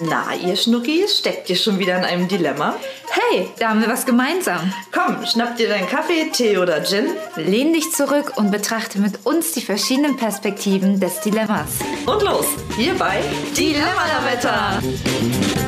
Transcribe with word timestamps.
Na, 0.00 0.34
ihr 0.34 0.56
Schnuckis, 0.56 1.18
steckt 1.18 1.48
ihr 1.48 1.54
schon 1.54 1.78
wieder 1.78 1.96
in 1.96 2.04
einem 2.04 2.26
Dilemma? 2.26 2.74
Hey, 3.10 3.48
da 3.60 3.68
haben 3.68 3.80
wir 3.80 3.88
was 3.88 4.04
gemeinsam. 4.04 4.72
Komm, 4.90 5.24
schnapp 5.24 5.56
dir 5.56 5.68
deinen 5.68 5.88
Kaffee, 5.88 6.30
Tee 6.32 6.58
oder 6.58 6.82
Gin. 6.82 7.10
Lehn 7.36 7.72
dich 7.72 7.92
zurück 7.92 8.32
und 8.34 8.50
betrachte 8.50 8.98
mit 8.98 9.24
uns 9.24 9.52
die 9.52 9.60
verschiedenen 9.60 10.16
Perspektiven 10.16 10.98
des 10.98 11.20
Dilemmas. 11.20 11.78
Und 12.06 12.22
los, 12.22 12.46
hier 12.76 12.94
bei 12.94 13.22
Dilemma-Lametta. 13.56 14.80
Hallo 14.82 15.63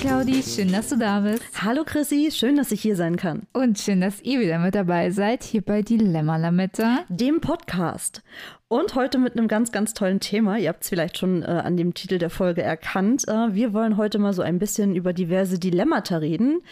Claudi, 0.00 0.42
schön, 0.42 0.72
dass 0.72 0.88
du 0.88 0.96
da 0.96 1.20
bist. 1.20 1.44
Hallo 1.62 1.82
Chrissy, 1.84 2.30
schön, 2.32 2.56
dass 2.56 2.72
ich 2.72 2.80
hier 2.80 2.96
sein 2.96 3.16
kann. 3.16 3.42
Und 3.52 3.78
schön, 3.78 4.00
dass 4.00 4.22
ihr 4.22 4.40
wieder 4.40 4.58
mit 4.58 4.74
dabei 4.74 5.10
seid, 5.10 5.42
hier 5.42 5.60
bei 5.60 5.82
Dilemma 5.82 6.38
Lametta. 6.38 7.00
Dem 7.10 7.42
Podcast. 7.42 8.22
Und 8.68 8.94
heute 8.94 9.18
mit 9.18 9.36
einem 9.36 9.46
ganz, 9.46 9.72
ganz 9.72 9.92
tollen 9.92 10.18
Thema. 10.18 10.56
Ihr 10.56 10.70
habt 10.70 10.84
es 10.84 10.88
vielleicht 10.88 11.18
schon 11.18 11.42
äh, 11.42 11.48
an 11.48 11.76
dem 11.76 11.92
Titel 11.92 12.16
der 12.16 12.30
Folge 12.30 12.62
erkannt. 12.62 13.28
Äh, 13.28 13.54
wir 13.54 13.74
wollen 13.74 13.98
heute 13.98 14.18
mal 14.18 14.32
so 14.32 14.40
ein 14.40 14.58
bisschen 14.58 14.96
über 14.96 15.12
diverse 15.12 15.58
Dilemmata 15.58 16.16
reden, 16.16 16.62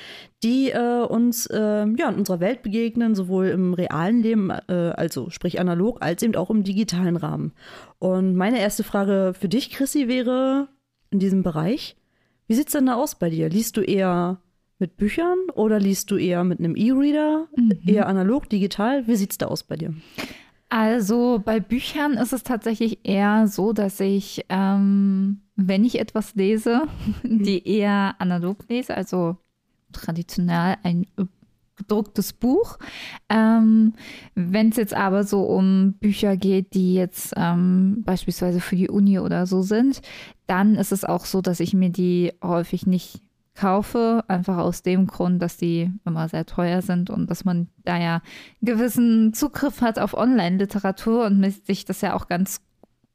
die 0.43 0.71
äh, 0.71 1.05
uns 1.05 1.45
äh, 1.49 1.85
ja, 1.85 2.09
in 2.09 2.15
unserer 2.15 2.41
Welt 2.41 2.63
begegnen, 2.63 3.15
sowohl 3.15 3.49
im 3.49 3.75
realen 3.75 4.23
Leben, 4.23 4.49
äh, 4.49 4.73
also 4.73 5.29
sprich 5.29 5.61
analog, 5.61 5.99
als 6.01 6.23
eben 6.23 6.35
auch 6.35 6.49
im 6.49 6.65
digitalen 6.65 7.17
Rahmen. 7.17 7.53
Und 7.99 8.37
meine 8.37 8.59
erste 8.59 8.85
Frage 8.85 9.35
für 9.39 9.51
dich, 9.51 9.69
Chrissy, 9.69 10.09
wäre 10.09 10.69
in 11.11 11.19
diesem 11.19 11.43
Bereich, 11.43 11.95
wie 12.49 12.55
sieht 12.55 12.69
es 12.69 12.73
denn 12.73 12.87
da 12.87 12.95
aus 12.95 13.15
bei 13.15 13.31
dir? 13.31 13.49
Liest 13.49 13.77
du 13.77 13.83
eher 13.83 14.41
mit 14.79 14.97
Büchern 14.97 15.39
oder 15.55 15.79
liest 15.79 16.11
du 16.11 16.17
eher 16.17 16.45
mit 16.45 16.59
einem 16.59 16.77
E-Reader? 16.77 17.47
Mhm. 17.55 17.73
Eher 17.87 18.09
analog, 18.09 18.49
digital? 18.49 19.07
Wie 19.07 19.17
sieht 19.17 19.33
es 19.33 19.39
da 19.39 19.47
aus 19.47 19.63
bei 19.63 19.77
dir? 19.77 19.95
Also 20.71 21.41
bei 21.45 21.61
Büchern 21.61 22.13
ist 22.15 22.33
es 22.33 22.43
tatsächlich 22.43 23.01
eher 23.05 23.47
so, 23.49 23.73
dass 23.73 24.01
ich, 24.01 24.45
ähm, 24.49 25.41
wenn 25.57 25.85
ich 25.85 25.99
etwas 25.99 26.35
lese, 26.35 26.83
die 27.23 27.67
eher 27.67 28.17
analog 28.19 28.69
lese, 28.69 28.97
also 28.97 29.37
traditionell 29.93 30.77
ein 30.83 31.07
gedrucktes 31.77 32.33
Buch. 32.33 32.79
Ähm, 33.29 33.95
wenn 34.35 34.71
es 34.71 34.77
jetzt 34.77 34.95
aber 34.95 35.25
so 35.25 35.43
um 35.45 35.95
Bücher 35.95 36.37
geht, 36.37 36.75
die 36.75 36.95
jetzt 36.95 37.33
ähm, 37.37 38.03
beispielsweise 38.05 38.61
für 38.61 38.77
die 38.77 38.89
Uni 38.89 39.19
oder 39.19 39.47
so 39.47 39.63
sind, 39.63 40.03
dann 40.49 40.75
ist 40.75 40.93
es 40.93 41.05
auch 41.05 41.25
so, 41.25 41.41
dass 41.41 41.61
ich 41.61 41.75
mir 41.75 41.91
die 41.91 42.33
häufig 42.43 42.87
nicht 42.87 43.23
kaufe, 43.55 44.25
einfach 44.29 44.59
aus 44.59 44.83
dem 44.83 45.07
Grund, 45.07 45.43
dass 45.43 45.57
die 45.57 45.93
immer 46.05 46.29
sehr 46.29 46.47
teuer 46.47 46.81
sind 46.81 47.11
und 47.11 47.29
dass 47.29 47.45
man 47.45 47.69
da 47.85 47.99
ja 47.99 48.15
einen 48.15 48.23
gewissen 48.63 49.35
Zugriff 49.35 49.81
hat 49.81 49.99
auf 49.99 50.15
Online-Literatur 50.15 51.27
und 51.27 51.45
sich 51.67 51.85
das 51.85 52.01
ja 52.01 52.15
auch 52.15 52.29
ganz 52.29 52.61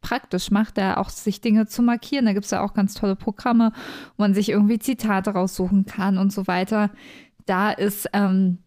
praktisch 0.02 0.52
macht, 0.52 0.78
da 0.78 0.98
auch 0.98 1.10
sich 1.10 1.42
Dinge 1.42 1.66
zu 1.66 1.82
markieren. 1.82 2.26
Da 2.26 2.34
gibt 2.34 2.46
es 2.46 2.52
ja 2.52 2.62
auch 2.62 2.74
ganz 2.74 2.94
tolle 2.94 3.16
Programme, 3.16 3.72
wo 4.18 4.24
man 4.24 4.34
sich 4.34 4.50
irgendwie 4.50 4.80
Zitate 4.80 5.32
raussuchen 5.32 5.86
kann 5.86 6.18
und 6.18 6.32
so 6.32 6.46
weiter. 6.46 6.92
Da 7.46 7.72
ist 7.72 8.10
ähm, 8.14 8.60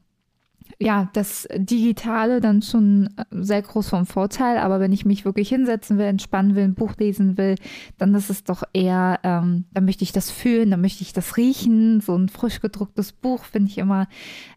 ja, 0.79 1.09
das 1.15 1.49
Digitale 1.55 2.41
dann 2.41 2.61
schon 2.63 3.09
äh, 3.17 3.25
sehr 3.31 3.63
groß 3.63 3.89
vom 3.89 4.07
Vorteil, 4.07 4.59
aber 4.59 4.79
wenn 4.81 4.93
ich 4.93 5.07
mich 5.07 5.25
wirklich 5.25 5.49
hinsetzen 5.49 5.97
will, 5.99 6.07
entspannen 6.07 6.55
will, 6.55 6.65
ein 6.65 6.75
Buch 6.75 6.95
lesen 6.99 7.39
will, 7.39 7.55
dann 7.99 8.15
ist 8.15 8.31
es 8.31 8.45
doch 8.45 8.63
eher, 8.73 9.21
ähm, 9.23 9.65
dann 9.73 9.87
möchte 9.87 10.05
ich 10.05 10.13
das 10.13 10.31
fühlen, 10.31 10.71
dann 10.71 10.81
möchte 10.83 11.03
ich 11.03 11.13
das 11.13 11.37
riechen. 11.37 12.01
So 12.01 12.15
ein 12.17 12.29
frisch 12.29 12.61
gedrucktes 12.61 13.13
Buch 13.13 13.45
finde 13.45 13.71
ich 13.71 13.79
immer, 13.79 14.07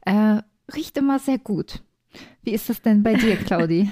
äh, 0.06 0.42
riecht 0.73 0.97
immer 0.97 1.20
sehr 1.20 1.38
gut. 1.38 1.84
Wie 2.44 2.53
ist 2.53 2.70
das 2.70 2.81
denn 2.81 3.03
bei 3.03 3.14
dir, 3.14 3.36
Claudi? 3.45 3.92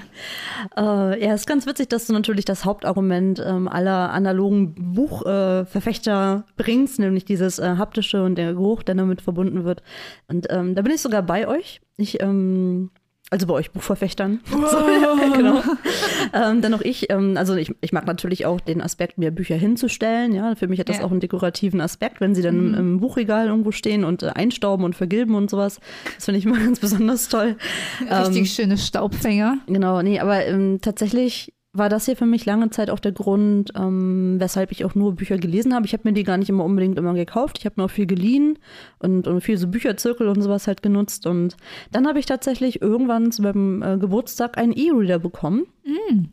äh, 0.76 0.80
ja, 1.24 1.34
es 1.34 1.42
ist 1.42 1.46
ganz 1.46 1.66
witzig, 1.66 1.88
dass 1.88 2.06
du 2.06 2.12
natürlich 2.12 2.44
das 2.44 2.64
Hauptargument 2.64 3.42
ähm, 3.44 3.68
aller 3.68 4.10
analogen 4.10 4.74
Buchverfechter 4.94 6.44
äh, 6.46 6.52
bringst, 6.62 6.98
nämlich 6.98 7.24
dieses 7.24 7.58
äh, 7.58 7.76
haptische 7.76 8.22
und 8.22 8.36
der 8.36 8.54
Geruch, 8.54 8.82
der 8.82 8.94
damit 8.94 9.20
verbunden 9.20 9.64
wird. 9.64 9.82
Und 10.28 10.46
ähm, 10.50 10.74
da 10.74 10.82
bin 10.82 10.92
ich 10.92 11.02
sogar 11.02 11.22
bei 11.22 11.46
euch. 11.46 11.80
Ich 11.96 12.22
ähm, 12.22 12.90
also 13.30 13.46
bei 13.46 13.54
euch 13.54 13.70
Buchverfechtern. 13.70 14.40
Wow. 14.50 15.18
Genau. 15.38 15.62
ähm, 16.32 16.62
dann 16.62 16.74
auch 16.74 16.80
ich, 16.80 17.10
ähm, 17.10 17.36
also 17.36 17.54
ich, 17.54 17.72
ich 17.80 17.92
mag 17.92 18.06
natürlich 18.06 18.46
auch 18.46 18.60
den 18.60 18.80
Aspekt, 18.80 19.18
mir 19.18 19.30
Bücher 19.30 19.56
hinzustellen. 19.56 20.32
Ja, 20.32 20.54
für 20.56 20.66
mich 20.66 20.80
hat 20.80 20.88
das 20.88 20.98
ja. 20.98 21.04
auch 21.04 21.10
einen 21.10 21.20
dekorativen 21.20 21.80
Aspekt, 21.80 22.20
wenn 22.20 22.34
sie 22.34 22.42
dann 22.42 22.68
mhm. 22.68 22.74
im 22.74 23.00
Buchregal 23.00 23.46
irgendwo 23.46 23.70
stehen 23.70 24.04
und 24.04 24.22
äh, 24.22 24.28
einstauben 24.28 24.84
und 24.84 24.96
vergilben 24.96 25.34
und 25.34 25.50
sowas. 25.50 25.80
Das 26.16 26.24
finde 26.24 26.38
ich 26.38 26.46
immer 26.46 26.58
ganz 26.64 26.80
besonders 26.80 27.28
toll. 27.28 27.56
Richtig 28.00 28.38
ähm, 28.38 28.46
schöne 28.46 28.78
Staubfänger. 28.78 29.58
Genau, 29.66 30.02
nee, 30.02 30.18
aber 30.18 30.44
ähm, 30.46 30.80
tatsächlich 30.80 31.52
war 31.78 31.88
das 31.88 32.06
hier 32.06 32.16
für 32.16 32.26
mich 32.26 32.44
lange 32.44 32.70
Zeit 32.70 32.90
auch 32.90 32.98
der 32.98 33.12
Grund, 33.12 33.72
ähm, 33.76 34.36
weshalb 34.38 34.72
ich 34.72 34.84
auch 34.84 34.94
nur 34.94 35.14
Bücher 35.14 35.38
gelesen 35.38 35.74
habe. 35.74 35.86
Ich 35.86 35.92
habe 35.92 36.02
mir 36.04 36.12
die 36.12 36.24
gar 36.24 36.36
nicht 36.36 36.48
immer 36.48 36.64
unbedingt 36.64 36.98
immer 36.98 37.14
gekauft. 37.14 37.58
Ich 37.58 37.64
habe 37.64 37.74
mir 37.78 37.84
auch 37.84 37.90
viel 37.90 38.06
geliehen 38.06 38.58
und, 38.98 39.26
und 39.26 39.40
viel 39.40 39.56
so 39.56 39.68
Bücherzirkel 39.68 40.28
und 40.28 40.42
sowas 40.42 40.66
halt 40.66 40.82
genutzt. 40.82 41.26
Und 41.26 41.56
dann 41.92 42.06
habe 42.06 42.18
ich 42.18 42.26
tatsächlich 42.26 42.82
irgendwann 42.82 43.32
zu 43.32 43.42
meinem 43.42 43.82
äh, 43.82 43.96
Geburtstag 43.98 44.58
einen 44.58 44.72
E-Reader 44.72 45.18
bekommen. 45.18 45.66
Mm. 45.84 46.24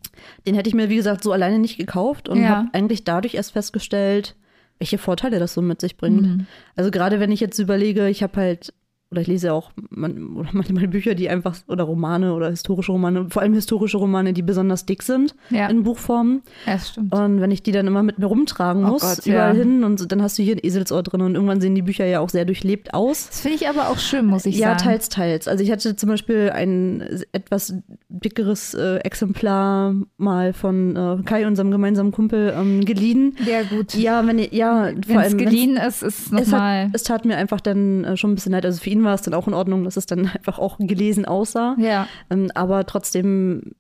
Den 0.46 0.56
hätte 0.56 0.70
ich 0.70 0.76
mir, 0.76 0.90
wie 0.90 0.98
gesagt, 0.98 1.24
so 1.24 1.32
alleine 1.32 1.60
nicht 1.60 1.78
gekauft 1.78 2.28
und 2.28 2.42
ja. 2.42 2.50
habe 2.50 2.70
eigentlich 2.74 3.04
dadurch 3.04 3.36
erst 3.36 3.54
festgestellt, 3.54 4.36
welche 4.80 4.98
Vorteile 4.98 5.40
das 5.40 5.54
so 5.54 5.62
mit 5.62 5.80
sich 5.80 5.98
bringt. 5.98 6.22
Mm. 6.22 6.48
Also 6.76 6.92
gerade 6.92 7.20
wenn 7.20 7.32
ich 7.32 7.40
jetzt 7.40 7.60
überlege, 7.60 8.10
ich 8.10 8.24
habe 8.24 8.36
halt 8.38 8.74
oder 9.16 9.22
ich 9.22 9.28
lese 9.28 9.54
auch 9.54 9.72
man, 9.90 10.46
manchmal 10.52 10.88
Bücher, 10.88 11.16
die 11.16 11.30
einfach, 11.30 11.56
oder 11.68 11.86
Romane 11.86 12.34
oder 12.34 12.50
historische 12.50 12.92
Romane, 12.92 13.28
vor 13.30 13.42
allem 13.42 13.54
historische 13.54 13.98
Romane, 13.98 14.34
die 14.34 14.42
besonders 14.42 14.86
dick 14.86 15.04
sind 15.04 15.36
ja. 15.50 15.68
in 15.68 15.84
Buchform. 15.84 16.42
Ja, 16.66 16.74
das 16.74 16.90
stimmt. 16.90 17.14
Und 17.14 17.42
wenn 17.42 17.52
ich 17.52 17.64
die 17.64 17.72
dann 17.72 17.88
immer 17.88 18.04
mit 18.04 18.20
mir 18.20 18.26
rumtragen 18.26 18.86
oh 18.86 18.90
muss, 18.90 19.02
Gott, 19.02 19.26
überall 19.26 19.56
ja. 19.56 19.64
hin 19.64 19.84
und 19.84 20.12
dann 20.12 20.22
hast 20.22 20.38
du 20.38 20.44
hier 20.44 20.56
ein 20.56 20.60
Eselsohr 20.62 21.02
drin 21.04 21.22
und 21.22 21.36
irgendwann 21.36 21.62
sehen 21.62 21.76
die 21.76 21.82
Bücher 21.82 22.06
ja 22.06 22.20
auch 22.20 22.30
sehr 22.30 22.46
durchlebt 22.46 22.94
aus. 22.94 23.28
Das 23.28 23.42
finde 23.42 23.58
ich 23.58 23.70
aber 23.70 23.90
auch 23.90 23.98
schön, 23.98 24.26
muss 24.26 24.46
ich 24.46 24.58
ja, 24.58 24.70
sagen. 24.70 24.80
Ja, 24.80 24.86
teils, 24.86 25.10
teils. 25.10 25.48
Also 25.48 25.64
ich 25.64 25.72
hatte 25.72 25.96
zum 25.96 26.10
Beispiel 26.10 26.52
ein 26.54 27.24
etwas 27.32 27.74
dickeres 28.10 28.74
äh, 28.74 28.98
Exemplar 28.98 29.96
mal 30.18 30.54
von 30.54 30.96
äh, 30.96 31.24
Kai, 31.24 31.48
unserem 31.48 31.72
gemeinsamen 31.72 32.12
Kumpel, 32.12 32.54
ähm, 32.56 32.84
geliehen. 32.84 33.38
Ja, 33.46 33.64
gut. 33.64 33.94
Ja, 33.96 34.26
wenn 34.28 34.40
ja, 34.40 34.92
vor 35.08 35.22
allem. 35.22 35.38
geliehen 35.38 35.78
ist, 35.78 36.04
ist 36.04 36.28
es 36.28 36.32
nochmal. 36.32 36.88
Es, 36.94 37.02
es 37.02 37.04
tat 37.04 37.26
mir 37.26 37.38
einfach 37.38 37.62
dann 37.62 38.04
äh, 38.04 38.18
schon 38.18 38.32
ein 38.32 38.36
bisschen 38.36 38.52
leid. 38.52 38.66
Also 38.66 38.82
für 38.82 38.90
ihn 38.90 39.04
war 39.06 39.14
es 39.14 39.22
dann 39.22 39.34
auch 39.34 39.48
in 39.48 39.54
Ordnung, 39.54 39.84
dass 39.84 39.98
es 39.98 40.06
dann 40.06 40.28
einfach 40.34 40.60
auch 40.60 40.78
gelesen 40.80 41.26
aussah. 41.26 41.76
Ja. 41.80 42.08
Ähm, 42.30 42.52
aber 42.54 42.86
trotzdem 42.86 43.74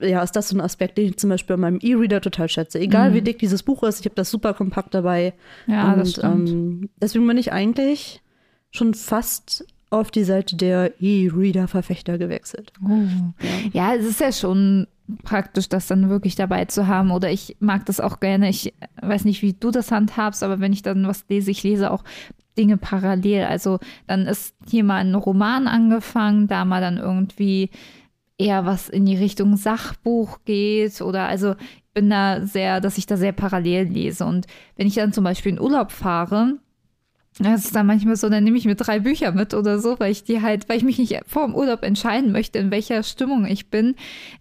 ja, 0.00 0.22
ist 0.22 0.32
das 0.32 0.48
so 0.48 0.56
ein 0.56 0.60
Aspekt, 0.60 0.98
den 0.98 1.10
ich 1.10 1.18
zum 1.18 1.30
Beispiel 1.30 1.54
an 1.54 1.60
meinem 1.60 1.78
E-Reader 1.80 2.20
total 2.20 2.48
schätze. 2.48 2.78
Egal 2.78 3.10
mhm. 3.10 3.14
wie 3.14 3.22
dick 3.22 3.38
dieses 3.38 3.62
Buch 3.62 3.82
ist, 3.82 4.00
ich 4.00 4.06
habe 4.06 4.14
das 4.14 4.30
super 4.30 4.54
kompakt 4.54 4.94
dabei. 4.94 5.34
Ja, 5.66 5.92
und, 5.92 5.98
das 5.98 6.12
stimmt. 6.12 6.48
Ähm, 6.48 6.90
deswegen 7.00 7.26
bin 7.26 7.38
ich 7.38 7.52
eigentlich 7.52 8.22
schon 8.70 8.94
fast 8.94 9.64
auf 9.90 10.10
die 10.10 10.24
Seite 10.24 10.56
der 10.56 11.00
E-Reader-Verfechter 11.00 12.16
gewechselt. 12.16 12.72
Oh. 12.82 13.02
Ja. 13.72 13.90
ja, 13.90 13.94
es 13.94 14.06
ist 14.06 14.20
ja 14.20 14.32
schon 14.32 14.86
praktisch, 15.24 15.68
das 15.68 15.86
dann 15.86 16.08
wirklich 16.08 16.34
dabei 16.34 16.64
zu 16.64 16.86
haben. 16.86 17.10
Oder 17.10 17.30
ich 17.30 17.56
mag 17.60 17.84
das 17.86 18.00
auch 18.00 18.20
gerne. 18.20 18.48
Ich 18.48 18.72
weiß 19.02 19.24
nicht, 19.24 19.42
wie 19.42 19.52
du 19.52 19.70
das 19.70 19.90
handhabst, 19.90 20.42
aber 20.42 20.60
wenn 20.60 20.72
ich 20.72 20.82
dann 20.82 21.06
was 21.06 21.26
lese, 21.28 21.50
ich 21.50 21.62
lese 21.62 21.90
auch 21.90 22.04
Dinge 22.56 22.76
parallel. 22.76 23.44
Also 23.44 23.78
dann 24.06 24.26
ist 24.26 24.54
hier 24.68 24.84
mal 24.84 24.98
ein 24.98 25.14
Roman 25.14 25.66
angefangen, 25.66 26.48
da 26.48 26.64
mal 26.64 26.80
dann 26.80 26.98
irgendwie 26.98 27.70
eher 28.38 28.66
was 28.66 28.88
in 28.88 29.06
die 29.06 29.16
Richtung 29.16 29.56
Sachbuch 29.56 30.40
geht 30.44 31.00
oder 31.00 31.26
also 31.26 31.52
ich 31.52 31.94
bin 31.94 32.10
da 32.10 32.44
sehr, 32.44 32.80
dass 32.80 32.98
ich 32.98 33.06
da 33.06 33.16
sehr 33.16 33.32
parallel 33.32 33.84
lese. 33.84 34.24
Und 34.24 34.46
wenn 34.76 34.86
ich 34.86 34.94
dann 34.94 35.12
zum 35.12 35.24
Beispiel 35.24 35.52
in 35.52 35.60
Urlaub 35.60 35.92
fahre, 35.92 36.58
das 37.38 37.64
ist 37.64 37.76
dann 37.76 37.86
manchmal 37.86 38.16
so, 38.16 38.28
dann 38.28 38.44
nehme 38.44 38.58
ich 38.58 38.66
mir 38.66 38.74
drei 38.74 39.00
Bücher 39.00 39.32
mit 39.32 39.54
oder 39.54 39.78
so, 39.78 39.98
weil 39.98 40.12
ich 40.12 40.24
die 40.24 40.42
halt, 40.42 40.68
weil 40.68 40.78
ich 40.78 40.84
mich 40.84 40.98
nicht 40.98 41.18
vor 41.26 41.46
dem 41.46 41.54
Urlaub 41.54 41.82
entscheiden 41.82 42.32
möchte, 42.32 42.58
in 42.58 42.70
welcher 42.70 43.02
Stimmung 43.02 43.46
ich 43.46 43.70
bin, 43.70 43.94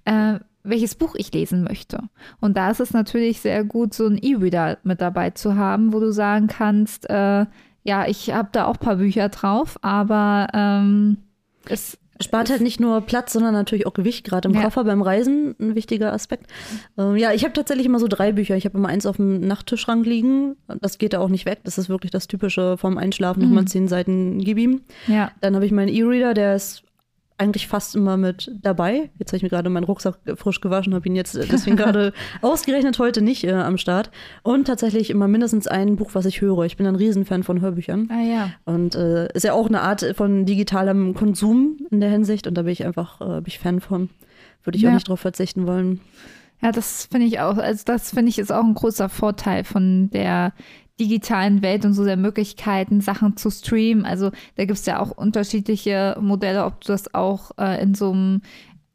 äh, 0.05 0.39
welches 0.63 0.95
Buch 0.95 1.15
ich 1.15 1.33
lesen 1.33 1.63
möchte. 1.63 1.99
Und 2.39 2.57
da 2.57 2.69
ist 2.69 2.79
es 2.79 2.93
natürlich 2.93 3.39
sehr 3.39 3.63
gut, 3.63 3.93
so 3.93 4.07
ein 4.07 4.17
E-Reader 4.17 4.79
mit 4.83 5.01
dabei 5.01 5.31
zu 5.31 5.55
haben, 5.55 5.93
wo 5.93 5.99
du 5.99 6.11
sagen 6.11 6.47
kannst, 6.47 7.09
äh, 7.09 7.45
ja, 7.83 8.07
ich 8.07 8.33
habe 8.33 8.49
da 8.51 8.65
auch 8.65 8.75
ein 8.75 8.79
paar 8.79 8.95
Bücher 8.97 9.29
drauf, 9.29 9.77
aber 9.81 10.47
ähm, 10.53 11.17
es 11.67 11.97
Spart 12.21 12.49
halt 12.49 12.61
nicht 12.61 12.79
nur 12.79 13.01
Platz, 13.01 13.33
sondern 13.33 13.53
natürlich 13.53 13.87
auch 13.87 13.93
Gewicht, 13.93 14.25
gerade 14.25 14.47
im 14.47 14.55
ja. 14.55 14.61
Koffer 14.61 14.83
beim 14.83 15.01
Reisen, 15.01 15.55
ein 15.59 15.75
wichtiger 15.75 16.13
Aspekt. 16.13 16.47
Ähm, 16.97 17.15
ja, 17.15 17.31
ich 17.33 17.43
habe 17.43 17.53
tatsächlich 17.53 17.85
immer 17.85 17.99
so 17.99 18.07
drei 18.07 18.31
Bücher. 18.31 18.55
Ich 18.55 18.65
habe 18.65 18.77
immer 18.77 18.89
eins 18.89 19.05
auf 19.05 19.17
dem 19.17 19.41
Nachttischschrank 19.41 20.05
liegen. 20.05 20.55
Das 20.81 20.97
geht 20.97 21.13
da 21.13 21.19
auch 21.19 21.29
nicht 21.29 21.45
weg. 21.45 21.61
Das 21.63 21.77
ist 21.77 21.89
wirklich 21.89 22.11
das 22.11 22.27
typische 22.27 22.77
vom 22.77 22.97
Einschlafen, 22.97 23.41
mhm. 23.41 23.49
nochmal 23.49 23.65
zehn 23.65 23.87
Seiten 23.87 24.39
gib 24.39 24.57
ihm. 24.57 24.81
Ja. 25.07 25.31
Dann 25.41 25.55
habe 25.55 25.65
ich 25.65 25.71
meinen 25.71 25.89
E-Reader, 25.89 26.33
der 26.33 26.55
ist 26.55 26.83
eigentlich 27.41 27.67
fast 27.67 27.95
immer 27.95 28.17
mit 28.17 28.51
dabei. 28.61 29.09
Jetzt 29.17 29.31
habe 29.31 29.37
ich 29.37 29.43
mir 29.43 29.49
gerade 29.49 29.69
meinen 29.69 29.83
Rucksack 29.83 30.19
frisch 30.35 30.61
gewaschen, 30.61 30.93
habe 30.93 31.07
ihn 31.07 31.15
jetzt 31.15 31.35
äh, 31.35 31.47
deswegen 31.51 31.75
gerade 31.77 32.13
ausgerechnet 32.41 32.99
heute 32.99 33.21
nicht 33.21 33.43
äh, 33.43 33.53
am 33.53 33.77
Start. 33.77 34.11
Und 34.43 34.65
tatsächlich 34.65 35.09
immer 35.09 35.27
mindestens 35.27 35.67
ein 35.67 35.95
Buch, 35.95 36.11
was 36.13 36.25
ich 36.25 36.41
höre. 36.41 36.63
Ich 36.65 36.77
bin 36.77 36.85
ein 36.85 36.95
Riesenfan 36.95 37.43
von 37.43 37.59
Hörbüchern. 37.59 38.09
Ah 38.11 38.21
ja. 38.21 38.49
Und 38.65 38.95
äh, 38.95 39.27
ist 39.33 39.43
ja 39.43 39.53
auch 39.53 39.67
eine 39.67 39.81
Art 39.81 40.05
von 40.15 40.45
digitalem 40.45 41.15
Konsum 41.15 41.77
in 41.89 41.99
der 41.99 42.11
Hinsicht. 42.11 42.45
Und 42.45 42.53
da 42.55 42.61
bin 42.61 42.71
ich 42.71 42.85
einfach 42.85 43.19
äh, 43.21 43.41
bin 43.41 43.47
ich 43.47 43.59
Fan 43.59 43.81
von. 43.81 44.09
Würde 44.63 44.77
ich 44.77 44.83
ja. 44.83 44.89
auch 44.89 44.93
nicht 44.93 45.09
drauf 45.09 45.19
verzichten 45.19 45.65
wollen. 45.65 45.99
Ja, 46.61 46.71
das 46.71 47.07
finde 47.11 47.25
ich 47.25 47.39
auch. 47.39 47.57
Also 47.57 47.83
das 47.85 48.11
finde 48.11 48.29
ich 48.29 48.37
ist 48.37 48.51
auch 48.51 48.63
ein 48.63 48.75
großer 48.75 49.09
Vorteil 49.09 49.63
von 49.63 50.11
der 50.11 50.53
digitalen 51.01 51.63
Welt 51.63 51.83
und 51.83 51.93
so 51.93 52.05
der 52.05 52.15
Möglichkeiten, 52.17 53.01
Sachen 53.01 53.35
zu 53.35 53.49
streamen. 53.49 54.05
Also 54.05 54.29
da 54.55 54.65
gibt 54.65 54.77
es 54.77 54.85
ja 54.85 54.99
auch 54.99 55.09
unterschiedliche 55.09 56.15
Modelle, 56.21 56.63
ob 56.65 56.81
du 56.81 56.91
das 56.91 57.13
auch 57.15 57.51
äh, 57.57 57.81
in 57.81 57.95
so 57.95 58.11
einem 58.11 58.41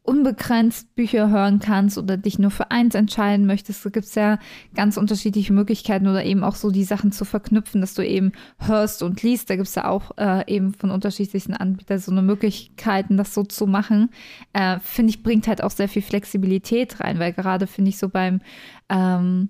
unbegrenzt 0.05 0.95
Bücher 0.95 1.31
hören 1.31 1.59
kannst 1.59 1.99
oder 1.99 2.17
dich 2.17 2.39
nur 2.39 2.53
für 2.53 2.71
eins 2.71 2.95
entscheiden 2.95 3.45
möchtest. 3.45 3.85
Da 3.85 3.91
gibt 3.91 4.07
es 4.07 4.15
ja 4.15 4.39
ganz 4.75 4.97
unterschiedliche 4.97 5.53
Möglichkeiten 5.53 6.07
oder 6.07 6.25
eben 6.25 6.45
auch 6.45 6.55
so 6.55 6.71
die 6.71 6.85
Sachen 6.85 7.11
zu 7.11 7.25
verknüpfen, 7.25 7.81
dass 7.81 7.95
du 7.95 8.07
eben 8.07 8.31
hörst 8.59 9.03
und 9.03 9.21
liest. 9.25 9.51
Da 9.51 9.57
gibt 9.57 9.67
es 9.67 9.75
ja 9.75 9.89
auch 9.89 10.13
äh, 10.17 10.45
eben 10.47 10.75
von 10.75 10.93
unterschiedlichen 10.93 11.55
Anbietern 11.55 11.99
so 11.99 12.13
eine 12.13 12.23
Möglichkeiten, 12.23 13.17
das 13.17 13.35
so 13.35 13.43
zu 13.43 13.67
machen. 13.67 14.11
Äh, 14.53 14.79
finde 14.79 15.11
ich, 15.11 15.25
bringt 15.25 15.49
halt 15.49 15.61
auch 15.61 15.73
sehr 15.73 15.89
viel 15.89 16.03
Flexibilität 16.03 17.01
rein, 17.01 17.19
weil 17.19 17.33
gerade 17.33 17.67
finde 17.67 17.89
ich 17.89 17.99
so 17.99 18.09
beim 18.09 18.41
ähm, 18.89 19.49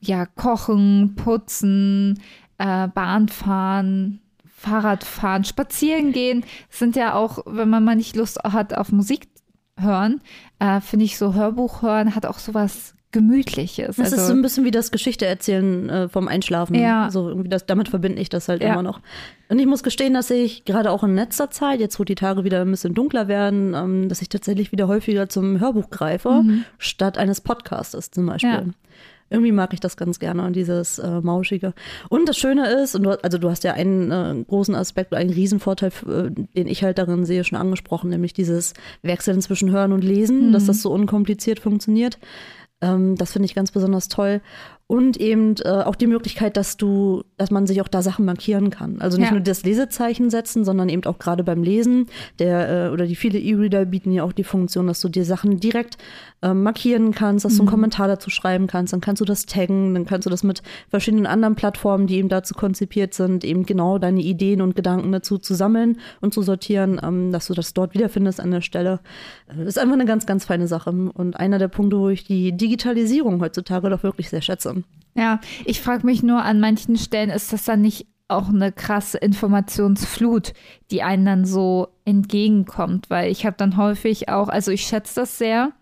ja, 0.00 0.26
Kochen, 0.26 1.14
Putzen, 1.16 2.20
äh, 2.58 2.88
Bahnfahren, 2.88 4.20
Fahrradfahren, 4.46 5.44
spazieren 5.44 6.12
gehen, 6.12 6.44
sind 6.68 6.96
ja 6.96 7.14
auch, 7.14 7.38
wenn 7.46 7.68
man 7.68 7.84
mal 7.84 7.96
nicht 7.96 8.16
Lust 8.16 8.38
hat 8.42 8.74
auf 8.74 8.90
Musik 8.92 9.28
hören, 9.76 10.20
äh, 10.58 10.80
finde 10.80 11.04
ich 11.04 11.18
so 11.18 11.34
Hörbuch 11.34 11.82
hören 11.82 12.14
hat 12.14 12.26
auch 12.26 12.38
sowas 12.38 12.94
Gemütliches. 13.10 13.96
Das 13.96 14.12
also, 14.12 14.16
ist 14.16 14.26
so 14.26 14.34
ein 14.34 14.42
bisschen 14.42 14.66
wie 14.66 14.70
das 14.70 14.90
Geschichte 14.90 15.24
erzählen 15.24 15.88
äh, 15.88 16.08
vom 16.10 16.28
Einschlafen. 16.28 16.74
Ja. 16.74 17.10
So 17.10 17.30
irgendwie 17.30 17.48
das, 17.48 17.64
damit 17.64 17.88
verbinde 17.88 18.20
ich 18.20 18.28
das 18.28 18.48
halt 18.48 18.62
Ja. 18.62 18.74
immer 18.74 18.82
noch. 18.82 19.00
Und 19.48 19.58
ich 19.58 19.66
muss 19.66 19.82
gestehen, 19.82 20.12
dass 20.12 20.28
ich 20.28 20.66
gerade 20.66 20.90
auch 20.90 21.02
in 21.04 21.14
letzter 21.14 21.50
Zeit, 21.50 21.80
jetzt 21.80 21.98
wo 21.98 22.04
die 22.04 22.16
Tage 22.16 22.44
wieder 22.44 22.60
ein 22.60 22.70
bisschen 22.70 22.92
dunkler 22.92 23.26
werden, 23.26 23.72
ähm, 23.74 24.08
dass 24.10 24.20
ich 24.20 24.28
tatsächlich 24.28 24.72
wieder 24.72 24.88
häufiger 24.88 25.30
zum 25.30 25.58
Hörbuch 25.58 25.88
greife, 25.88 26.44
statt 26.76 27.16
eines 27.16 27.40
Podcastes 27.40 28.10
zum 28.10 28.26
Beispiel. 28.26 28.50
Ja. 28.50 28.64
Irgendwie 29.30 29.52
mag 29.52 29.72
ich 29.72 29.80
das 29.80 29.96
ganz 29.96 30.18
gerne, 30.18 30.50
dieses 30.52 30.98
äh, 30.98 31.20
Mauschige. 31.20 31.74
Und 32.08 32.28
das 32.28 32.38
Schöne 32.38 32.68
ist, 32.82 32.94
und 32.94 33.02
du, 33.02 33.22
also 33.22 33.38
du 33.38 33.50
hast 33.50 33.64
ja 33.64 33.74
einen 33.74 34.10
äh, 34.10 34.44
großen 34.44 34.74
Aspekt, 34.74 35.14
einen 35.14 35.30
Riesenvorteil, 35.30 35.92
äh, 36.06 36.30
den 36.30 36.66
ich 36.66 36.82
halt 36.82 36.98
darin 36.98 37.24
sehe, 37.24 37.44
schon 37.44 37.58
angesprochen, 37.58 38.10
nämlich 38.10 38.32
dieses 38.32 38.74
Wechseln 39.02 39.40
zwischen 39.40 39.70
Hören 39.70 39.92
und 39.92 40.02
Lesen, 40.02 40.52
dass 40.52 40.66
das 40.66 40.82
so 40.82 40.90
unkompliziert 40.90 41.60
funktioniert. 41.60 42.18
Ähm, 42.80 43.16
das 43.16 43.32
finde 43.32 43.46
ich 43.46 43.54
ganz 43.54 43.72
besonders 43.72 44.08
toll. 44.08 44.40
Und 44.90 45.18
eben 45.18 45.54
äh, 45.64 45.68
auch 45.68 45.96
die 45.96 46.06
Möglichkeit, 46.06 46.56
dass 46.56 46.78
du, 46.78 47.22
dass 47.36 47.50
man 47.50 47.66
sich 47.66 47.82
auch 47.82 47.88
da 47.88 48.00
Sachen 48.00 48.24
markieren 48.24 48.70
kann. 48.70 49.02
Also 49.02 49.18
nicht 49.18 49.26
Ja. 49.26 49.32
nur 49.32 49.42
das 49.42 49.62
Lesezeichen 49.62 50.30
setzen, 50.30 50.64
sondern 50.64 50.88
eben 50.88 51.04
auch 51.04 51.18
gerade 51.18 51.44
beim 51.44 51.62
Lesen. 51.62 52.06
Der 52.38 52.86
äh, 52.86 52.88
oder 52.90 53.04
die 53.06 53.14
viele 53.14 53.38
E-Reader 53.38 53.84
bieten 53.84 54.12
ja 54.12 54.22
auch 54.24 54.32
die 54.32 54.44
Funktion, 54.44 54.86
dass 54.86 55.00
du 55.02 55.10
dir 55.10 55.26
Sachen 55.26 55.60
direkt 55.60 55.98
ähm, 56.40 56.62
markieren 56.62 57.12
kannst, 57.12 57.44
dass 57.44 57.56
du 57.56 57.64
einen 57.64 57.68
Kommentar 57.68 58.08
dazu 58.08 58.30
schreiben 58.30 58.66
kannst. 58.66 58.94
Dann 58.94 59.02
kannst 59.02 59.20
du 59.20 59.26
das 59.26 59.44
taggen, 59.44 59.92
dann 59.92 60.06
kannst 60.06 60.24
du 60.24 60.30
das 60.30 60.42
mit 60.42 60.62
verschiedenen 60.88 61.26
anderen 61.26 61.54
Plattformen, 61.54 62.06
die 62.06 62.16
eben 62.16 62.30
dazu 62.30 62.54
konzipiert 62.54 63.12
sind, 63.12 63.44
eben 63.44 63.66
genau 63.66 63.98
deine 63.98 64.22
Ideen 64.22 64.62
und 64.62 64.74
Gedanken 64.74 65.12
dazu 65.12 65.36
zu 65.36 65.52
sammeln 65.54 65.98
und 66.22 66.32
zu 66.32 66.40
sortieren, 66.40 66.98
ähm, 67.02 67.30
dass 67.30 67.46
du 67.48 67.52
das 67.52 67.74
dort 67.74 67.92
wiederfindest 67.92 68.40
an 68.40 68.52
der 68.52 68.62
Stelle. 68.62 69.00
Ist 69.64 69.78
einfach 69.78 69.94
eine 69.94 70.04
ganz, 70.04 70.26
ganz 70.26 70.44
feine 70.44 70.66
Sache. 70.68 70.90
Und 70.90 71.38
einer 71.38 71.58
der 71.58 71.68
Punkte, 71.68 71.98
wo 71.98 72.08
ich 72.08 72.24
die 72.24 72.52
Digitalisierung 72.52 73.40
heutzutage 73.40 73.88
doch 73.88 74.02
wirklich 74.02 74.28
sehr 74.28 74.42
schätze. 74.42 74.82
Ja, 75.14 75.40
ich 75.64 75.80
frage 75.80 76.04
mich 76.06 76.22
nur, 76.22 76.42
an 76.42 76.60
manchen 76.60 76.96
Stellen 76.96 77.30
ist 77.30 77.52
das 77.52 77.64
dann 77.64 77.80
nicht 77.80 78.06
auch 78.28 78.50
eine 78.50 78.72
krasse 78.72 79.18
Informationsflut, 79.18 80.52
die 80.90 81.02
einen 81.02 81.24
dann 81.24 81.44
so 81.46 81.88
entgegenkommt, 82.04 83.08
weil 83.08 83.32
ich 83.32 83.46
habe 83.46 83.56
dann 83.56 83.78
häufig 83.78 84.28
auch, 84.28 84.48
also 84.48 84.70
ich 84.70 84.82
schätze 84.82 85.20
das 85.20 85.38
sehr, 85.38 85.72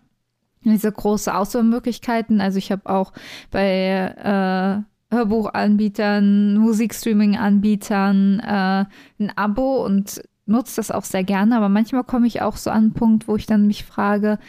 diese 0.63 0.91
große 0.91 1.33
Auswahlmöglichkeiten. 1.33 2.41
Also 2.41 2.57
ich 2.57 2.71
habe 2.71 2.89
auch 2.89 3.11
bei 3.51 4.83
äh, 5.11 5.15
Hörbuchanbietern, 5.15 6.57
Musikstreaming-Anbietern 6.57 8.39
äh, 8.39 8.85
ein 9.19 9.31
Abo 9.35 9.85
und 9.85 10.21
nutze 10.47 10.77
das 10.77 10.91
auch 10.91 11.03
sehr 11.03 11.23
gerne, 11.23 11.57
aber 11.57 11.69
manchmal 11.69 12.03
komme 12.03 12.27
ich 12.27 12.41
auch 12.41 12.57
so 12.57 12.69
an 12.69 12.77
einen 12.77 12.93
Punkt, 12.93 13.27
wo 13.27 13.35
ich 13.35 13.45
dann 13.45 13.67
mich 13.67 13.85
frage, 13.85 14.39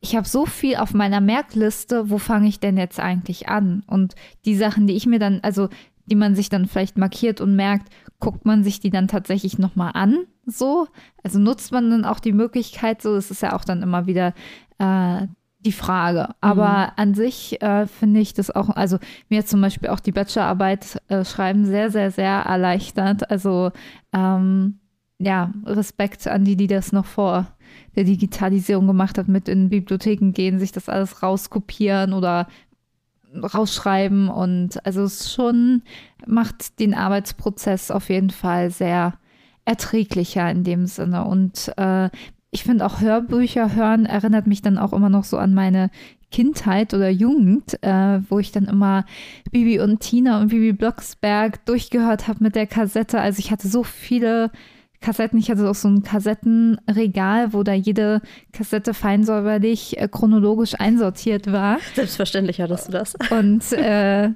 ich 0.00 0.16
habe 0.16 0.26
so 0.26 0.46
viel 0.46 0.76
auf 0.76 0.94
meiner 0.94 1.20
Merkliste, 1.20 2.08
wo 2.08 2.18
fange 2.18 2.48
ich 2.48 2.58
denn 2.58 2.78
jetzt 2.78 2.98
eigentlich 2.98 3.48
an? 3.48 3.82
Und 3.86 4.14
die 4.46 4.56
Sachen, 4.56 4.86
die 4.86 4.94
ich 4.94 5.06
mir 5.06 5.18
dann, 5.18 5.40
also 5.42 5.68
die 6.06 6.14
man 6.14 6.34
sich 6.34 6.48
dann 6.48 6.66
vielleicht 6.66 6.98
markiert 6.98 7.40
und 7.40 7.54
merkt, 7.54 7.92
guckt 8.18 8.44
man 8.44 8.64
sich 8.64 8.80
die 8.80 8.90
dann 8.90 9.08
tatsächlich 9.08 9.58
nochmal 9.58 9.92
an, 9.94 10.24
so? 10.46 10.88
Also 11.22 11.38
nutzt 11.38 11.70
man 11.70 11.90
dann 11.90 12.04
auch 12.04 12.18
die 12.18 12.32
Möglichkeit, 12.32 13.02
so, 13.02 13.14
es 13.14 13.30
ist 13.30 13.42
ja 13.42 13.54
auch 13.54 13.64
dann 13.64 13.82
immer 13.82 14.06
wieder 14.06 14.34
äh, 14.78 15.26
die 15.60 15.72
Frage. 15.72 16.30
Aber 16.40 16.98
an 16.98 17.14
sich 17.14 17.60
äh, 17.62 17.86
finde 17.86 18.20
ich 18.20 18.34
das 18.34 18.50
auch, 18.50 18.70
also 18.70 18.98
mir 19.28 19.44
zum 19.44 19.60
Beispiel 19.60 19.90
auch 19.90 20.00
die 20.00 20.12
Bachelorarbeit 20.12 21.00
äh, 21.08 21.24
schreiben 21.24 21.66
sehr, 21.66 21.90
sehr, 21.90 22.10
sehr 22.10 22.40
erleichtert. 22.40 23.30
Also 23.30 23.70
ähm, 24.12 24.80
ja, 25.20 25.52
Respekt 25.66 26.26
an 26.26 26.44
die, 26.44 26.56
die 26.56 26.66
das 26.66 26.92
noch 26.92 27.04
vor 27.04 27.46
der 27.94 28.04
Digitalisierung 28.04 28.86
gemacht 28.86 29.18
hat, 29.18 29.28
mit 29.28 29.48
in 29.48 29.68
Bibliotheken 29.68 30.32
gehen, 30.32 30.58
sich 30.58 30.72
das 30.72 30.88
alles 30.88 31.22
rauskopieren 31.22 32.14
oder 32.14 32.48
rausschreiben 33.32 34.28
und 34.28 34.84
also 34.84 35.02
es 35.02 35.32
schon 35.32 35.82
macht 36.26 36.80
den 36.80 36.94
Arbeitsprozess 36.94 37.92
auf 37.92 38.08
jeden 38.08 38.30
Fall 38.30 38.70
sehr 38.70 39.14
erträglicher 39.64 40.50
in 40.50 40.64
dem 40.64 40.86
Sinne 40.86 41.24
und 41.24 41.72
äh, 41.76 42.10
ich 42.50 42.64
finde 42.64 42.84
auch 42.84 43.00
Hörbücher 43.00 43.76
hören 43.76 44.06
erinnert 44.06 44.48
mich 44.48 44.62
dann 44.62 44.78
auch 44.78 44.92
immer 44.92 45.10
noch 45.10 45.22
so 45.22 45.36
an 45.38 45.54
meine 45.54 45.90
Kindheit 46.32 46.94
oder 46.94 47.08
Jugend, 47.08 47.80
äh, 47.84 48.20
wo 48.28 48.40
ich 48.40 48.50
dann 48.50 48.64
immer 48.64 49.04
Bibi 49.52 49.80
und 49.80 50.00
Tina 50.00 50.40
und 50.40 50.48
Bibi 50.48 50.72
Blocksberg 50.72 51.64
durchgehört 51.66 52.26
habe 52.26 52.42
mit 52.42 52.56
der 52.56 52.66
Kassette. 52.66 53.20
Also 53.20 53.38
ich 53.38 53.50
hatte 53.50 53.68
so 53.68 53.84
viele 53.84 54.50
Kassetten. 55.00 55.38
Ich 55.38 55.50
hatte 55.50 55.68
auch 55.68 55.74
so 55.74 55.88
ein 55.88 56.02
Kassettenregal, 56.02 57.52
wo 57.52 57.62
da 57.62 57.72
jede 57.72 58.20
Kassette 58.52 58.94
fein 58.94 59.24
säuberlich 59.24 59.98
äh, 59.98 60.08
chronologisch 60.08 60.74
einsortiert 60.78 61.50
war. 61.50 61.78
Selbstverständlich 61.94 62.60
hattest 62.60 62.88
du 62.88 62.92
das. 62.92 63.14
Und 63.30 63.72
äh, 63.72 64.30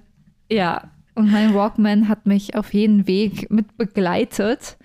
ja, 0.50 0.84
und 1.14 1.31
mein 1.31 1.55
Walkman 1.55 2.08
hat 2.08 2.26
mich 2.26 2.56
auf 2.56 2.72
jeden 2.75 3.06
Weg 3.06 3.50
mit 3.50 3.76
begleitet. 3.76 4.76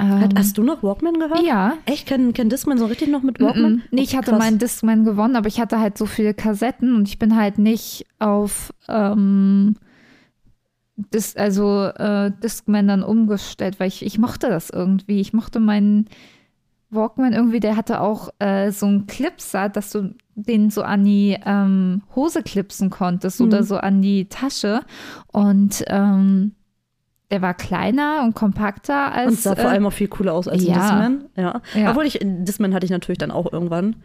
Ähm, 0.00 0.20
Hat, 0.20 0.34
hast 0.38 0.56
du 0.56 0.62
noch 0.62 0.82
Walkman 0.82 1.14
gehört? 1.14 1.42
ja. 1.44 1.74
Echt? 1.84 2.06
Kennt 2.06 2.34
kenn 2.34 2.48
Discman 2.48 2.78
so 2.78 2.86
richtig 2.86 3.08
noch 3.08 3.22
mit 3.22 3.40
Walkman? 3.40 3.72
Mm, 3.76 3.82
Nee, 3.90 4.02
ich 4.02 4.14
Oh, 4.14 4.18
hatte 4.18 4.30
krass. 4.30 4.38
meinen 4.38 4.58
Discman 4.58 5.04
gewonnen, 5.04 5.34
aber 5.36 5.48
ich 5.48 5.60
hatte 5.60 5.80
halt 5.80 5.98
so 5.98 6.06
viele 6.06 6.34
Kassetten 6.34 6.94
und 6.94 7.08
ich 7.08 7.18
bin 7.18 7.36
halt 7.36 7.58
nicht 7.58 8.06
auf 8.20 8.72
ähm, 8.88 9.74
Dis 11.14 11.36
also 11.36 11.84
äh, 11.84 12.32
Discman 12.42 12.88
dann 12.88 13.02
umgestellt, 13.04 13.78
weil 13.78 13.86
ich, 13.88 14.04
ich 14.04 14.18
mochte 14.18 14.48
das 14.48 14.68
irgendwie. 14.70 15.20
Ich 15.20 15.32
mochte 15.32 15.60
meinen 15.60 16.08
Walkman 16.90 17.34
irgendwie, 17.34 17.60
der 17.60 17.76
hatte 17.76 18.00
auch 18.00 18.30
äh, 18.40 18.72
so 18.72 18.86
einen 18.86 19.06
Clipser, 19.06 19.68
dass 19.68 19.90
du 19.90 20.14
den 20.34 20.70
so 20.70 20.82
an 20.82 21.04
die 21.04 21.36
ähm, 21.44 22.02
Hose 22.16 22.42
klipsen 22.42 22.90
konntest 22.90 23.40
oder 23.40 23.60
Mhm. 23.60 23.64
so 23.64 23.76
an 23.76 24.02
die 24.02 24.28
Tasche. 24.28 24.80
Und 25.28 25.84
ähm, 25.86 26.52
der 27.30 27.42
war 27.42 27.54
kleiner 27.54 28.22
und 28.24 28.34
kompakter 28.34 29.12
als. 29.12 29.30
Und 29.30 29.38
sah 29.40 29.54
vor 29.54 29.66
äh, 29.66 29.74
allem 29.74 29.86
auch 29.86 29.92
viel 29.92 30.08
cooler 30.08 30.32
aus 30.32 30.48
als 30.48 30.64
ja. 30.64 30.74
Discman. 30.74 31.24
Ja. 31.36 31.60
Ja. 31.74 31.90
Obwohl 31.90 32.06
ich, 32.06 32.18
Discman 32.22 32.74
hatte 32.74 32.86
ich 32.86 32.90
natürlich 32.90 33.18
dann 33.18 33.30
auch 33.30 33.52
irgendwann. 33.52 33.96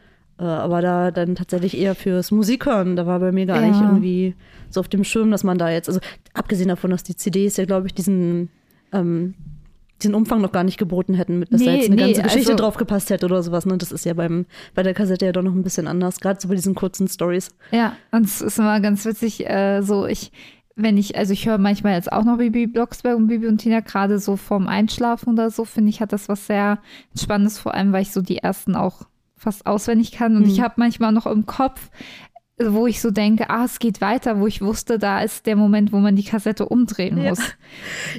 Äh, 0.43 0.47
aber 0.47 0.81
da 0.81 1.11
dann 1.11 1.35
tatsächlich 1.35 1.77
eher 1.77 1.95
fürs 1.95 2.29
Musikhören. 2.31 2.97
Da 2.97 3.05
war 3.07 3.19
bei 3.21 3.31
mir 3.31 3.45
gar 3.45 3.61
Ja. 3.61 3.67
nicht 3.69 3.79
irgendwie 3.79 4.35
so 4.69 4.81
auf 4.81 4.89
dem 4.89 5.05
Schirm, 5.05 5.31
dass 5.31 5.45
man 5.45 5.57
da 5.57 5.69
jetzt, 5.69 5.87
also 5.87 6.01
abgesehen 6.33 6.67
davon, 6.67 6.91
dass 6.91 7.03
die 7.03 7.15
CDs 7.15 7.55
ja, 7.55 7.63
glaube 7.63 7.87
ich, 7.87 7.93
diesen, 7.93 8.49
ähm, 8.91 9.35
diesen 10.01 10.15
Umfang 10.15 10.41
noch 10.41 10.51
gar 10.51 10.65
nicht 10.65 10.77
geboten 10.77 11.13
hätten, 11.13 11.39
mit, 11.39 11.53
dass 11.53 11.63
da 11.63 11.71
Nee, 11.71 11.77
jetzt 11.77 11.85
eine 11.87 11.95
nee, 11.95 12.01
ganze 12.07 12.23
Geschichte 12.23 12.51
also- 12.51 12.61
drauf 12.61 12.75
gepasst 12.75 13.09
hätte 13.09 13.25
oder 13.25 13.41
sowas. 13.41 13.65
Ne? 13.65 13.77
Das 13.77 13.93
ist 13.93 14.03
ja 14.03 14.13
beim, 14.13 14.45
bei 14.75 14.83
der 14.83 14.93
Kassette 14.93 15.25
ja 15.25 15.31
doch 15.31 15.43
noch 15.43 15.53
ein 15.53 15.63
bisschen 15.63 15.87
anders, 15.87 16.19
gerade 16.19 16.41
so 16.41 16.49
bei 16.49 16.55
diesen 16.55 16.75
kurzen 16.75 17.07
Stories. 17.07 17.49
Ja, 17.71 17.95
und 18.11 18.25
es 18.25 18.41
ist 18.41 18.59
immer 18.59 18.81
ganz 18.81 19.05
witzig, 19.05 19.47
äh, 19.49 19.81
so 19.81 20.05
ich, 20.05 20.33
wenn 20.75 20.97
ich, 20.97 21.15
also 21.17 21.31
ich 21.31 21.47
höre 21.47 21.57
manchmal 21.59 21.93
jetzt 21.93 22.11
auch 22.11 22.25
noch 22.25 22.37
Bibi 22.37 22.67
Blocksberg 22.67 23.15
und 23.15 23.27
Bibi 23.27 23.47
und 23.47 23.59
Tina, 23.59 23.79
gerade 23.79 24.19
so 24.19 24.35
vorm 24.35 24.67
Einschlafen 24.67 25.33
oder 25.33 25.51
so, 25.51 25.63
finde 25.63 25.91
ich, 25.91 26.01
hat 26.01 26.11
das 26.11 26.27
was 26.27 26.47
sehr 26.47 26.79
Spannendes, 27.17 27.59
vor 27.59 27.73
allem, 27.75 27.93
weil 27.93 28.01
ich 28.01 28.11
so 28.11 28.21
die 28.21 28.39
ersten 28.39 28.75
auch 28.75 29.03
fast 29.43 29.65
auswendig 29.65 30.11
kann. 30.11 30.35
Und 30.35 30.43
Mhm. 30.43 30.49
ich 30.49 30.61
habe 30.61 30.73
manchmal 30.77 31.11
noch 31.11 31.25
im 31.27 31.45
Kopf, 31.45 31.89
wo 32.63 32.85
ich 32.85 33.01
so 33.01 33.09
denke, 33.09 33.49
ah, 33.49 33.65
es 33.65 33.79
geht 33.79 33.99
weiter, 33.99 34.39
wo 34.39 34.45
ich 34.45 34.61
wusste, 34.61 34.99
da 34.99 35.21
ist 35.21 35.47
der 35.47 35.55
Moment, 35.55 35.91
wo 35.91 35.97
man 35.97 36.15
die 36.15 36.23
Kassette 36.23 36.67
umdrehen 36.67 37.15
muss. 37.23 37.39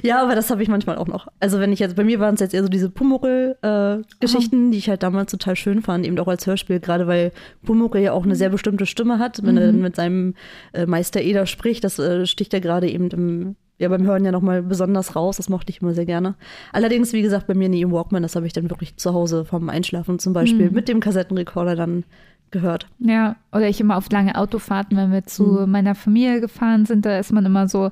Ja, 0.03 0.21
aber 0.21 0.35
das 0.35 0.49
habe 0.51 0.61
ich 0.61 0.67
manchmal 0.67 0.97
auch 0.97 1.07
noch. 1.07 1.27
Also 1.39 1.59
wenn 1.59 1.71
ich 1.71 1.79
jetzt, 1.79 1.95
bei 1.95 2.03
mir 2.03 2.19
waren 2.19 2.35
es 2.35 2.41
jetzt 2.41 2.53
eher 2.53 2.61
so 2.61 2.67
diese 2.67 2.89
Pumuckl-Geschichten, 2.89 4.71
die 4.71 4.77
ich 4.77 4.89
halt 4.89 5.03
damals 5.03 5.31
total 5.31 5.55
schön 5.55 5.81
fand, 5.81 6.05
eben 6.05 6.19
auch 6.19 6.27
als 6.27 6.45
Hörspiel, 6.45 6.79
gerade 6.79 7.07
weil 7.07 7.31
Pumuckl 7.63 7.99
ja 7.99 8.11
auch 8.11 8.25
eine 8.25 8.35
sehr 8.35 8.49
bestimmte 8.49 8.85
Stimme 8.85 9.19
hat, 9.19 9.41
wenn 9.43 9.57
er 9.57 9.71
mit 9.71 9.95
seinem 9.95 10.35
äh, 10.73 10.85
Meister 10.85 11.21
Eder 11.21 11.45
spricht, 11.45 11.83
das 11.83 11.97
äh, 11.99 12.25
sticht 12.25 12.53
ja 12.53 12.59
gerade 12.59 12.89
eben 12.89 13.09
im, 13.11 13.55
ja, 13.77 13.89
beim 13.89 14.03
Hören 14.05 14.23
ja 14.25 14.31
nochmal 14.31 14.61
besonders 14.63 15.15
raus, 15.15 15.37
das 15.37 15.49
mochte 15.49 15.69
ich 15.71 15.81
immer 15.81 15.93
sehr 15.93 16.05
gerne. 16.05 16.35
Allerdings, 16.71 17.11
wie 17.13 17.21
gesagt, 17.21 17.47
bei 17.47 17.53
mir 17.53 17.69
nie 17.69 17.81
im 17.81 17.91
Walkman, 17.91 18.23
das 18.23 18.35
habe 18.35 18.47
ich 18.47 18.53
dann 18.53 18.69
wirklich 18.69 18.95
zu 18.97 19.13
Hause 19.13 19.45
vom 19.45 19.69
Einschlafen 19.69 20.17
zum 20.19 20.33
Beispiel 20.33 20.71
mit 20.71 20.87
dem 20.87 20.99
Kassettenrekorder 21.01 21.75
dann 21.75 22.03
gehört. 22.51 22.87
Ja, 22.99 23.35
oder 23.51 23.67
ich 23.67 23.81
immer 23.81 23.97
auf 23.97 24.09
lange 24.11 24.35
Autofahrten, 24.35 24.95
wenn 24.97 25.11
wir 25.11 25.25
zu 25.25 25.43
Mhm. 25.43 25.71
meiner 25.71 25.95
Familie 25.95 26.39
gefahren 26.39 26.85
sind, 26.85 27.05
da 27.05 27.19
ist 27.19 27.33
man 27.33 27.45
immer 27.45 27.67
so, 27.67 27.91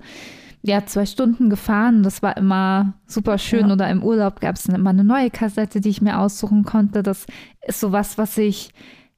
ja, 0.66 0.86
zwei 0.86 1.06
Stunden 1.06 1.50
gefahren. 1.50 2.04
Das 2.04 2.24
war 2.24 2.38
immer 2.38 2.94
super 3.06 3.38
schön. 3.38 3.68
Ja. 3.68 3.74
Oder 3.74 3.90
im 3.90 4.02
Urlaub 4.02 4.40
gab 4.40 4.56
es 4.56 4.64
dann 4.64 4.76
immer 4.76 4.92
eine 4.92 5.04
neue 5.04 5.30
Kassette, 5.30 5.82
die 5.82 5.90
ich 5.90 6.02
mir 6.02 6.18
aussuchen 6.20 6.64
konnte. 6.64 7.04
Das 7.04 7.26
ist 7.68 7.82
sowas, 7.82 8.18
was 8.18 8.38
ich 8.38 8.70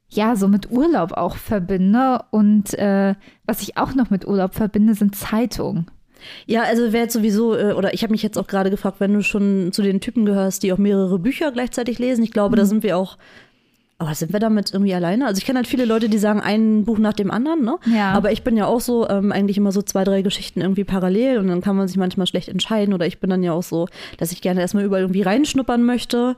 ja 0.08 0.36
so 0.36 0.48
mit 0.48 0.72
Urlaub 0.72 1.12
auch 1.12 1.36
verbinde. 1.36 2.22
Und 2.32 2.74
äh, 2.80 3.14
was 3.46 3.62
ich 3.62 3.78
auch 3.78 3.94
noch 3.94 4.10
mit 4.10 4.28
Urlaub 4.28 4.56
verbinde, 4.56 4.96
sind 4.96 5.16
Zeitungen. 5.16 5.86
Ja, 6.46 6.64
also 6.64 6.92
wer 6.92 7.02
jetzt 7.02 7.14
sowieso, 7.14 7.56
äh, 7.56 7.74
oder 7.74 7.94
ich 7.94 8.04
habe 8.04 8.12
mich 8.12 8.24
jetzt 8.24 8.38
auch 8.38 8.48
gerade 8.48 8.70
gefragt, 8.70 9.00
wenn 9.00 9.14
du 9.14 9.24
schon 9.24 9.72
zu 9.72 9.82
den 9.82 10.02
Typen 10.02 10.26
gehörst, 10.26 10.64
die 10.64 10.74
auch 10.74 10.78
mehrere 10.78 11.20
Bücher 11.20 11.52
gleichzeitig 11.52 12.00
lesen, 12.00 12.24
ich 12.24 12.32
glaube, 12.32 12.56
da 12.56 12.66
sind 12.66 12.84
wir 12.84 12.98
auch, 12.98 13.18
aber 13.98 14.14
sind 14.14 14.34
wir 14.34 14.40
damit 14.40 14.74
irgendwie 14.74 14.94
alleine? 14.94 15.26
Also 15.26 15.40
ich 15.40 15.46
kenne 15.46 15.58
halt 15.58 15.68
viele 15.68 15.86
Leute, 15.86 16.10
die 16.10 16.18
sagen, 16.18 16.42
ein 16.42 16.84
Buch 16.84 16.98
nach 16.98 17.14
dem 17.14 17.32
anderen, 17.32 17.64
ne? 17.64 17.78
Ja. 17.86 18.12
Aber 18.12 18.32
ich 18.32 18.44
bin 18.44 18.58
ja 18.58 18.66
auch 18.66 18.82
so, 18.82 19.08
ähm, 19.08 19.32
eigentlich 19.32 19.58
immer 19.58 19.72
so 19.72 19.82
zwei, 19.82 20.04
drei 20.04 20.22
Geschichten 20.22 20.60
irgendwie 20.60 20.84
parallel 20.84 21.38
und 21.38 21.48
dann 21.48 21.62
kann 21.62 21.78
man 21.78 21.88
sich 21.88 21.96
manchmal 21.96 22.28
schlecht 22.28 22.50
entscheiden 22.50 22.94
oder 22.94 23.06
ich 23.06 23.20
bin 23.20 23.30
dann 23.30 23.42
ja 23.42 23.54
auch 23.54 23.64
so, 23.64 23.88
dass 24.18 24.34
ich 24.34 24.42
gerne 24.42 24.60
erstmal 24.60 24.84
überall 24.84 25.04
irgendwie 25.04 25.22
reinschnuppern 25.22 25.84
möchte. 25.84 26.36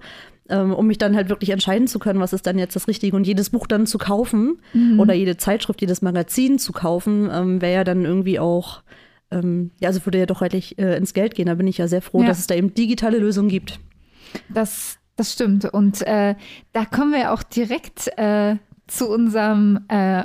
Ähm, 0.49 0.73
um 0.73 0.87
mich 0.87 0.97
dann 0.97 1.13
halt 1.13 1.27
wirklich 1.27 1.49
entscheiden 1.49 1.87
zu 1.87 1.99
können, 1.99 2.21
was 2.21 2.31
ist 2.31 2.47
dann 2.47 2.57
jetzt 2.57 2.73
das 2.73 2.87
Richtige. 2.87 3.17
Und 3.17 3.27
jedes 3.27 3.49
Buch 3.49 3.67
dann 3.67 3.85
zu 3.85 3.97
kaufen 3.97 4.59
oder 4.97 5.13
jede 5.13 5.35
Zeitschrift, 5.35 5.81
jedes 5.81 6.01
Magazin 6.01 6.57
zu 6.57 6.71
kaufen, 6.71 7.29
ähm, 7.29 7.61
wäre 7.61 7.73
ja 7.73 7.83
dann 7.83 8.05
irgendwie 8.05 8.39
auch 8.39 8.81
ähm, 9.31 9.71
ja, 9.79 9.89
also 9.89 10.05
würde 10.05 10.19
ja 10.19 10.25
doch 10.25 10.41
eigentlich 10.41 10.77
äh, 10.79 10.97
ins 10.97 11.13
Geld 11.13 11.35
gehen. 11.35 11.47
Da 11.47 11.55
bin 11.55 11.67
ich 11.67 11.77
ja 11.77 11.87
sehr 11.87 12.01
froh, 12.01 12.21
Ja. 12.21 12.27
dass 12.27 12.39
es 12.39 12.47
da 12.47 12.55
eben 12.55 12.73
digitale 12.73 13.17
Lösungen 13.19 13.49
gibt. 13.49 13.79
Das, 14.49 14.97
das 15.15 15.33
stimmt. 15.33 15.65
Und 15.65 16.01
äh, 16.07 16.35
da 16.73 16.85
kommen 16.85 17.13
wir 17.13 17.33
auch 17.33 17.43
direkt 17.43 18.09
äh, 18.17 18.55
zu 18.87 19.09
unserem 19.09 19.79
äh, 19.89 20.23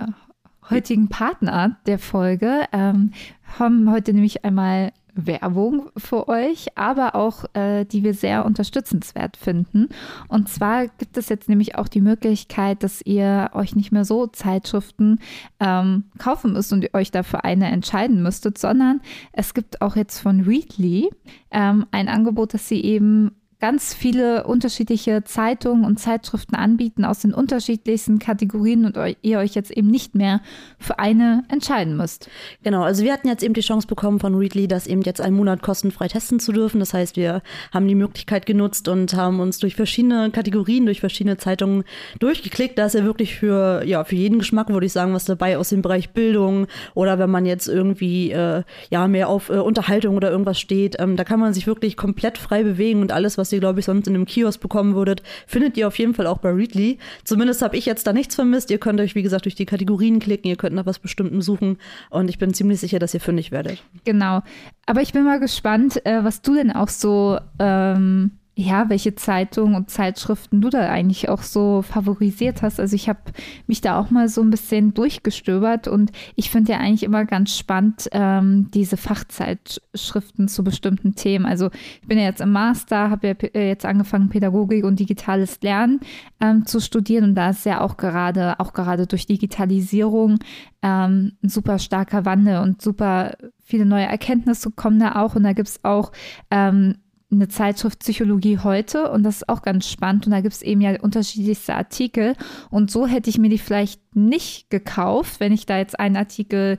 heutigen 0.71 1.09
Partner 1.09 1.79
der 1.87 1.99
Folge. 1.99 2.65
Ähm, 2.73 3.13
haben 3.59 3.91
heute 3.91 4.13
nämlich 4.13 4.45
einmal 4.45 4.93
Werbung 5.15 5.91
für 5.97 6.29
euch, 6.29 6.77
aber 6.77 7.15
auch 7.15 7.45
äh, 7.55 7.85
die 7.85 8.03
wir 8.03 8.15
sehr 8.15 8.45
unterstützenswert 8.45 9.37
finden. 9.37 9.89
Und 10.29 10.49
zwar 10.49 10.89
gibt 10.89 11.17
es 11.17 11.29
jetzt 11.29 11.49
nämlich 11.49 11.77
auch 11.77 11.89
die 11.89 12.01
Möglichkeit, 12.01 12.83
dass 12.83 13.03
ihr 13.05 13.51
euch 13.53 13.77
nicht 13.77 13.93
mehr 13.93 14.05
so 14.05 14.27
Zeitschriften 14.27 15.19
ähm, 15.61 16.05
kaufen 16.19 16.53
müsst 16.53 16.73
und 16.73 16.85
ihr 16.85 16.95
euch 16.95 17.11
dafür 17.11 17.45
eine 17.45 17.67
entscheiden 17.67 18.23
müsstet, 18.23 18.59
sondern 18.59 19.01
es 19.33 19.55
gibt 19.55 19.83
auch 19.83 19.97
jetzt 19.97 20.21
von 20.21 20.41
Readly 20.41 21.11
ähm, 21.51 21.87
ein 21.91 22.09
Angebot, 22.09 22.55
dass 22.55 22.69
sie 22.69 22.83
eben 22.83 23.33
ganz 23.63 23.95
viele 23.95 24.43
unterschiedliche 24.43 25.23
Zeitungen 25.23 25.85
und 25.85 26.01
Zeitschriften 26.01 26.57
anbieten 26.57 27.05
aus 27.05 27.21
den 27.21 27.33
unterschiedlichsten 27.33 28.19
Kategorien 28.19 28.85
und 28.85 28.99
ihr 29.23 29.39
euch 29.39 29.55
jetzt 29.55 29.71
eben 29.71 29.87
nicht 29.87 30.17
mehr 30.17 30.41
für 30.81 30.99
eine 30.99 31.45
entscheiden 31.49 31.97
müsst. 31.97 32.29
Genau, 32.65 32.83
also 32.83 33.05
wir 33.05 33.13
hatten 33.13 33.29
jetzt 33.29 33.45
eben 33.45 33.55
die 33.55 33.61
Chance 33.61 33.87
bekommen 33.87 34.19
von 34.19 34.35
Readly, 34.35 34.67
das 34.67 34.89
eben 34.89 35.03
jetzt 35.03 35.21
einen 35.21 35.37
Monat 35.37 35.63
kostenfrei 35.63 36.09
testen 36.09 36.41
zu 36.41 36.51
dürfen. 36.51 36.81
Das 36.81 36.93
heißt, 36.93 37.15
wir 37.15 37.41
haben 37.73 37.87
die 37.87 37.95
Möglichkeit 37.95 38.47
genutzt 38.47 38.89
und 38.89 39.15
haben 39.15 39.39
uns 39.39 39.61
durch 39.61 39.77
verschiedene 39.77 40.33
Kategorien, 40.33 40.85
durch 40.85 40.99
verschiedene 40.99 41.37
Zeitungen 41.37 41.85
durchgeklickt. 42.19 42.77
Da 42.77 42.87
ist 42.87 42.97
ja 42.97 43.05
wirklich 43.05 43.37
für, 43.37 43.85
ja, 43.85 44.03
für 44.03 44.17
jeden 44.17 44.41
Geschmack, 44.41 44.71
würde 44.71 44.87
ich 44.87 44.93
sagen, 44.93 45.15
was 45.15 45.25
dabei 45.25 45.57
aus 45.57 45.69
dem 45.69 45.83
Bereich 45.83 46.11
Bildung 46.11 46.67
oder 46.95 47.21
wenn 47.21 47.31
man 47.31 47.47
jetzt 47.47 47.69
irgendwie 47.69 48.33
äh, 48.33 48.65
ja 48.91 49.07
mehr 49.07 49.29
auf 49.29 49.51
äh, 49.51 49.59
Unterhaltung 49.59 50.17
oder 50.17 50.33
irgendwas 50.33 50.59
steht, 50.59 50.97
ähm, 50.99 51.15
da 51.15 51.23
kann 51.23 51.39
man 51.39 51.55
sich 51.55 51.69
wirklich 51.69 51.97
komplett 51.97 52.39
frei 52.39 52.65
bewegen 52.65 53.03
und 53.03 53.13
alles, 53.13 53.39
was 53.39 53.52
ihr, 53.53 53.61
glaube 53.61 53.81
ich, 53.81 53.87
sonst 53.87 54.07
in 54.07 54.15
einem 54.15 54.27
Kiosk 54.27 54.61
bekommen 54.61 54.95
würdet, 54.95 55.23
findet 55.47 55.77
ihr 55.77 55.87
auf 55.87 55.99
jeden 55.99 56.15
Fall 56.15 56.27
auch 56.27 56.39
bei 56.39 56.51
Readly. 56.51 56.99
Zumindest 57.25 57.63
habe 57.63 57.77
ich 57.77 57.87
jetzt 57.87 58.07
da 58.07 58.13
nichts 58.13 58.35
vermisst. 58.35 58.71
Ihr 58.71 58.79
könnt 58.79 59.01
euch, 59.01 59.15
wie 59.15 59.23
gesagt, 59.23 59.45
durch 59.45 59.55
die 59.55 59.67
Kategorien 59.67 60.19
klicken, 60.19 60.49
ihr 60.49 60.57
könnt 60.57 60.75
nach 60.75 60.87
was 60.87 60.99
Bestimmtem 60.99 61.43
suchen 61.43 61.79
und 62.11 62.29
ich 62.29 62.39
bin 62.39 62.55
ziemlich 62.55 62.81
sicher, 62.81 62.99
dass 62.99 63.15
ihr 63.15 63.21
fündig 63.21 63.53
werdet. 63.53 63.83
Genau. 64.05 64.43
Aber 64.87 65.03
ich 65.03 65.13
bin 65.13 65.25
mal 65.25 65.41
gespannt, 65.41 66.05
äh, 66.05 66.25
was 66.25 66.43
du 66.43 66.55
denn 66.55 66.71
auch 66.71 66.89
so, 66.89 67.39
ähm, 67.59 68.33
ja, 68.55 68.91
welche 68.91 69.15
Zeitungen 69.15 69.75
und 69.75 69.89
Zeitschriften 69.89 70.61
du 70.61 70.69
da 70.69 70.91
eigentlich 70.91 71.31
auch 71.31 71.43
so 71.43 71.81
favorisiert 71.81 72.61
hast. 72.61 72.81
Also 72.81 72.95
ich 72.95 73.09
habe 73.09 73.21
mich 73.67 73.81
da 73.81 73.99
auch 73.99 74.11
mal 74.11 74.29
so 74.29 74.43
ein 74.43 74.51
bisschen 74.51 74.93
durchgestöbert 74.93 75.89
und 75.89 76.13
ich 76.37 76.51
finde 76.51 76.73
ja 76.73 76.79
eigentlich 76.79 77.03
immer 77.03 77.25
ganz 77.25 77.57
spannend 77.57 78.09
ähm, 78.13 78.71
diese 78.75 78.99
Fachzeitschriften 78.99 80.49
zu 80.49 80.65
bestimmten 80.65 81.15
Themen. 81.15 81.47
Also 81.47 81.71
ich 82.03 82.07
bin 82.07 82.19
ja 82.19 82.25
jetzt 82.25 82.43
im 82.43 82.53
Master, 82.53 83.09
habe 83.09 83.29
ja 83.29 83.35
äh, 83.55 83.69
jetzt 83.69 83.87
angefangen 83.87 84.29
Pädagogik 84.29 84.85
und 84.85 85.01
digitales 85.01 85.63
Lernen 85.63 86.01
ähm, 86.39 86.67
zu 86.67 86.79
studieren 86.79 87.25
und 87.25 87.35
da 87.35 87.51
ist 87.51 87.65
ja 87.65 87.81
auch 87.81 87.97
gerade 87.97 88.61
auch 88.61 88.75
gerade 88.75 89.07
durch 89.07 89.25
Digitalisierung 89.25 90.39
ähm, 90.83 91.33
ein 91.43 91.49
super 91.49 91.79
starker 91.79 92.27
Wandel 92.27 92.59
und 92.59 92.83
super 92.83 93.33
viele 93.65 93.87
neue 93.87 94.05
Erkenntnisse 94.05 94.71
kommen 94.71 94.99
da 94.99 95.23
auch. 95.23 95.35
Und 95.35 95.45
da 95.45 95.55
gibt 95.55 95.69
es 95.69 95.85
auch 95.85 96.13
ähm, 96.51 96.97
eine 97.33 97.49
Zeitschrift 97.49 98.01
Psychologie 98.01 98.59
heute 98.59 99.11
und 99.11 99.23
das 99.23 99.37
ist 99.37 99.49
auch 99.49 99.63
ganz 99.63 99.89
spannend. 99.89 100.27
Und 100.27 100.33
da 100.33 100.41
gibt 100.41 100.55
es 100.55 100.63
eben 100.63 100.81
ja 100.81 101.01
unterschiedlichste 101.01 101.75
Artikel. 101.75 102.35
Und 102.71 102.91
so 102.91 103.07
hätte 103.07 103.31
ich 103.31 103.39
mir 103.39 103.49
die 103.49 103.59
vielleicht 103.59 104.01
nicht 104.15 104.71
gekauft, 104.71 105.41
wenn 105.41 105.53
ich 105.53 105.67
da 105.67 105.79
jetzt 105.79 105.99
einen 105.99 106.17
Artikel 106.17 106.79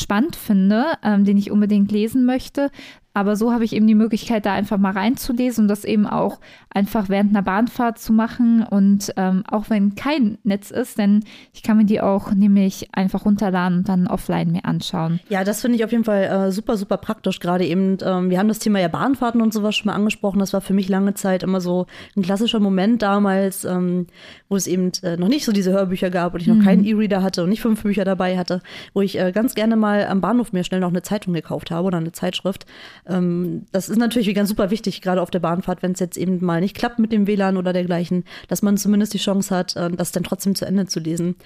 spannend 0.00 0.36
finde, 0.36 0.84
ähm, 1.02 1.24
den 1.24 1.36
ich 1.36 1.50
unbedingt 1.50 1.90
lesen 1.92 2.24
möchte. 2.24 2.70
Aber 3.16 3.36
so 3.36 3.52
habe 3.52 3.64
ich 3.64 3.72
eben 3.72 3.86
die 3.86 3.94
Möglichkeit, 3.94 4.44
da 4.44 4.52
einfach 4.52 4.76
mal 4.76 4.92
reinzulesen 4.92 5.64
und 5.64 5.68
das 5.68 5.84
eben 5.84 6.04
auch 6.04 6.40
einfach 6.68 7.08
während 7.08 7.30
einer 7.30 7.42
Bahnfahrt 7.42 8.00
zu 8.00 8.12
machen. 8.12 8.64
Und 8.68 9.14
ähm, 9.16 9.44
auch 9.48 9.70
wenn 9.70 9.94
kein 9.94 10.38
Netz 10.42 10.72
ist, 10.72 10.98
denn 10.98 11.22
ich 11.52 11.62
kann 11.62 11.76
mir 11.76 11.84
die 11.84 12.00
auch 12.00 12.32
nämlich 12.32 12.88
einfach 12.92 13.24
runterladen 13.24 13.78
und 13.78 13.88
dann 13.88 14.08
offline 14.08 14.50
mir 14.50 14.64
anschauen. 14.64 15.20
Ja, 15.28 15.44
das 15.44 15.60
finde 15.60 15.76
ich 15.76 15.84
auf 15.84 15.92
jeden 15.92 16.02
Fall 16.02 16.24
äh, 16.24 16.50
super, 16.50 16.76
super 16.76 16.96
praktisch. 16.96 17.38
Gerade 17.38 17.64
eben, 17.64 17.98
ähm, 18.02 18.30
wir 18.30 18.40
haben 18.40 18.48
das 18.48 18.58
Thema 18.58 18.80
ja 18.80 18.88
Bahnfahrten 18.88 19.40
und 19.40 19.54
sowas 19.54 19.76
schon 19.76 19.86
mal 19.86 19.94
angesprochen. 19.94 20.40
Das 20.40 20.52
war 20.52 20.60
für 20.60 20.74
mich 20.74 20.88
lange 20.88 21.14
Zeit 21.14 21.44
immer 21.44 21.60
so 21.60 21.86
ein 22.16 22.22
klassischer 22.22 22.58
Moment 22.58 23.00
damals, 23.02 23.64
ähm, 23.64 24.08
wo 24.48 24.56
es 24.56 24.66
eben 24.66 24.90
äh, 25.04 25.16
noch 25.16 25.28
nicht 25.28 25.44
so 25.44 25.52
diese 25.52 25.70
Hörbücher 25.70 26.10
gab 26.10 26.34
und 26.34 26.40
ich 26.40 26.48
noch 26.48 26.64
keinen 26.64 26.84
E-Reader 26.84 27.22
hatte 27.22 27.44
und 27.44 27.50
nicht 27.50 27.62
fünf 27.62 27.84
Bücher 27.84 28.04
dabei 28.04 28.36
hatte, 28.36 28.60
wo 28.92 29.02
ich 29.02 29.20
äh, 29.20 29.30
ganz 29.30 29.54
gerne 29.54 29.76
mal 29.76 29.83
am 29.84 30.20
Bahnhof 30.20 30.52
mir 30.52 30.64
schnell 30.64 30.80
noch 30.80 30.88
eine 30.90 31.02
Zeitung 31.02 31.32
gekauft 31.34 31.70
habe 31.70 31.86
oder 31.86 31.98
eine 31.98 32.12
Zeitschrift. 32.12 32.66
Ähm, 33.06 33.66
das 33.72 33.88
ist 33.88 33.98
natürlich 33.98 34.34
ganz 34.34 34.48
super 34.48 34.70
wichtig, 34.70 35.00
gerade 35.02 35.20
auf 35.22 35.30
der 35.30 35.40
Bahnfahrt, 35.40 35.82
wenn 35.82 35.92
es 35.92 36.00
jetzt 36.00 36.16
eben 36.16 36.44
mal 36.44 36.60
nicht 36.60 36.76
klappt 36.76 36.98
mit 36.98 37.12
dem 37.12 37.26
WLAN 37.26 37.56
oder 37.56 37.72
dergleichen, 37.72 38.24
dass 38.48 38.62
man 38.62 38.76
zumindest 38.76 39.14
die 39.14 39.18
Chance 39.18 39.54
hat, 39.54 39.76
äh, 39.76 39.90
das 39.90 40.12
dann 40.12 40.24
trotzdem 40.24 40.54
zu 40.54 40.64
Ende 40.66 40.86
zu 40.86 41.00
lesen. 41.00 41.36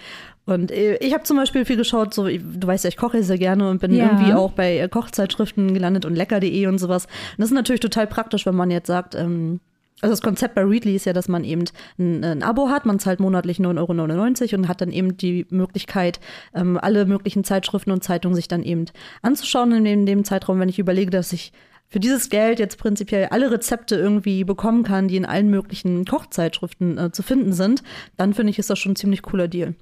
Und 0.46 0.70
äh, 0.70 0.96
ich 0.98 1.12
habe 1.12 1.24
zum 1.24 1.36
Beispiel 1.36 1.64
viel 1.64 1.76
geschaut, 1.76 2.14
so, 2.14 2.26
du 2.26 2.66
weißt 2.66 2.84
ja, 2.84 2.88
ich 2.88 2.96
koche 2.96 3.22
sehr 3.22 3.38
gerne 3.38 3.68
und 3.68 3.80
bin 3.80 3.92
Ja. 3.92 4.06
irgendwie 4.06 4.32
auch 4.32 4.52
bei 4.52 4.78
äh, 4.78 4.88
Kochzeitschriften 4.88 5.74
gelandet 5.74 6.04
und 6.04 6.14
lecker.de 6.14 6.66
und 6.66 6.78
sowas. 6.78 7.04
Und 7.06 7.38
das 7.38 7.46
ist 7.50 7.54
natürlich 7.54 7.80
total 7.80 8.06
praktisch, 8.06 8.46
wenn 8.46 8.54
man 8.54 8.70
jetzt 8.70 8.86
sagt, 8.86 9.14
ähm, 9.14 9.60
also 10.00 10.12
das 10.12 10.22
Konzept 10.22 10.54
bei 10.54 10.64
Readly 10.64 10.94
ist 10.94 11.06
ja, 11.06 11.12
dass 11.12 11.28
man 11.28 11.44
eben 11.44 11.64
ein, 11.98 12.24
ein 12.24 12.42
Abo 12.42 12.68
hat, 12.68 12.86
man 12.86 12.98
zahlt 12.98 13.20
monatlich 13.20 13.58
9,99 13.58 14.42
Euro 14.52 14.60
und 14.60 14.68
hat 14.68 14.80
dann 14.80 14.92
eben 14.92 15.16
die 15.16 15.46
Möglichkeit, 15.50 16.20
ähm, 16.54 16.78
alle 16.80 17.04
möglichen 17.06 17.44
Zeitschriften 17.44 17.90
und 17.90 18.04
Zeitungen 18.04 18.34
sich 18.34 18.48
dann 18.48 18.62
eben 18.62 18.86
anzuschauen 19.22 19.72
in 19.72 19.84
dem, 19.84 20.06
dem 20.06 20.24
Zeitraum, 20.24 20.60
wenn 20.60 20.68
ich 20.68 20.78
überlege, 20.78 21.10
dass 21.10 21.32
ich 21.32 21.52
für 21.88 22.00
dieses 22.00 22.28
Geld 22.28 22.58
jetzt 22.58 22.78
prinzipiell 22.78 23.28
alle 23.30 23.50
Rezepte 23.50 23.96
irgendwie 23.96 24.44
bekommen 24.44 24.82
kann, 24.82 25.08
die 25.08 25.16
in 25.16 25.24
allen 25.24 25.48
möglichen 25.48 26.04
Kochzeitschriften 26.04 26.98
äh, 26.98 27.12
zu 27.12 27.22
finden 27.22 27.52
sind, 27.52 27.82
dann 28.16 28.34
finde 28.34 28.50
ich, 28.50 28.58
ist 28.58 28.70
das 28.70 28.78
schon 28.78 28.92
ein 28.92 28.96
ziemlich 28.96 29.22
cooler 29.22 29.48
Deal. 29.48 29.74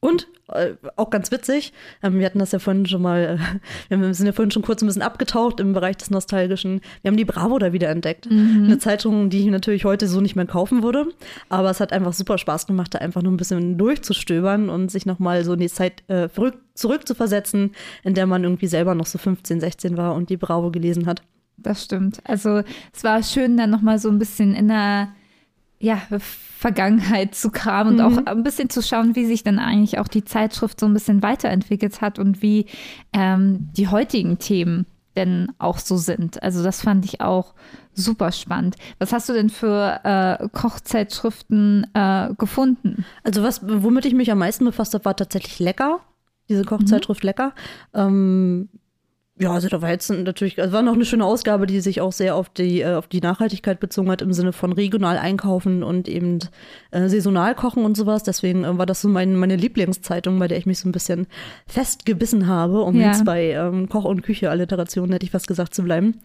Und 0.00 0.28
äh, 0.52 0.74
auch 0.96 1.10
ganz 1.10 1.30
witzig, 1.30 1.72
ähm, 2.02 2.18
wir 2.18 2.26
hatten 2.26 2.38
das 2.38 2.52
ja 2.52 2.58
vorhin 2.58 2.86
schon 2.86 3.02
mal, 3.02 3.38
äh, 3.90 3.96
wir 3.96 4.14
sind 4.14 4.26
ja 4.26 4.32
vorhin 4.32 4.50
schon 4.50 4.62
kurz 4.62 4.82
ein 4.82 4.86
bisschen 4.86 5.02
abgetaucht 5.02 5.60
im 5.60 5.72
Bereich 5.72 5.96
des 5.96 6.10
Nostalgischen. 6.10 6.80
Wir 7.02 7.10
haben 7.10 7.16
die 7.16 7.24
Bravo 7.24 7.58
da 7.58 7.72
wieder 7.72 7.88
entdeckt. 7.88 8.28
Eine 8.30 8.78
Zeitung, 8.78 9.30
die 9.30 9.40
ich 9.40 9.46
natürlich 9.46 9.84
heute 9.84 10.06
so 10.06 10.20
nicht 10.20 10.36
mehr 10.36 10.46
kaufen 10.46 10.82
würde. 10.82 11.08
Aber 11.48 11.70
es 11.70 11.80
hat 11.80 11.92
einfach 11.92 12.12
super 12.12 12.38
Spaß 12.38 12.66
gemacht, 12.66 12.94
da 12.94 12.98
einfach 12.98 13.22
nur 13.22 13.32
ein 13.32 13.36
bisschen 13.36 13.76
durchzustöbern 13.76 14.68
und 14.68 14.90
sich 14.90 15.06
nochmal 15.06 15.44
so 15.44 15.54
in 15.54 15.60
die 15.60 15.68
Zeit 15.68 16.02
äh, 16.08 16.28
zurück, 16.28 16.58
zurückzuversetzen, 16.74 17.72
in 18.04 18.14
der 18.14 18.26
man 18.26 18.44
irgendwie 18.44 18.68
selber 18.68 18.94
noch 18.94 19.06
so 19.06 19.18
15, 19.18 19.60
16 19.60 19.96
war 19.96 20.14
und 20.14 20.30
die 20.30 20.36
Bravo 20.36 20.70
gelesen 20.70 21.06
hat. 21.06 21.22
Das 21.56 21.84
stimmt. 21.84 22.20
Also 22.24 22.62
es 22.94 23.02
war 23.02 23.22
schön, 23.22 23.56
dann 23.56 23.70
nochmal 23.70 23.98
so 23.98 24.08
ein 24.08 24.18
bisschen 24.18 24.54
in 24.54 24.68
der 24.68 25.08
ja, 25.80 26.00
Vergangenheit 26.18 27.34
zu 27.34 27.50
kramen 27.50 27.94
und 27.94 28.00
auch 28.00 28.26
ein 28.26 28.42
bisschen 28.42 28.68
zu 28.68 28.82
schauen, 28.82 29.14
wie 29.14 29.26
sich 29.26 29.44
dann 29.44 29.58
eigentlich 29.58 29.98
auch 29.98 30.08
die 30.08 30.24
Zeitschrift 30.24 30.80
so 30.80 30.86
ein 30.86 30.94
bisschen 30.94 31.22
weiterentwickelt 31.22 32.00
hat 32.00 32.18
und 32.18 32.42
wie 32.42 32.66
ähm, 33.12 33.68
die 33.76 33.88
heutigen 33.88 34.38
Themen 34.38 34.86
denn 35.16 35.52
auch 35.58 35.78
so 35.78 35.96
sind. 35.96 36.42
Also 36.42 36.62
das 36.62 36.82
fand 36.82 37.04
ich 37.04 37.20
auch 37.20 37.54
super 37.92 38.32
spannend. 38.32 38.76
Was 38.98 39.12
hast 39.12 39.28
du 39.28 39.32
denn 39.32 39.50
für 39.50 40.00
äh, 40.04 40.48
Kochzeitschriften 40.48 41.86
äh, 41.94 42.30
gefunden? 42.38 43.04
Also 43.24 43.42
was, 43.42 43.60
womit 43.62 44.04
ich 44.06 44.14
mich 44.14 44.30
am 44.30 44.38
meisten 44.38 44.64
befasst 44.64 44.94
habe, 44.94 45.04
war 45.04 45.16
tatsächlich 45.16 45.58
lecker. 45.58 46.00
Diese 46.48 46.64
Kochzeitschrift 46.64 47.24
lecker. 47.24 47.52
Ähm, 47.94 48.68
Ja, 49.40 49.52
also 49.52 49.68
da 49.68 49.80
war 49.82 49.90
jetzt 49.90 50.10
natürlich, 50.10 50.60
also 50.60 50.72
war 50.72 50.82
noch 50.82 50.94
eine 50.94 51.04
schöne 51.04 51.24
Ausgabe, 51.24 51.66
die 51.66 51.80
sich 51.80 52.00
auch 52.00 52.10
sehr 52.12 52.34
auf 52.34 52.48
die, 52.48 52.80
äh, 52.80 52.94
auf 52.94 53.06
die 53.06 53.20
Nachhaltigkeit 53.20 53.78
bezogen 53.78 54.10
hat, 54.10 54.20
im 54.20 54.32
Sinne 54.32 54.52
von 54.52 54.72
regional 54.72 55.16
einkaufen 55.16 55.82
und 55.84 56.08
eben 56.08 56.40
äh, 56.90 57.08
saisonal 57.08 57.54
kochen 57.54 57.84
und 57.84 57.96
sowas. 57.96 58.24
Deswegen 58.24 58.64
äh, 58.64 58.78
war 58.78 58.86
das 58.86 59.00
so 59.00 59.08
mein, 59.08 59.36
meine 59.36 59.54
Lieblingszeitung, 59.56 60.38
bei 60.38 60.48
der 60.48 60.58
ich 60.58 60.66
mich 60.66 60.80
so 60.80 60.88
ein 60.88 60.92
bisschen 60.92 61.26
festgebissen 61.66 62.46
habe, 62.48 62.82
um 62.82 62.96
Ja. 62.98 63.08
jetzt 63.08 63.24
bei 63.24 63.52
ähm, 63.52 63.88
Koch- 63.88 64.04
und 64.06 64.22
Küche-Alliterationen, 64.22 65.12
hätte 65.12 65.24
ich 65.24 65.30
fast 65.30 65.46
gesagt, 65.46 65.74
zu 65.74 65.82
bleiben. 65.84 66.20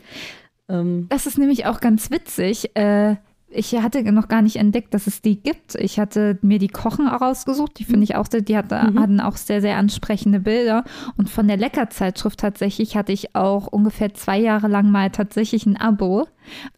Ähm, 0.69 1.07
Das 1.09 1.25
ist 1.27 1.37
nämlich 1.37 1.65
auch 1.65 1.79
ganz 1.81 2.09
witzig. 2.09 2.75
Äh, 2.75 3.15
ich 3.53 3.73
hatte 3.75 4.03
noch 4.11 4.27
gar 4.27 4.41
nicht 4.41 4.55
entdeckt, 4.57 4.93
dass 4.93 5.07
es 5.07 5.21
die 5.21 5.41
gibt. 5.41 5.75
Ich 5.75 5.99
hatte 5.99 6.37
mir 6.41 6.59
die 6.59 6.67
Kochen 6.67 7.07
rausgesucht. 7.07 7.77
Die 7.79 7.83
finde 7.83 8.03
ich 8.03 8.15
auch, 8.15 8.25
sehr- 8.29 8.41
die 8.41 8.57
hatte, 8.57 8.81
hatten 8.81 9.19
auch 9.19 9.37
sehr, 9.37 9.61
sehr 9.61 9.77
ansprechende 9.77 10.39
Bilder. 10.39 10.83
Und 11.17 11.29
von 11.29 11.47
der 11.47 11.57
Leckerzeitschrift 11.57 12.39
tatsächlich 12.39 12.95
hatte 12.95 13.11
ich 13.11 13.35
auch 13.35 13.67
ungefähr 13.67 14.13
zwei 14.13 14.39
Jahre 14.39 14.67
lang 14.67 14.89
mal 14.91 15.09
tatsächlich 15.11 15.65
ein 15.65 15.77
Abo 15.77 16.27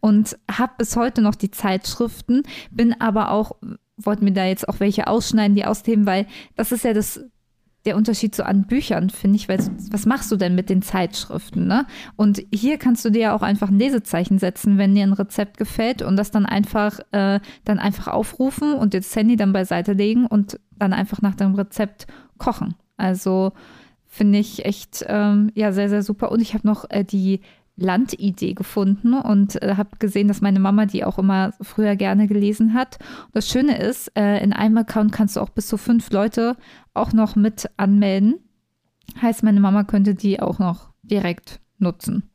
und 0.00 0.36
habe 0.50 0.72
bis 0.78 0.96
heute 0.96 1.22
noch 1.22 1.34
die 1.34 1.50
Zeitschriften, 1.50 2.42
bin 2.70 3.00
aber 3.00 3.30
auch, 3.30 3.52
wollte 3.96 4.24
mir 4.24 4.32
da 4.32 4.44
jetzt 4.44 4.68
auch 4.68 4.78
welche 4.80 5.06
ausschneiden, 5.06 5.56
die 5.56 5.64
ausheben, 5.64 6.06
weil 6.06 6.26
das 6.54 6.72
ist 6.72 6.84
ja 6.84 6.92
das 6.92 7.24
der 7.86 7.96
Unterschied 7.96 8.34
so 8.34 8.42
an 8.42 8.64
Büchern, 8.64 9.10
finde 9.10 9.36
ich, 9.36 9.48
weil 9.48 9.58
was 9.90 10.06
machst 10.06 10.30
du 10.30 10.36
denn 10.36 10.54
mit 10.54 10.68
den 10.68 10.82
Zeitschriften, 10.82 11.66
ne? 11.66 11.86
Und 12.16 12.42
hier 12.52 12.78
kannst 12.78 13.04
du 13.04 13.10
dir 13.10 13.22
ja 13.22 13.34
auch 13.34 13.42
einfach 13.42 13.68
ein 13.68 13.78
Lesezeichen 13.78 14.38
setzen, 14.38 14.76
wenn 14.76 14.94
dir 14.94 15.04
ein 15.04 15.12
Rezept 15.12 15.56
gefällt 15.56 16.02
und 16.02 16.16
das 16.16 16.30
dann 16.30 16.46
einfach, 16.46 16.98
äh, 17.12 17.40
dann 17.64 17.78
einfach 17.78 18.08
aufrufen 18.08 18.74
und 18.74 18.92
das 18.92 19.14
Handy 19.14 19.36
dann 19.36 19.52
beiseite 19.52 19.92
legen 19.92 20.26
und 20.26 20.60
dann 20.78 20.92
einfach 20.92 21.22
nach 21.22 21.34
dem 21.34 21.54
Rezept 21.54 22.06
kochen. 22.38 22.74
Also 22.96 23.52
finde 24.06 24.38
ich 24.38 24.64
echt 24.64 25.04
ähm, 25.08 25.50
ja 25.54 25.72
sehr, 25.72 25.88
sehr 25.88 26.02
super. 26.02 26.32
Und 26.32 26.40
ich 26.40 26.54
habe 26.54 26.66
noch 26.66 26.90
äh, 26.90 27.04
die 27.04 27.40
Landidee 27.76 28.54
gefunden 28.54 29.14
und 29.14 29.62
äh, 29.62 29.74
habe 29.76 29.90
gesehen, 29.98 30.28
dass 30.28 30.40
meine 30.40 30.60
Mama 30.60 30.86
die 30.86 31.04
auch 31.04 31.18
immer 31.18 31.52
früher 31.60 31.94
gerne 31.96 32.26
gelesen 32.26 32.74
hat. 32.74 32.98
Das 33.32 33.48
Schöne 33.48 33.78
ist, 33.78 34.10
äh, 34.16 34.42
in 34.42 34.52
einem 34.52 34.78
Account 34.78 35.12
kannst 35.12 35.36
du 35.36 35.40
auch 35.40 35.50
bis 35.50 35.68
zu 35.68 35.76
fünf 35.76 36.10
Leute 36.10 36.56
auch 36.94 37.12
noch 37.12 37.36
mit 37.36 37.68
anmelden. 37.76 38.36
Heißt, 39.20 39.42
meine 39.42 39.60
Mama 39.60 39.84
könnte 39.84 40.14
die 40.14 40.40
auch 40.40 40.58
noch 40.58 40.90
direkt 41.02 41.60
nutzen. 41.78 42.30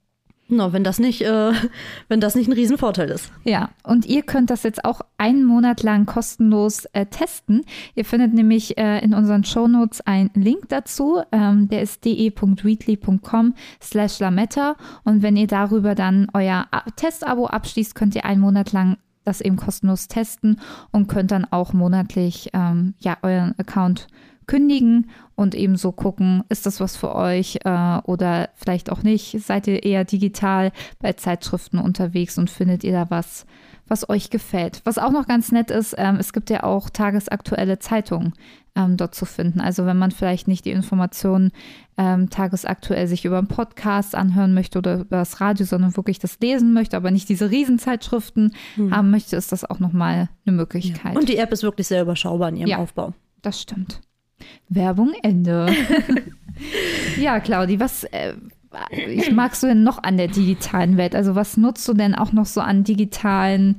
Na, 0.51 0.73
wenn 0.73 0.83
das 0.83 0.99
nicht, 0.99 1.21
äh, 1.21 1.51
wenn 2.07 2.19
das 2.19 2.35
nicht 2.35 2.47
ein 2.47 2.53
Riesenvorteil 2.53 3.09
ist. 3.09 3.31
Ja, 3.43 3.69
und 3.83 4.05
ihr 4.05 4.21
könnt 4.23 4.49
das 4.49 4.63
jetzt 4.63 4.85
auch 4.85 5.01
einen 5.17 5.45
Monat 5.45 5.83
lang 5.83 6.05
kostenlos 6.05 6.85
äh, 6.93 7.05
testen. 7.05 7.63
Ihr 7.95 8.05
findet 8.05 8.33
nämlich 8.33 8.77
äh, 8.77 8.99
in 8.99 9.13
unseren 9.13 9.43
Shownotes 9.43 10.01
einen 10.01 10.31
Link 10.35 10.69
dazu. 10.69 11.21
Ähm, 11.31 11.69
der 11.69 11.81
ist 11.81 12.05
de.readly.com 12.05 13.55
slash 13.81 14.19
lametta. 14.19 14.75
Und 15.03 15.21
wenn 15.21 15.37
ihr 15.37 15.47
darüber 15.47 15.95
dann 15.95 16.27
euer 16.33 16.67
Testabo 16.95 17.47
abschließt, 17.47 17.95
könnt 17.95 18.15
ihr 18.15 18.25
einen 18.25 18.41
Monat 18.41 18.71
lang 18.71 18.97
das 19.23 19.41
eben 19.41 19.55
kostenlos 19.55 20.07
testen 20.07 20.59
und 20.91 21.07
könnt 21.07 21.31
dann 21.31 21.45
auch 21.45 21.73
monatlich 21.73 22.49
ähm, 22.53 22.95
ja, 22.99 23.17
euren 23.21 23.53
Account 23.59 24.07
kündigen 24.51 25.09
und 25.35 25.55
eben 25.55 25.77
so 25.77 25.93
gucken, 25.93 26.43
ist 26.49 26.65
das 26.65 26.81
was 26.81 26.97
für 26.97 27.15
euch 27.15 27.59
äh, 27.63 27.99
oder 28.03 28.49
vielleicht 28.55 28.91
auch 28.91 29.01
nicht. 29.01 29.39
Seid 29.39 29.65
ihr 29.65 29.81
eher 29.81 30.03
digital 30.03 30.73
bei 30.99 31.13
Zeitschriften 31.13 31.79
unterwegs 31.79 32.37
und 32.37 32.49
findet 32.49 32.83
ihr 32.83 32.91
da 32.91 33.09
was, 33.09 33.45
was 33.87 34.09
euch 34.09 34.29
gefällt? 34.29 34.81
Was 34.83 34.97
auch 34.97 35.11
noch 35.11 35.25
ganz 35.25 35.53
nett 35.53 35.71
ist, 35.71 35.95
ähm, 35.97 36.17
es 36.19 36.33
gibt 36.33 36.49
ja 36.49 36.63
auch 36.63 36.89
tagesaktuelle 36.89 37.79
Zeitungen 37.79 38.33
ähm, 38.75 38.97
dort 38.97 39.15
zu 39.15 39.23
finden. 39.23 39.61
Also 39.61 39.85
wenn 39.85 39.97
man 39.97 40.11
vielleicht 40.11 40.49
nicht 40.49 40.65
die 40.65 40.71
Informationen 40.71 41.51
ähm, 41.97 42.29
tagesaktuell 42.29 43.07
sich 43.07 43.23
über 43.23 43.37
einen 43.37 43.47
Podcast 43.47 44.15
anhören 44.15 44.53
möchte 44.53 44.79
oder 44.79 44.95
über 44.99 45.15
das 45.15 45.39
Radio, 45.39 45.65
sondern 45.65 45.95
wirklich 45.95 46.19
das 46.19 46.39
lesen 46.41 46.73
möchte, 46.73 46.97
aber 46.97 47.09
nicht 47.11 47.29
diese 47.29 47.49
Riesenzeitschriften 47.49 48.53
haben 48.89 49.11
möchte, 49.11 49.37
ist 49.37 49.53
das 49.53 49.63
auch 49.63 49.79
nochmal 49.79 50.27
eine 50.45 50.57
Möglichkeit. 50.57 51.15
Und 51.15 51.29
die 51.29 51.37
App 51.37 51.53
ist 51.53 51.63
wirklich 51.63 51.87
sehr 51.87 52.01
überschaubar 52.01 52.49
in 52.49 52.57
ihrem 52.57 52.69
Ja. 52.69 52.77
Aufbau. 52.79 53.13
Das 53.41 53.61
stimmt. 53.61 54.01
Werbung 54.69 55.13
Ende. 55.23 55.67
ja, 57.19 57.39
Claudi, 57.39 57.79
was 57.79 58.03
äh, 58.05 58.33
ich 59.07 59.31
magst 59.31 59.63
du 59.63 59.67
denn 59.67 59.83
noch 59.83 60.01
an 60.03 60.17
der 60.17 60.27
digitalen 60.27 60.97
Welt? 60.97 61.15
Also 61.15 61.35
was 61.35 61.57
nutzt 61.57 61.87
du 61.87 61.93
denn 61.93 62.15
auch 62.15 62.31
noch 62.31 62.45
so 62.45 62.61
an 62.61 62.83
digitalen 62.83 63.77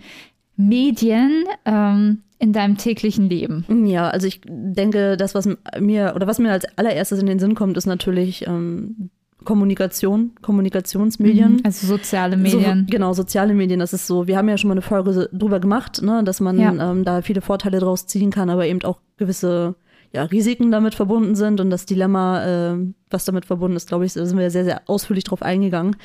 Medien 0.57 1.45
ähm, 1.65 2.19
in 2.39 2.53
deinem 2.53 2.77
täglichen 2.77 3.29
Leben? 3.29 3.65
Ja, 3.87 4.09
also 4.09 4.27
ich 4.27 4.41
denke, 4.47 5.17
das, 5.17 5.35
was 5.35 5.49
mir 5.81 6.13
oder 6.15 6.27
was 6.27 6.39
mir 6.39 6.53
als 6.53 6.67
allererstes 6.77 7.21
in 7.21 7.27
den 7.27 7.39
Sinn 7.39 7.55
kommt, 7.55 7.77
ist 7.77 7.87
natürlich 7.87 8.47
ähm, 8.47 9.11
Kommunikation, 9.45 10.33
Kommunikationsmedien. 10.43 11.63
Also 11.65 11.87
soziale 11.87 12.37
Medien. 12.37 12.87
So, 12.87 12.93
genau, 12.93 13.13
soziale 13.13 13.55
Medien, 13.55 13.81
das 13.81 13.93
ist 13.93 14.07
so, 14.07 14.27
wir 14.27 14.37
haben 14.37 14.49
ja 14.49 14.59
schon 14.59 14.69
mal 14.69 14.75
eine 14.75 14.83
Folge 14.83 15.29
drüber 15.33 15.59
gemacht, 15.59 16.03
ne, 16.03 16.23
dass 16.25 16.41
man 16.41 16.59
Ja. 16.59 16.93
ähm, 16.93 17.05
da 17.05 17.23
viele 17.23 17.41
Vorteile 17.41 17.79
draus 17.81 18.07
ziehen 18.07 18.31
kann, 18.31 18.51
aber 18.51 18.67
eben 18.67 18.83
auch 18.85 18.99
gewisse 19.17 19.75
ja, 20.13 20.25
Risiken 20.25 20.71
damit 20.71 20.95
verbunden 20.95 21.35
sind 21.35 21.61
und 21.61 21.71
das 21.71 21.87
Dilemma, 21.87 22.73
äh, 22.73 22.77
was 23.11 23.25
damit 23.25 23.47
verbunden 23.47 23.77
ist, 23.77 23.89
glaube 23.89 24.05
ich, 24.05 24.13
sind 24.13 24.37
wir 24.39 24.51
sehr, 24.51 24.65
sehr 24.65 24.83
ausführlich 24.87 25.25
drauf 25.25 25.43
eingegangen. 25.43 25.97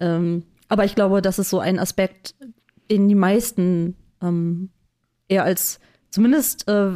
Ähm, 0.00 0.42
aber 0.68 0.84
ich 0.84 0.94
glaube, 0.94 1.22
das 1.22 1.38
ist 1.38 1.50
so 1.50 1.58
ein 1.58 1.78
Aspekt, 1.78 2.34
den 2.90 3.08
die 3.08 3.14
meisten 3.14 3.96
ähm, 4.22 4.70
eher 5.28 5.44
als 5.44 5.80
zumindest, 6.10 6.68
äh, 6.68 6.90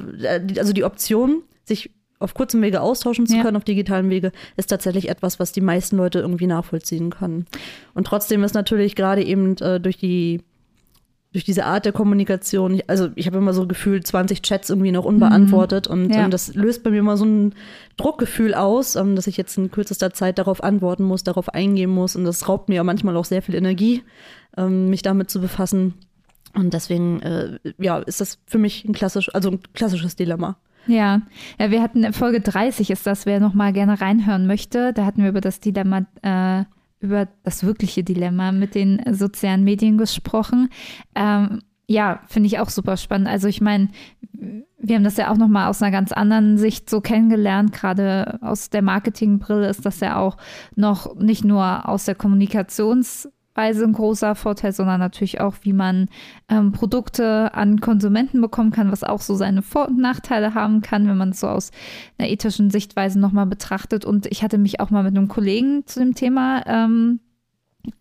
also 0.58 0.72
die 0.72 0.84
Option, 0.84 1.42
sich 1.64 1.90
auf 2.18 2.34
kurzem 2.34 2.60
Wege 2.60 2.82
austauschen 2.82 3.26
zu 3.26 3.36
Ja. 3.36 3.42
können, 3.42 3.56
auf 3.56 3.64
digitalen 3.64 4.10
Wege, 4.10 4.32
ist 4.56 4.66
tatsächlich 4.66 5.08
etwas, 5.08 5.40
was 5.40 5.52
die 5.52 5.62
meisten 5.62 5.96
Leute 5.96 6.18
irgendwie 6.18 6.46
nachvollziehen 6.46 7.10
können. 7.10 7.46
Und 7.94 8.06
trotzdem 8.06 8.44
ist 8.44 8.54
natürlich 8.54 8.94
gerade 8.94 9.24
eben 9.24 9.56
äh, 9.58 9.80
durch 9.80 9.96
die 9.96 10.42
durch 11.32 11.44
diese 11.44 11.64
Art 11.64 11.84
der 11.84 11.92
Kommunikation, 11.92 12.74
ich- 12.74 12.90
also 12.90 13.08
ich 13.14 13.26
habe 13.26 13.38
immer 13.38 13.52
so 13.52 13.66
gefühlt 13.68 14.06
20 14.06 14.42
Chats 14.42 14.68
irgendwie 14.70 14.90
noch 14.90 15.04
unbeantwortet 15.04 15.86
und 15.86 16.10
Ja. 16.14 16.24
ähm, 16.24 16.30
das 16.30 16.54
löst 16.54 16.82
bei 16.82 16.90
mir 16.90 16.98
immer 16.98 17.16
so 17.16 17.24
ein 17.24 17.54
Druckgefühl 17.96 18.54
aus, 18.54 18.96
ähm, 18.96 19.14
dass 19.14 19.26
ich 19.28 19.36
jetzt 19.36 19.56
in 19.56 19.70
kürzester 19.70 20.12
Zeit 20.12 20.38
darauf 20.38 20.62
antworten 20.62 21.04
muss, 21.04 21.22
darauf 21.22 21.48
eingehen 21.50 21.90
muss 21.90 22.16
und 22.16 22.24
das 22.24 22.48
raubt 22.48 22.68
mir 22.68 22.76
ja 22.76 22.84
manchmal 22.84 23.16
auch 23.16 23.24
sehr 23.24 23.42
viel 23.42 23.54
Energie, 23.54 24.02
ähm, 24.56 24.90
mich 24.90 25.02
damit 25.02 25.30
zu 25.30 25.40
befassen. 25.40 25.94
Und 26.54 26.74
deswegen, 26.74 27.20
äh, 27.22 27.58
ja, 27.78 27.98
ist 27.98 28.20
das 28.20 28.38
für 28.46 28.58
mich 28.58 28.84
ein 28.84 28.92
klassisch, 28.92 29.32
also 29.32 29.50
ein 29.52 29.60
klassisches 29.74 30.16
Dilemma. 30.16 30.56
Ja. 30.88 31.20
ja, 31.60 31.70
wir 31.70 31.80
hatten 31.82 32.02
in 32.02 32.12
Folge 32.12 32.40
30 32.40 32.90
ist 32.90 33.06
das, 33.06 33.24
wer 33.26 33.38
noch 33.38 33.54
mal 33.54 33.72
gerne 33.72 34.00
reinhören 34.00 34.46
möchte. 34.48 34.92
Da 34.94 35.04
hatten 35.04 35.22
wir 35.22 35.28
über 35.28 35.42
das 35.42 35.60
Dilemma, 35.60 36.06
äh, 36.22 36.64
über 37.00 37.28
das 37.42 37.64
wirkliche 37.64 38.04
Dilemma 38.04 38.52
mit 38.52 38.74
den 38.74 39.02
sozialen 39.12 39.64
Medien 39.64 39.98
gesprochen. 39.98 40.68
Ähm, 41.14 41.60
ja, 41.86 42.20
finde 42.26 42.46
ich 42.46 42.58
auch 42.60 42.70
super 42.70 42.96
spannend. 42.96 43.26
Also 43.26 43.48
ich 43.48 43.60
meine, 43.60 43.88
wir 44.78 44.96
haben 44.96 45.04
das 45.04 45.16
ja 45.16 45.30
auch 45.30 45.36
noch 45.36 45.48
mal 45.48 45.68
aus 45.68 45.82
einer 45.82 45.90
ganz 45.90 46.12
anderen 46.12 46.56
Sicht 46.56 46.88
so 46.88 47.00
kennengelernt. 47.00 47.72
Gerade 47.72 48.38
aus 48.42 48.70
der 48.70 48.82
Marketingbrille 48.82 49.68
ist 49.68 49.84
das 49.84 50.00
ja 50.00 50.18
auch 50.18 50.36
noch 50.76 51.16
nicht 51.16 51.44
nur 51.44 51.88
aus 51.88 52.04
der 52.04 52.14
Kommunikationsweise 53.60 53.84
ein 53.84 53.92
großer 53.92 54.34
Vorteil, 54.34 54.72
sondern 54.72 55.00
natürlich 55.00 55.40
auch, 55.40 55.54
wie 55.62 55.72
man 55.72 56.08
ähm, 56.48 56.72
Produkte 56.72 57.54
an 57.54 57.80
Konsumenten 57.80 58.40
bekommen 58.40 58.70
kann, 58.70 58.92
was 58.92 59.04
auch 59.04 59.20
so 59.20 59.34
seine 59.34 59.62
Vor- 59.62 59.88
und 59.88 59.98
Nachteile 59.98 60.54
haben 60.54 60.80
kann, 60.80 61.06
wenn 61.06 61.16
man 61.16 61.30
es 61.30 61.40
so 61.40 61.48
aus 61.48 61.70
einer 62.18 62.28
ethischen 62.28 62.70
Sichtweise 62.70 63.18
nochmal 63.18 63.46
betrachtet. 63.46 64.04
Und 64.04 64.26
ich 64.26 64.42
hatte 64.42 64.58
mich 64.58 64.80
auch 64.80 64.90
mal 64.90 65.02
mit 65.02 65.16
einem 65.16 65.28
Kollegen 65.28 65.86
zu 65.86 66.00
dem 66.00 66.14
Thema 66.14 66.62
ähm, 66.66 67.20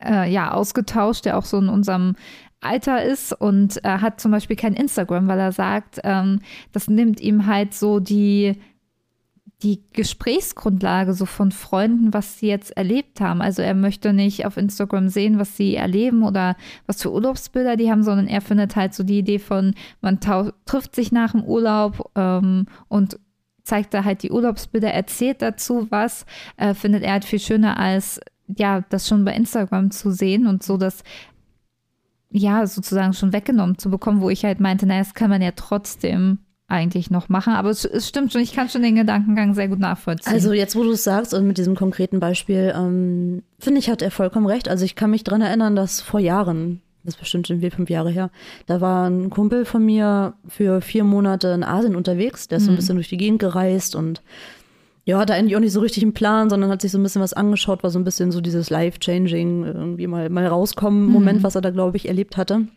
äh, 0.04 0.30
ja, 0.32 0.52
ausgetauscht, 0.52 1.26
der 1.26 1.38
auch 1.38 1.46
so 1.46 1.58
in 1.58 1.70
unserem 1.70 2.16
Alter 2.62 3.04
ist 3.04 3.32
und 3.32 3.84
äh, 3.86 4.00
hat 4.00 4.20
zum 4.20 4.32
Beispiel 4.32 4.58
kein 4.58 4.74
Instagram, 4.74 5.28
weil 5.28 5.40
er 5.40 5.54
sagt, 5.54 6.00
ähm, 6.04 6.42
das 6.74 6.90
nimmt 6.90 7.22
ihm 7.22 7.46
halt 7.46 7.74
so 7.74 8.02
die, 8.02 8.60
die 9.62 9.84
Gesprächsgrundlage 9.92 11.14
so 11.14 11.26
von 11.26 11.52
Freunden, 11.52 12.14
was 12.14 12.40
sie 12.40 12.48
jetzt 12.48 12.76
erlebt 12.78 13.20
haben. 13.20 13.42
Also 13.42 13.62
er 13.62 13.74
möchte 13.74 14.14
nicht 14.14 14.46
auf 14.46 14.56
Instagram 14.56 15.10
sehen, 15.10 15.38
was 15.38 15.58
sie 15.58 15.76
erleben 15.76 16.24
oder 16.24 16.56
was 16.88 17.02
für 17.02 17.12
Urlaubsbilder 17.12 17.76
die 17.76 17.92
haben, 17.92 18.04
sondern 18.04 18.28
er 18.28 18.40
findet 18.40 18.78
halt 18.78 18.94
so 18.94 19.04
die 19.04 19.20
Idee 19.20 19.40
von, 19.40 19.76
man 20.02 20.20
trifft 20.22 20.96
sich 20.96 21.12
nach 21.12 21.34
dem 21.34 21.44
Urlaub 21.44 22.10
ähm, 22.16 22.68
und 22.88 23.20
zeigt 23.64 23.94
da 23.94 24.06
halt 24.06 24.24
die 24.24 24.32
Urlaubsbilder, 24.32 24.92
erzählt 24.94 25.42
dazu 25.42 25.88
was, 25.90 26.26
äh, 26.56 26.74
findet 26.74 27.04
er 27.04 27.14
halt 27.14 27.26
viel 27.26 27.40
schöner 27.40 27.78
als 27.78 28.22
ja, 28.48 28.82
das 28.90 29.08
schon 29.08 29.26
bei 29.26 29.36
Instagram 29.36 29.92
zu 29.92 30.10
sehen 30.12 30.48
und 30.48 30.64
so 30.64 30.78
das 30.78 31.04
ja 32.32 32.66
sozusagen 32.66 33.14
schon 33.14 33.34
weggenommen 33.34 33.78
zu 33.78 33.90
bekommen, 33.90 34.22
wo 34.22 34.30
ich 34.30 34.46
halt 34.46 34.60
meinte, 34.60 34.86
naja, 34.86 35.02
das 35.02 35.14
kann 35.14 35.30
man 35.30 35.42
ja 35.42 35.52
trotzdem 35.52 36.40
eigentlich 36.70 37.10
noch 37.12 37.30
machen. 37.30 37.54
Aber 37.54 37.70
es, 37.70 37.84
es 37.84 38.08
stimmt 38.08 38.32
schon, 38.32 38.42
ich 38.42 38.54
kann 38.54 38.70
schon 38.70 38.82
den 38.84 38.96
Gedankengang 38.96 39.54
sehr 39.54 39.68
gut 39.68 39.80
nachvollziehen. 39.80 40.32
Also 40.32 40.54
jetzt, 40.54 40.76
wo 40.76 40.84
du 40.84 40.92
es 40.92 41.04
sagst 41.04 41.34
und 41.34 41.48
mit 41.48 41.58
diesem 41.58 41.76
konkreten 41.76 42.20
Beispiel, 42.20 42.74
ähm, 42.76 43.44
finde 43.60 43.80
ich, 43.80 43.90
hat 43.90 44.02
er 44.02 44.12
vollkommen 44.12 44.46
recht. 44.46 44.70
Also 44.70 44.86
ich 44.86 44.96
kann 44.96 45.10
mich 45.12 45.24
dran 45.24 45.42
erinnern, 45.42 45.76
dass 45.76 46.00
vor 46.02 46.20
Jahren, 46.20 46.82
das 47.04 47.16
ist 47.16 47.20
bestimmt 47.20 47.48
schon 47.48 47.60
vier, 47.60 47.72
fünf 47.72 47.90
Jahre 47.90 48.12
her, 48.12 48.30
da 48.68 48.82
war 48.82 49.10
ein 49.10 49.30
Kumpel 49.30 49.66
von 49.66 49.84
mir 49.84 50.34
für 50.48 50.82
vier 50.82 51.04
Monate 51.04 51.50
in 51.50 51.64
Asien 51.64 51.96
unterwegs. 51.96 52.48
Der 52.48 52.60
ist 52.60 52.66
so 52.66 52.72
ein 52.72 52.76
bisschen 52.76 52.96
durch 52.96 53.10
die 53.10 53.18
Gegend 53.18 53.40
gereist 53.40 53.96
und 53.96 54.22
Ja, 55.06 55.18
hatte 55.18 55.34
eigentlich 55.34 55.56
auch 55.56 55.62
nicht 55.62 55.72
so 55.74 55.80
richtig 55.80 56.04
einen 56.04 56.14
Plan, 56.14 56.52
sondern 56.52 56.70
hat 56.70 56.82
sich 56.82 56.92
so 56.92 57.00
ein 57.00 57.04
bisschen 57.04 57.22
was 57.24 57.34
angeschaut, 57.34 57.82
war 57.82 57.90
so 57.90 57.98
ein 57.98 58.04
bisschen 58.04 58.32
so 58.32 58.42
dieses 58.42 58.70
Life-Changing, 58.70 59.64
irgendwie 59.66 60.06
mal, 60.06 60.30
mal 60.30 60.46
rauskommen, 60.46 61.06
Moment, 61.08 61.42
was 61.42 61.56
er 61.56 61.62
da, 61.62 61.72
glaube 61.72 61.98
ich, 61.98 62.08
erlebt 62.08 62.38
hatte. 62.38 62.68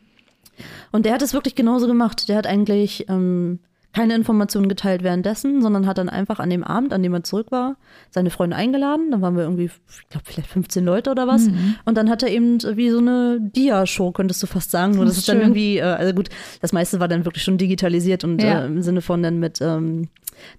Und 0.92 1.04
der 1.04 1.12
hat 1.12 1.20
es 1.22 1.34
wirklich 1.34 1.54
genauso 1.54 1.86
gemacht. 1.86 2.28
Der 2.28 2.36
hat 2.36 2.46
eigentlich 2.46 3.06
ähm, 3.10 3.58
keine 3.92 4.14
Informationen 4.14 4.68
geteilt 4.68 5.02
währenddessen, 5.02 5.60
sondern 5.60 5.86
hat 5.86 5.98
dann 5.98 6.08
einfach 6.08 6.40
an 6.40 6.48
dem 6.50 6.64
Abend, 6.64 6.92
an 6.92 7.02
dem 7.02 7.12
er 7.12 7.22
zurück 7.24 7.48
war, 7.50 7.76
seine 8.10 8.30
Freunde 8.30 8.56
eingeladen. 8.56 9.10
Dann 9.10 9.20
waren 9.20 9.36
wir 9.36 9.42
irgendwie, 9.42 9.64
ich 9.64 10.08
glaube, 10.08 10.24
vielleicht 10.26 10.48
15 10.48 10.84
Leute 10.84 11.10
oder 11.10 11.26
was. 11.26 11.48
Mhm. 11.48 11.74
Und 11.84 11.96
dann 11.96 12.08
hat 12.08 12.22
er 12.22 12.30
eben 12.30 12.58
wie 12.76 12.88
so 12.90 12.98
eine 12.98 13.38
Dia-Show, 13.40 14.12
könntest 14.12 14.42
du 14.42 14.46
fast 14.46 14.70
sagen. 14.70 14.94
Nur 14.94 15.04
das 15.04 15.14
Das 15.14 15.18
ist 15.18 15.28
dann 15.28 15.40
irgendwie, 15.40 15.76
äh, 15.78 15.82
also 15.82 16.14
gut, 16.14 16.30
das 16.62 16.72
meiste 16.72 17.00
war 17.00 17.08
dann 17.08 17.24
wirklich 17.26 17.44
schon 17.44 17.58
digitalisiert 17.58 18.24
und 18.24 18.42
Ja. 18.42 18.62
äh, 18.62 18.66
im 18.66 18.82
Sinne 18.82 19.02
von 19.02 19.22
dann 19.22 19.38
mit, 19.38 19.60
ähm, 19.60 20.08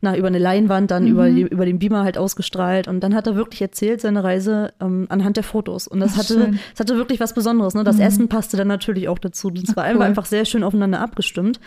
na, 0.02 0.16
über 0.18 0.28
eine 0.28 0.40
Leinwand, 0.40 0.92
dann 0.92 1.04
Mhm. 1.04 1.10
über, 1.10 1.30
die, 1.30 1.42
über 1.42 1.66
den 1.66 1.80
Beamer 1.80 2.04
halt 2.04 2.18
ausgestrahlt. 2.18 2.88
Und 2.88 3.02
dann 3.02 3.14
hat 3.16 3.28
er 3.28 3.36
wirklich 3.36 3.62
erzählt, 3.62 4.02
seine 4.02 4.24
Reise 4.24 4.74
ähm, 4.82 5.06
anhand 5.10 5.38
der 5.38 5.44
Fotos. 5.44 5.88
Und 5.88 6.00
das 6.00 6.14
Ach, 6.14 6.18
hatte, 6.20 6.34
schön. 6.34 6.60
das 6.72 6.80
hatte 6.82 6.98
wirklich 6.98 7.20
was 7.20 7.34
Besonderes. 7.34 7.74
Ne? 7.74 7.84
Das 7.84 8.00
Essen 8.00 8.28
passte 8.30 8.58
dann 8.58 8.68
natürlich 8.68 9.08
auch 9.10 9.20
dazu. 9.20 9.50
Das 9.50 9.76
war 9.76 9.84
Ach, 9.84 9.88
einfach, 9.88 10.00
cool. 10.02 10.06
einfach 10.08 10.26
sehr 10.26 10.46
schön 10.46 10.64
aufeinander 10.64 11.00
abgestimmt. 11.00 11.60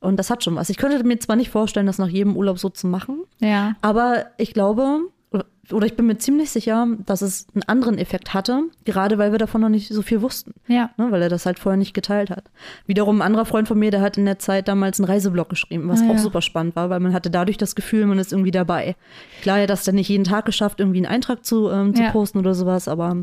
Und 0.00 0.16
das 0.18 0.30
hat 0.30 0.42
schon 0.42 0.56
was. 0.56 0.68
Ich 0.70 0.76
könnte 0.78 1.02
mir 1.04 1.18
zwar 1.18 1.36
nicht 1.36 1.50
vorstellen, 1.50 1.86
das 1.86 1.98
nach 1.98 2.08
jedem 2.08 2.36
Urlaub 2.36 2.58
so 2.58 2.68
zu 2.68 2.86
machen, 2.88 3.20
Ja. 3.38 3.76
aber 3.82 4.26
ich 4.36 4.52
glaube, 4.52 5.00
oder- 5.32 5.86
ich 5.86 5.96
bin 5.96 6.06
mir 6.06 6.18
ziemlich 6.18 6.50
sicher, 6.50 6.86
dass 7.06 7.22
es 7.22 7.46
einen 7.54 7.62
anderen 7.64 7.96
Effekt 7.98 8.34
hatte, 8.34 8.62
gerade 8.84 9.16
weil 9.18 9.32
wir 9.32 9.38
davon 9.38 9.60
noch 9.60 9.68
nicht 9.68 9.88
so 9.88 10.02
viel 10.02 10.20
wussten, 10.20 10.52
Ja. 10.68 10.90
ne, 10.98 11.06
weil 11.10 11.22
er 11.22 11.28
das 11.28 11.46
halt 11.46 11.58
vorher 11.58 11.78
nicht 11.78 11.94
geteilt 11.94 12.30
hat. 12.30 12.44
Wiederum 12.86 13.18
ein 13.18 13.22
anderer 13.26 13.44
Freund 13.46 13.68
von 13.68 13.78
mir, 13.78 13.90
der 13.90 14.00
hat 14.02 14.18
in 14.18 14.24
der 14.26 14.38
Zeit 14.38 14.68
damals 14.68 14.98
einen 15.00 15.08
Reiseblog 15.08 15.48
geschrieben, 15.48 15.88
was 15.88 16.00
Ah, 16.02 16.06
auch 16.08 16.14
ja. 16.14 16.18
super 16.18 16.42
spannend 16.42 16.76
war, 16.76 16.90
weil 16.90 17.00
man 17.00 17.14
hatte 17.14 17.30
dadurch 17.30 17.56
das 17.58 17.74
Gefühl, 17.74 18.06
man 18.06 18.18
ist 18.18 18.32
irgendwie 18.32 18.50
dabei. 18.50 18.96
Klar, 19.42 19.58
er 19.58 19.62
hat 19.64 19.70
das 19.70 19.84
dann 19.84 19.94
nicht 19.94 20.08
jeden 20.08 20.24
Tag 20.24 20.44
geschafft, 20.44 20.80
irgendwie 20.80 20.98
einen 20.98 21.06
Eintrag 21.14 21.44
zu, 21.44 21.70
ähm, 21.70 21.94
zu 21.94 22.02
Ja. 22.02 22.10
posten 22.10 22.38
oder 22.38 22.54
sowas, 22.54 22.88
aber 22.88 23.16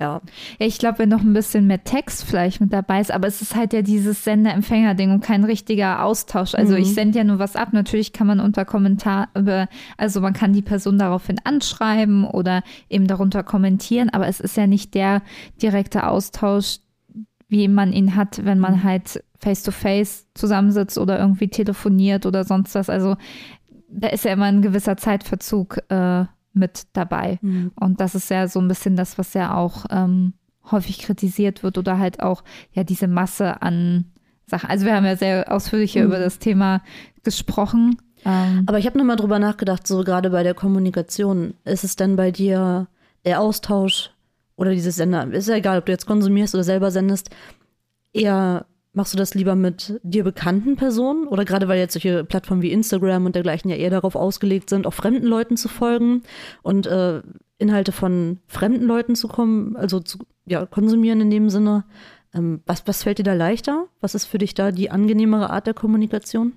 ja. 0.00 0.20
Ja, 0.58 0.66
ich 0.66 0.78
glaube, 0.78 0.98
wenn 0.98 1.08
noch 1.08 1.20
ein 1.22 1.32
bisschen 1.32 1.66
mehr 1.66 1.84
Text 1.84 2.24
vielleicht 2.24 2.60
mit 2.60 2.72
dabei 2.72 3.00
ist, 3.00 3.12
aber 3.12 3.26
es 3.28 3.40
ist 3.42 3.54
halt 3.54 3.72
ja 3.72 3.82
dieses 3.82 4.24
Sender-Empfänger-Ding 4.24 5.10
und 5.12 5.20
kein 5.22 5.44
richtiger 5.44 6.04
Austausch. 6.04 6.54
Also 6.54 6.74
Mhm. 6.74 6.80
ich 6.82 6.94
sende 6.94 7.18
ja 7.18 7.24
nur 7.24 7.38
was 7.38 7.56
ab. 7.56 7.68
Natürlich 7.72 8.12
kann 8.12 8.26
man 8.26 8.40
unter 8.40 8.64
Kommentar 8.64 9.28
über, 9.36 9.68
also 9.96 10.20
man 10.20 10.32
kann 10.32 10.52
die 10.52 10.62
Person 10.62 10.98
daraufhin 10.98 11.36
anschreiben 11.44 12.24
oder 12.24 12.62
eben 12.90 13.06
darunter 13.06 13.42
kommentieren, 13.42 14.10
aber 14.10 14.26
es 14.26 14.40
ist 14.40 14.56
ja 14.56 14.66
nicht 14.66 14.94
der 14.94 15.22
direkte 15.62 16.06
Austausch, 16.08 16.78
wie 17.48 17.68
man 17.68 17.92
ihn 17.92 18.16
hat, 18.16 18.44
wenn 18.44 18.58
man 18.58 18.82
halt 18.82 19.22
face-to-face 19.38 20.26
zusammensitzt 20.34 20.98
oder 20.98 21.18
irgendwie 21.20 21.48
telefoniert 21.48 22.26
oder 22.26 22.42
sonst 22.44 22.74
was. 22.74 22.88
Also 22.90 23.16
da 23.88 24.08
ist 24.08 24.24
ja 24.24 24.32
immer 24.32 24.46
ein 24.46 24.62
gewisser 24.62 24.96
Zeitverzug 24.96 25.78
äh, 25.88 26.24
mit 26.54 26.84
dabei. 26.92 27.38
Mhm. 27.42 27.72
Und 27.78 28.00
das 28.00 28.14
ist 28.14 28.30
ja 28.30 28.48
so 28.48 28.60
ein 28.60 28.68
bisschen 28.68 28.96
das, 28.96 29.18
was 29.18 29.34
ja 29.34 29.54
auch 29.54 29.84
ähm, 29.90 30.32
häufig 30.70 30.98
kritisiert 31.00 31.62
wird 31.62 31.76
oder 31.76 31.98
halt 31.98 32.20
auch 32.22 32.42
ja 32.72 32.84
diese 32.84 33.06
Masse 33.08 33.60
an 33.60 34.06
Sachen. 34.46 34.70
Also 34.70 34.86
wir 34.86 34.94
haben 34.94 35.04
ja 35.04 35.16
sehr 35.16 35.52
ausführlich 35.52 35.92
hier 35.92 36.02
Mhm. 36.02 36.08
über 36.08 36.18
das 36.18 36.38
Thema 36.38 36.82
gesprochen. 37.22 37.96
Ähm, 38.24 38.64
Aber 38.66 38.78
ich 38.78 38.86
habe 38.86 38.96
nochmal 38.96 39.16
drüber 39.16 39.38
nachgedacht, 39.38 39.86
so 39.86 40.02
gerade 40.04 40.30
bei 40.30 40.42
der 40.42 40.54
Kommunikation, 40.54 41.54
ist 41.64 41.84
es 41.84 41.96
denn 41.96 42.16
bei 42.16 42.30
dir 42.30 42.88
der 43.24 43.40
Austausch 43.40 44.10
oder 44.56 44.70
dieses 44.72 44.96
Sender, 44.96 45.30
ist 45.32 45.48
ja 45.48 45.56
egal, 45.56 45.78
ob 45.78 45.86
du 45.86 45.92
jetzt 45.92 46.06
konsumierst 46.06 46.54
oder 46.54 46.64
selber 46.64 46.90
sendest, 46.90 47.30
eher 48.12 48.66
machst 48.94 49.12
du 49.12 49.18
das 49.18 49.34
lieber 49.34 49.54
mit 49.54 50.00
dir 50.02 50.24
bekannten 50.24 50.76
Personen 50.76 51.26
oder 51.26 51.44
gerade 51.44 51.68
weil 51.68 51.78
jetzt 51.78 51.92
solche 51.92 52.24
Plattformen 52.24 52.62
wie 52.62 52.72
Instagram 52.72 53.26
und 53.26 53.34
dergleichen 53.34 53.70
ja 53.70 53.76
eher 53.76 53.90
darauf 53.90 54.16
ausgelegt 54.16 54.70
sind, 54.70 54.86
auch 54.86 54.94
fremden 54.94 55.26
Leuten 55.26 55.56
zu 55.56 55.68
folgen 55.68 56.22
und 56.62 56.86
äh, 56.86 57.22
Inhalte 57.58 57.92
von 57.92 58.38
fremden 58.46 58.84
Leuten 58.84 59.14
zu 59.14 59.28
kommen, 59.28 59.76
also 59.76 60.00
zu 60.00 60.18
ja, 60.46 60.66
konsumieren 60.66 61.20
in 61.20 61.30
dem 61.30 61.50
Sinne. 61.50 61.84
Ähm, 62.34 62.62
was, 62.66 62.86
was 62.86 63.02
fällt 63.02 63.18
dir 63.18 63.24
da 63.24 63.34
leichter? 63.34 63.86
Was 64.00 64.14
ist 64.14 64.26
für 64.26 64.38
dich 64.38 64.54
da 64.54 64.72
die 64.72 64.90
angenehmere 64.90 65.50
Art 65.50 65.66
der 65.66 65.74
Kommunikation? 65.74 66.54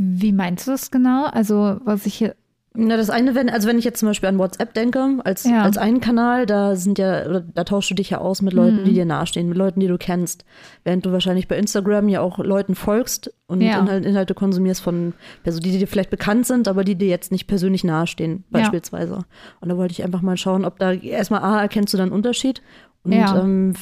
wie 0.00 0.32
meinst 0.32 0.66
du 0.66 0.70
das 0.70 0.92
genau? 0.92 1.24
Also 1.24 1.80
was 1.82 2.06
ich 2.06 2.14
hier, 2.14 2.36
Na, 2.80 2.96
das 2.96 3.10
eine, 3.10 3.34
wenn, 3.34 3.50
also 3.50 3.66
wenn 3.66 3.76
ich 3.76 3.84
jetzt 3.84 3.98
zum 3.98 4.08
Beispiel 4.08 4.28
an 4.28 4.38
WhatsApp 4.38 4.72
denke, 4.72 5.18
als, 5.24 5.42
Ja. 5.42 5.62
als 5.64 5.76
einen 5.78 6.00
Kanal, 6.00 6.46
da 6.46 6.76
sind 6.76 6.96
ja, 6.96 7.26
oder 7.26 7.40
da 7.40 7.64
tauschst 7.64 7.90
du 7.90 7.94
dich 7.96 8.10
ja 8.10 8.18
aus 8.18 8.40
mit 8.40 8.52
Leuten, 8.52 8.82
Mhm. 8.82 8.84
die 8.84 8.92
dir 8.94 9.04
nahestehen, 9.04 9.48
mit 9.48 9.58
Leuten, 9.58 9.80
die 9.80 9.88
du 9.88 9.98
kennst. 9.98 10.44
Während 10.84 11.04
du 11.04 11.10
wahrscheinlich 11.10 11.48
bei 11.48 11.58
Instagram 11.58 12.08
ja 12.08 12.20
auch 12.20 12.38
Leuten 12.38 12.76
folgst 12.76 13.34
und 13.48 13.62
Ja. 13.62 13.80
Inhal 13.80 14.04
Inhalte 14.04 14.34
konsumierst 14.34 14.80
von 14.80 15.14
Personen, 15.42 15.64
die 15.64 15.76
dir 15.76 15.88
vielleicht 15.88 16.10
bekannt 16.10 16.46
sind, 16.46 16.68
aber 16.68 16.84
die 16.84 16.94
dir 16.94 17.08
jetzt 17.08 17.32
nicht 17.32 17.48
persönlich 17.48 17.82
nahestehen, 17.82 18.44
Ja. 18.52 18.60
beispielsweise. 18.60 19.24
Und 19.60 19.68
da 19.70 19.76
wollte 19.76 19.90
ich 19.92 20.04
einfach 20.04 20.22
mal 20.22 20.36
schauen, 20.36 20.64
ob 20.64 20.78
da 20.78 20.92
erstmal 20.92 21.40
A, 21.42 21.60
erkennst 21.60 21.92
du 21.94 21.96
da 21.98 22.04
einen 22.04 22.12
Unterschied 22.12 22.62
und 23.02 23.10
Ja. 23.10 23.40
ähm, 23.40 23.74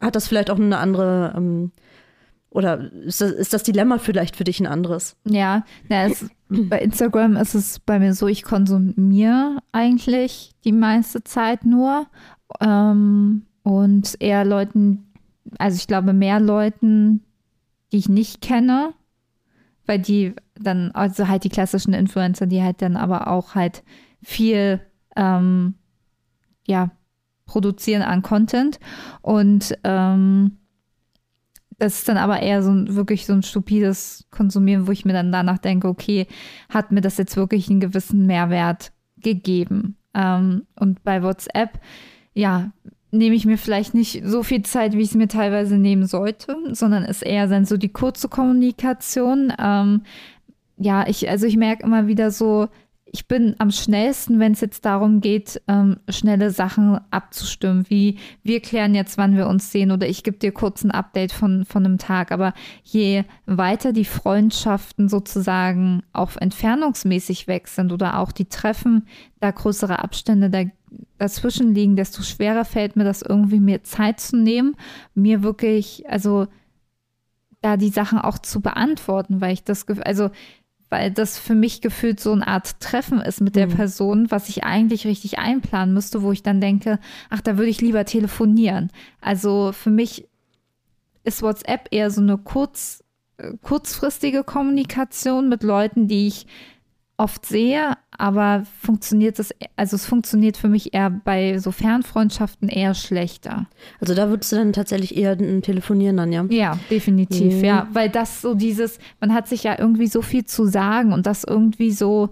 hat 0.00 0.14
das 0.14 0.28
vielleicht 0.28 0.50
auch 0.50 0.58
eine 0.60 0.78
andere, 0.78 1.34
ähm, 1.36 1.72
oder 2.54 2.92
ist 2.92 3.20
das, 3.20 3.32
ist 3.32 3.52
das 3.52 3.64
Dilemma 3.64 3.98
vielleicht 3.98 4.36
für 4.36 4.44
dich 4.44 4.60
ein 4.60 4.66
anderes? 4.66 5.16
ja, 5.24 5.64
na, 5.88 6.04
es, 6.04 6.30
bei 6.48 6.78
Instagram 6.78 7.36
ist 7.36 7.54
es 7.54 7.80
bei 7.80 7.98
mir 7.98 8.14
so, 8.14 8.28
ich 8.28 8.44
konsumiere 8.44 9.58
eigentlich 9.72 10.52
die 10.64 10.72
meiste 10.72 11.24
Zeit 11.24 11.66
nur 11.66 12.06
ähm, 12.60 13.44
und 13.64 14.14
eher 14.20 14.44
Leuten, 14.44 15.12
also 15.58 15.74
ich 15.76 15.88
glaube 15.88 16.12
mehr 16.12 16.38
Leuten, 16.38 17.24
die 17.92 17.98
ich 17.98 18.08
nicht 18.08 18.40
kenne, 18.40 18.94
weil 19.84 19.98
die 19.98 20.34
dann, 20.54 20.92
also 20.92 21.26
halt 21.26 21.42
die 21.42 21.48
klassischen 21.48 21.92
Influencer, 21.92 22.46
die 22.46 22.62
halt 22.62 22.80
dann 22.82 22.96
aber 22.96 23.26
auch 23.26 23.56
halt 23.56 23.82
viel, 24.22 24.80
ähm, 25.16 25.74
ja, 26.68 26.92
produzieren 27.46 28.02
an 28.02 28.22
Content 28.22 28.78
und 29.22 29.76
ähm, 29.82 30.58
das 31.78 31.98
ist 31.98 32.08
dann 32.08 32.16
aber 32.16 32.40
eher 32.40 32.62
so 32.62 32.70
ein, 32.70 32.94
wirklich 32.94 33.26
so 33.26 33.32
ein 33.32 33.42
stupides 33.42 34.26
Konsumieren, 34.30 34.86
wo 34.86 34.92
ich 34.92 35.04
mir 35.04 35.12
dann 35.12 35.32
danach 35.32 35.58
denke, 35.58 35.88
okay, 35.88 36.26
hat 36.68 36.92
mir 36.92 37.00
das 37.00 37.18
jetzt 37.18 37.36
wirklich 37.36 37.68
einen 37.68 37.80
gewissen 37.80 38.26
Mehrwert 38.26 38.92
gegeben? 39.16 39.96
Ähm, 40.14 40.66
und 40.76 41.02
bei 41.04 41.22
WhatsApp, 41.22 41.80
ja, 42.34 42.72
nehme 43.10 43.36
ich 43.36 43.46
mir 43.46 43.58
vielleicht 43.58 43.94
nicht 43.94 44.22
so 44.24 44.42
viel 44.42 44.62
Zeit, 44.62 44.94
wie 44.94 45.02
ich 45.02 45.10
es 45.10 45.14
mir 45.14 45.28
teilweise 45.28 45.78
nehmen 45.78 46.06
sollte, 46.06 46.56
sondern 46.72 47.04
ist 47.04 47.22
eher 47.22 47.46
dann 47.46 47.64
so 47.64 47.76
die 47.76 47.92
kurze 47.92 48.28
Kommunikation. 48.28 49.52
Ähm, 49.58 50.02
ja, 50.76 51.06
ich, 51.06 51.28
also 51.28 51.46
ich 51.46 51.56
merke 51.56 51.84
immer 51.84 52.06
wieder 52.08 52.30
so, 52.30 52.68
ich 53.14 53.28
bin 53.28 53.54
am 53.58 53.70
schnellsten, 53.70 54.40
wenn 54.40 54.54
es 54.54 54.60
jetzt 54.60 54.84
darum 54.84 55.20
geht, 55.20 55.62
ähm, 55.68 55.98
schnelle 56.08 56.50
Sachen 56.50 56.98
abzustimmen, 57.12 57.84
wie 57.88 58.18
wir 58.42 58.58
klären 58.60 58.92
jetzt, 58.92 59.18
wann 59.18 59.36
wir 59.36 59.46
uns 59.46 59.70
sehen 59.70 59.92
oder 59.92 60.08
ich 60.08 60.24
gebe 60.24 60.36
dir 60.36 60.50
kurz 60.50 60.82
ein 60.82 60.90
Update 60.90 61.30
von, 61.30 61.64
von 61.64 61.84
einem 61.84 61.98
Tag. 61.98 62.32
Aber 62.32 62.54
je 62.82 63.22
weiter 63.46 63.92
die 63.92 64.04
Freundschaften 64.04 65.08
sozusagen 65.08 66.02
auch 66.12 66.36
entfernungsmäßig 66.36 67.46
weg 67.46 67.68
sind 67.68 67.92
oder 67.92 68.18
auch 68.18 68.32
die 68.32 68.48
Treffen, 68.48 69.06
da 69.38 69.52
größere 69.52 70.00
Abstände 70.00 70.50
da, 70.50 70.64
dazwischen 71.16 71.72
liegen, 71.72 71.94
desto 71.94 72.24
schwerer 72.24 72.64
fällt 72.64 72.96
mir 72.96 73.04
das 73.04 73.22
irgendwie, 73.22 73.60
mir 73.60 73.84
Zeit 73.84 74.18
zu 74.18 74.36
nehmen, 74.36 74.74
mir 75.14 75.44
wirklich, 75.44 76.02
also 76.10 76.48
da 77.60 77.76
die 77.76 77.90
Sachen 77.90 78.18
auch 78.18 78.38
zu 78.38 78.60
beantworten, 78.60 79.40
weil 79.40 79.52
ich 79.52 79.62
das, 79.62 79.86
gef- 79.86 80.02
also 80.02 80.30
weil 80.90 81.10
das 81.10 81.38
für 81.38 81.54
mich 81.54 81.80
gefühlt 81.80 82.20
so 82.20 82.32
eine 82.32 82.46
Art 82.46 82.80
Treffen 82.80 83.20
ist 83.20 83.40
mit 83.40 83.56
der 83.56 83.66
Mhm. 83.66 83.74
Person, 83.74 84.30
was 84.30 84.48
ich 84.48 84.64
eigentlich 84.64 85.06
richtig 85.06 85.38
einplanen 85.38 85.94
müsste, 85.94 86.22
wo 86.22 86.32
ich 86.32 86.42
dann 86.42 86.60
denke, 86.60 86.98
ach, 87.30 87.40
da 87.40 87.56
würde 87.56 87.70
ich 87.70 87.80
lieber 87.80 88.04
telefonieren. 88.04 88.90
Also 89.20 89.72
für 89.72 89.90
mich 89.90 90.28
ist 91.24 91.42
WhatsApp 91.42 91.88
eher 91.90 92.10
so 92.10 92.20
eine 92.20 92.38
kurz, 92.38 93.02
äh, 93.38 93.52
kurzfristige 93.62 94.44
Kommunikation 94.44 95.48
mit 95.48 95.62
Leuten, 95.62 96.06
die 96.06 96.28
ich 96.28 96.46
oft 97.16 97.46
sehe, 97.46 97.92
aber 98.16 98.64
funktioniert 98.80 99.38
das, 99.38 99.54
also 99.76 99.94
es 99.94 100.04
funktioniert 100.04 100.56
für 100.56 100.68
mich 100.68 100.94
eher 100.94 101.10
bei 101.10 101.58
so 101.58 101.70
Fernfreundschaften 101.70 102.68
eher 102.68 102.94
schlechter. 102.94 103.66
Also 104.00 104.14
da 104.14 104.28
würdest 104.28 104.50
du 104.50 104.56
dann 104.56 104.72
tatsächlich 104.72 105.16
eher 105.16 105.38
telefonieren 105.62 106.16
dann, 106.16 106.32
ja? 106.32 106.44
Ja, 106.50 106.78
definitiv, 106.90 107.54
Mhm. 107.54 107.64
ja. 107.64 107.86
Weil 107.92 108.08
das 108.10 108.42
so 108.42 108.54
dieses, 108.54 108.98
man 109.20 109.32
hat 109.32 109.46
sich 109.46 109.62
ja 109.62 109.78
irgendwie 109.78 110.08
so 110.08 110.22
viel 110.22 110.44
zu 110.44 110.66
sagen 110.66 111.12
und 111.12 111.26
das 111.26 111.44
irgendwie 111.44 111.92
so, 111.92 112.30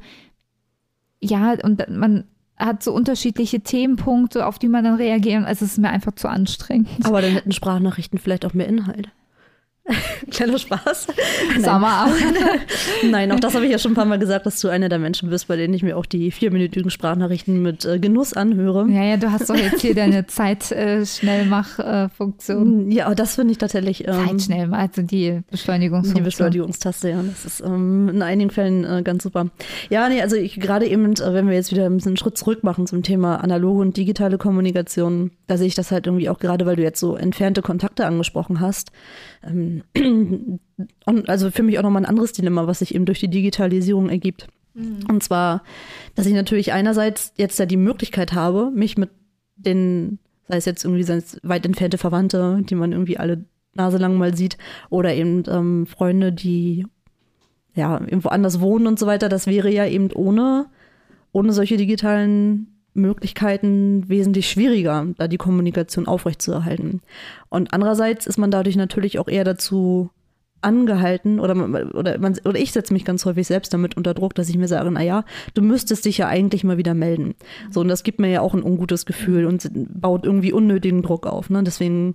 ja, 1.21 1.55
und 1.63 1.89
man 1.89 2.25
hat 2.57 2.83
so 2.83 2.93
unterschiedliche 2.93 3.61
Themenpunkte, 3.61 4.47
auf 4.47 4.59
die 4.59 4.69
man 4.69 4.85
dann 4.85 4.95
reagieren. 4.97 5.45
Also 5.45 5.65
es 5.65 5.73
ist 5.73 5.79
mir 5.79 5.91
einfach 5.91 6.15
zu 6.15 6.29
anstrengend. 6.29 6.89
Aber 7.05 7.23
dann 7.23 7.33
hätten 7.33 7.53
Sprachnachrichten 7.53 8.19
vielleicht 8.19 8.45
auch 8.45 8.55
mehr 8.55 8.69
Inhalt. 8.69 9.11
Kleiner 10.31 10.59
Spaß. 10.59 11.09
Sommerabend. 11.61 12.15
Nein, 13.11 13.33
auch 13.33 13.41
das 13.41 13.55
habe 13.55 13.65
ich 13.65 13.73
ja 13.73 13.79
schon 13.79 13.91
ein 13.93 13.97
paar 13.97 14.05
Mal 14.05 14.21
gesagt, 14.21 14.47
dass 14.47 14.61
du 14.61 14.69
einer 14.69 14.89
der 14.89 15.01
Menschen 15.01 15.29
bist, 15.29 15.49
bei 15.49 15.57
denen 15.57 15.75
ich 15.75 15.83
mir 15.83 15.97
auch 15.97 16.07
die 16.07 16.31
vierminütigen 16.31 16.89
Sprachnachrichten 16.91 17.61
mit 17.61 17.85
äh, 17.85 17.99
Genuss 17.99 18.33
anhöre. 18.33 18.87
Ja, 18.89 19.03
ja, 19.03 19.17
du 19.17 19.33
hast 19.33 19.51
doch 19.51 19.57
jetzt 19.57 19.81
hier 19.81 19.97
deine 19.97 20.29
Zeit-Schnellmach-Funktion. 20.29 22.93
ja, 22.93 23.07
aber 23.07 23.17
das 23.17 23.35
finde 23.35 23.51
ich 23.53 23.59
tatsächlich. 23.59 24.07
Ähm, 24.07 24.29
Zeitschnell, 24.29 24.73
also 24.73 25.03
die 25.03 25.41
Beschleunigungsfunktion. 25.51 26.15
Die 26.15 26.23
Beschleunigungstaste, 26.29 27.11
ja. 27.11 27.21
Das 27.23 27.45
ist 27.45 27.61
ähm, 27.61 28.09
in 28.09 28.23
einigen 28.23 28.51
Fällen 28.51 28.85
äh, 28.85 29.03
ganz 29.03 29.25
super. 29.25 29.49
Ja, 29.91 30.09
nee, 30.09 30.23
also 30.23 30.37
gerade 30.37 30.87
eben, 30.87 31.15
äh, 31.15 31.35
wenn 31.35 31.49
wir 31.49 31.55
jetzt 31.55 31.73
wieder 31.73 31.87
ein 31.87 31.97
bisschen 31.97 32.11
einen 32.11 32.19
Schritt 32.19 32.39
zurück 32.39 32.63
machen 32.63 32.87
zum 32.87 33.03
Thema 33.03 33.43
analoge 33.43 33.81
und 33.81 33.97
digitale 33.97 34.39
Kommunikation, 34.39 35.33
da 35.49 35.57
sehe 35.57 35.67
ich 35.67 35.75
das 35.75 35.91
halt 35.91 36.07
irgendwie 36.07 36.29
auch 36.29 36.39
gerade, 36.39 36.67
weil 36.67 36.77
du 36.77 36.83
jetzt 36.83 37.01
so 37.01 37.17
entfernte 37.17 37.63
Kontakte 37.63 38.07
angesprochen 38.07 38.61
hast. 38.61 38.93
Ähm, 39.45 39.72
also 41.27 41.51
für 41.51 41.63
mich 41.63 41.79
auch 41.79 41.83
nochmal 41.83 42.03
ein 42.03 42.09
anderes 42.09 42.33
Dilemma, 42.33 42.67
was 42.67 42.81
sich 42.81 42.95
eben 42.95 43.07
durch 43.07 43.21
die 43.21 43.29
Digitalisierung 43.29 44.09
ergibt. 44.09 44.49
Mhm. 44.75 45.05
Und 45.09 45.23
zwar, 45.23 45.63
dass 46.15 46.27
ich 46.27 46.35
natürlich 46.35 46.73
einerseits 46.73 47.33
jetzt 47.37 47.59
ja 47.59 47.67
die 47.67 47.77
Möglichkeit 47.77 48.33
habe, 48.33 48.71
mich 48.75 48.97
mit 48.97 49.11
den, 49.57 50.19
sei 50.49 50.57
es 50.57 50.65
jetzt 50.65 50.85
irgendwie 50.85 51.07
weit 51.43 51.67
entfernte 51.67 51.99
Verwandte, 51.99 52.63
die 52.63 52.75
man 52.75 52.93
irgendwie 52.93 53.19
alle 53.19 53.45
Nase 53.75 53.99
lang 53.99 54.17
mal 54.17 54.37
sieht, 54.37 54.59
oder 54.91 55.15
eben 55.15 55.45
ähm, 55.49 55.87
Freunde, 55.87 56.33
die 56.33 56.87
ja 57.75 58.01
irgendwo 58.01 58.29
anders 58.29 58.61
wohnen 58.61 58.87
und 58.87 58.99
so 58.99 59.07
weiter, 59.07 59.29
das 59.29 59.47
wäre 59.47 59.71
ja 59.71 59.87
eben 59.87 60.11
ohne, 60.13 60.67
ohne 61.33 61.53
solche 61.53 61.77
digitalen 61.77 62.67
Möglichkeiten 62.95 64.09
wesentlich 64.09 64.51
schwieriger, 64.51 65.07
da 65.17 65.29
die 65.29 65.39
Kommunikation 65.39 66.07
aufrechtzuerhalten. 66.07 67.01
Und 67.49 67.73
andererseits 67.73 68.27
ist 68.27 68.39
man 68.39 68.51
dadurch 68.51 68.77
natürlich 68.77 69.19
auch 69.19 69.29
eher 69.29 69.45
dazu 69.45 70.11
angehalten 70.63 71.41
oder, 71.41 71.57
oder, 71.95 72.19
man, 72.19 72.39
oder 72.45 72.59
ich 72.59 72.73
setze 72.73 72.93
mich 72.93 73.05
ganz 73.05 73.25
häufig 73.25 73.47
selbst 73.47 73.75
damit 73.75 73.97
unter 73.97 74.15
Druck, 74.15 74.35
dass 74.35 74.49
ich 74.49 74.57
mir 74.57 74.69
sage, 74.69 74.91
naja, 74.91 75.25
du 75.55 75.63
müsstest 75.63 76.05
dich 76.05 76.19
ja 76.19 76.29
eigentlich 76.29 76.65
mal 76.65 76.79
wieder 76.79 76.95
melden. 76.95 77.35
So, 77.71 77.81
und 77.81 77.89
das 77.89 78.05
gibt 78.05 78.21
mir 78.21 78.31
ja 78.31 78.41
auch 78.41 78.55
ein 78.55 78.63
ungutes 78.63 79.05
Gefühl 79.05 79.47
und 79.47 79.69
baut 79.73 80.25
irgendwie 80.25 80.53
unnötigen 80.53 81.03
Druck 81.03 81.27
auf. 81.27 81.51
Ne? 81.51 81.63
Deswegen, 81.65 82.15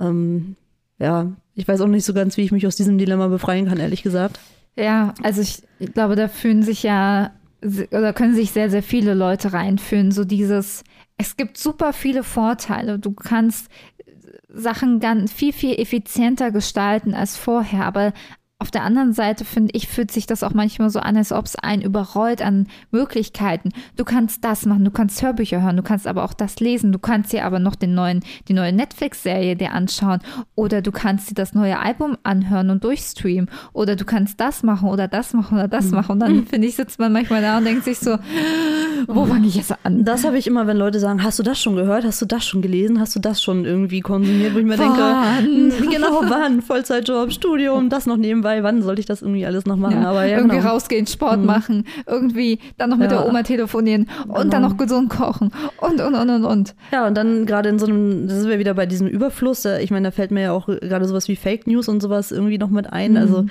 ähm, 0.00 0.56
ja, 0.98 1.32
ich 1.54 1.66
weiß 1.66 1.80
auch 1.80 1.88
nicht 1.88 2.04
so 2.04 2.14
ganz, 2.14 2.36
wie 2.36 2.42
ich 2.42 2.52
mich 2.52 2.66
aus 2.66 2.76
diesem 2.76 2.98
Dilemma 2.98 3.28
befreien 3.28 3.66
kann, 3.66 3.78
ehrlich 3.78 4.02
gesagt. 4.02 4.38
Ja, 4.76 5.14
also 5.22 5.40
ich 5.40 5.62
glaube, 5.92 6.16
da 6.16 6.28
fühlen 6.28 6.62
sich 6.62 6.82
ja 6.82 7.32
oder 7.64 8.12
können 8.12 8.34
sich 8.34 8.50
sehr, 8.50 8.70
sehr 8.70 8.82
viele 8.82 9.14
Leute 9.14 9.52
reinfühlen. 9.52 10.10
So 10.10 10.24
dieses, 10.24 10.84
es 11.16 11.36
gibt 11.36 11.56
super 11.56 11.92
viele 11.92 12.22
Vorteile. 12.22 12.98
Du 12.98 13.12
kannst 13.12 13.70
Sachen 14.48 15.00
ganz 15.00 15.32
viel, 15.32 15.52
viel 15.52 15.80
effizienter 15.80 16.50
gestalten 16.50 17.14
als 17.14 17.36
vorher. 17.36 17.86
Aber 17.86 18.12
auf 18.60 18.70
der 18.70 18.84
anderen 18.84 19.12
Seite 19.12 19.44
finde 19.44 19.72
ich, 19.74 19.88
fühlt 19.88 20.12
sich 20.12 20.26
das 20.26 20.44
auch 20.44 20.54
manchmal 20.54 20.88
so 20.88 21.00
an, 21.00 21.16
als 21.16 21.32
ob 21.32 21.44
es 21.44 21.56
einen 21.56 21.82
überrollt 21.82 22.40
an 22.40 22.68
Möglichkeiten. 22.92 23.72
Du 23.96 24.04
kannst 24.04 24.44
das 24.44 24.64
machen, 24.64 24.84
du 24.84 24.92
kannst 24.92 25.20
Hörbücher 25.20 25.60
hören, 25.60 25.76
du 25.76 25.82
kannst 25.82 26.06
aber 26.06 26.24
auch 26.24 26.32
das 26.32 26.60
lesen, 26.60 26.92
du 26.92 27.00
kannst 27.00 27.32
dir 27.32 27.44
aber 27.44 27.58
noch 27.58 27.74
den 27.74 27.94
neuen, 27.94 28.20
die 28.46 28.52
neue 28.52 28.72
Netflix-Serie 28.72 29.56
dir 29.56 29.72
anschauen 29.72 30.20
oder 30.54 30.82
du 30.82 30.92
kannst 30.92 31.30
dir 31.30 31.34
das 31.34 31.52
neue 31.52 31.80
Album 31.80 32.16
anhören 32.22 32.70
und 32.70 32.84
durchstreamen 32.84 33.50
oder 33.72 33.96
du 33.96 34.04
kannst 34.04 34.40
das 34.40 34.62
machen 34.62 34.88
oder 34.88 35.08
das 35.08 35.34
machen 35.34 35.58
oder 35.58 35.68
das 35.68 35.86
mhm. 35.86 35.96
machen. 35.96 36.12
Und 36.12 36.20
dann 36.20 36.46
finde 36.46 36.68
ich, 36.68 36.76
sitzt 36.76 37.00
man 37.00 37.12
manchmal 37.12 37.42
da 37.42 37.58
und 37.58 37.64
denkt 37.64 37.84
sich 37.84 37.98
so, 37.98 38.18
wo 39.08 39.26
fange 39.26 39.48
ich 39.48 39.56
jetzt 39.56 39.74
an? 39.82 40.04
Das 40.04 40.24
habe 40.24 40.38
ich 40.38 40.46
immer, 40.46 40.68
wenn 40.68 40.76
Leute 40.76 41.00
sagen, 41.00 41.24
hast 41.24 41.40
du 41.40 41.42
das 41.42 41.60
schon 41.60 41.74
gehört, 41.74 42.04
hast 42.04 42.22
du 42.22 42.26
das 42.26 42.46
schon 42.46 42.62
gelesen, 42.62 43.00
hast 43.00 43.16
du 43.16 43.20
das 43.20 43.42
schon 43.42 43.64
irgendwie 43.64 44.00
konsumiert, 44.00 44.54
wo 44.54 44.58
ich 44.58 44.64
mir 44.64 44.78
wann? 44.78 45.70
denke, 45.70 45.90
genau 45.90 46.22
wann, 46.22 46.62
Vollzeitjob, 46.62 47.32
Studium, 47.32 47.90
das 47.90 48.06
noch 48.06 48.16
nebenbei 48.16 48.43
nebenbei, 48.44 48.62
wann 48.62 48.82
sollte 48.82 49.00
ich 49.00 49.06
das 49.06 49.22
irgendwie 49.22 49.46
alles 49.46 49.66
noch 49.66 49.76
machen? 49.76 50.02
Ja, 50.02 50.10
Aber 50.10 50.24
ja, 50.24 50.36
irgendwie 50.36 50.58
genau. 50.58 50.70
rausgehen, 50.70 51.06
Sport 51.06 51.40
mhm. 51.40 51.46
machen, 51.46 51.84
irgendwie 52.06 52.58
dann 52.76 52.90
noch 52.90 52.96
mit 52.96 53.10
ja. 53.10 53.18
der 53.18 53.28
Oma 53.28 53.42
telefonieren 53.42 54.08
und 54.26 54.34
genau. 54.34 54.50
dann 54.50 54.62
noch 54.62 54.76
gesund 54.76 55.10
kochen 55.10 55.50
und, 55.78 56.00
und, 56.00 56.14
und, 56.14 56.30
und, 56.30 56.44
und. 56.44 56.74
Ja, 56.92 57.06
und 57.06 57.16
dann 57.16 57.46
gerade 57.46 57.68
in 57.68 57.78
so 57.78 57.86
einem, 57.86 58.28
da 58.28 58.34
sind 58.34 58.48
wir 58.48 58.58
wieder 58.58 58.74
bei 58.74 58.86
diesem 58.86 59.08
Überfluss, 59.08 59.64
ich 59.64 59.90
meine, 59.90 60.08
da 60.08 60.10
fällt 60.10 60.30
mir 60.30 60.42
ja 60.42 60.52
auch 60.52 60.66
gerade 60.66 61.06
sowas 61.06 61.28
wie 61.28 61.36
Fake 61.36 61.66
News 61.66 61.88
und 61.88 62.00
sowas 62.00 62.30
irgendwie 62.30 62.58
noch 62.58 62.70
mit 62.70 62.92
ein. 62.92 63.12
Mhm. 63.12 63.16
Also 63.16 63.46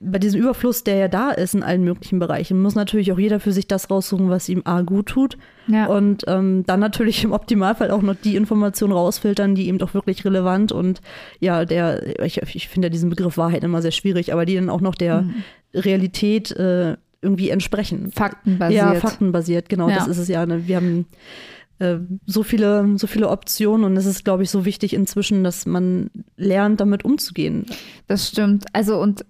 bei 0.00 0.18
diesem 0.18 0.40
Überfluss, 0.40 0.84
der 0.84 0.96
ja 0.96 1.08
da 1.08 1.30
ist 1.30 1.54
in 1.54 1.62
allen 1.62 1.84
möglichen 1.84 2.18
Bereichen, 2.18 2.62
muss 2.62 2.74
natürlich 2.74 3.12
auch 3.12 3.18
jeder 3.18 3.40
für 3.40 3.52
sich 3.52 3.66
das 3.66 3.90
raussuchen, 3.90 4.30
was 4.30 4.48
ihm 4.48 4.62
A 4.64 4.82
gut 4.82 5.06
tut 5.06 5.36
ja. 5.66 5.86
Und 5.86 6.24
ähm, 6.26 6.64
dann 6.66 6.80
natürlich 6.80 7.24
im 7.24 7.32
Optimalfall 7.32 7.90
auch 7.90 8.02
noch 8.02 8.14
die 8.14 8.36
Informationen 8.36 8.92
rausfiltern, 8.92 9.54
die 9.54 9.68
eben 9.68 9.78
doch 9.78 9.94
wirklich 9.94 10.24
relevant 10.24 10.72
und 10.72 11.00
ja, 11.40 11.64
der, 11.64 12.20
ich, 12.24 12.40
ich 12.42 12.68
finde 12.68 12.86
ja 12.86 12.90
diesen 12.90 13.10
Begriff 13.10 13.38
Wahrheit 13.38 13.64
immer 13.64 13.80
sehr 13.80 13.90
schwierig, 13.90 14.03
aber 14.32 14.44
die 14.46 14.54
dann 14.54 14.70
auch 14.70 14.80
noch 14.80 14.94
der 14.94 15.22
mhm. 15.22 15.34
Realität 15.74 16.50
äh, 16.52 16.96
irgendwie 17.22 17.50
entsprechen. 17.50 18.12
Faktenbasiert. 18.12 18.94
Ja, 18.94 18.94
faktenbasiert, 19.00 19.68
genau, 19.68 19.88
ja. 19.88 19.96
das 19.96 20.08
ist 20.08 20.18
es 20.18 20.28
ja. 20.28 20.44
Ne? 20.44 20.68
Wir 20.68 20.76
haben 20.76 21.06
äh, 21.78 21.96
so 22.26 22.42
viele, 22.42 22.98
so 22.98 23.06
viele 23.06 23.28
Optionen 23.30 23.84
und 23.84 23.96
es 23.96 24.06
ist, 24.06 24.24
glaube 24.24 24.42
ich, 24.42 24.50
so 24.50 24.64
wichtig 24.64 24.94
inzwischen, 24.94 25.42
dass 25.42 25.66
man 25.66 26.10
lernt, 26.36 26.80
damit 26.80 27.04
umzugehen. 27.04 27.66
Das 28.06 28.28
stimmt. 28.28 28.66
Also 28.72 29.00
und 29.00 29.24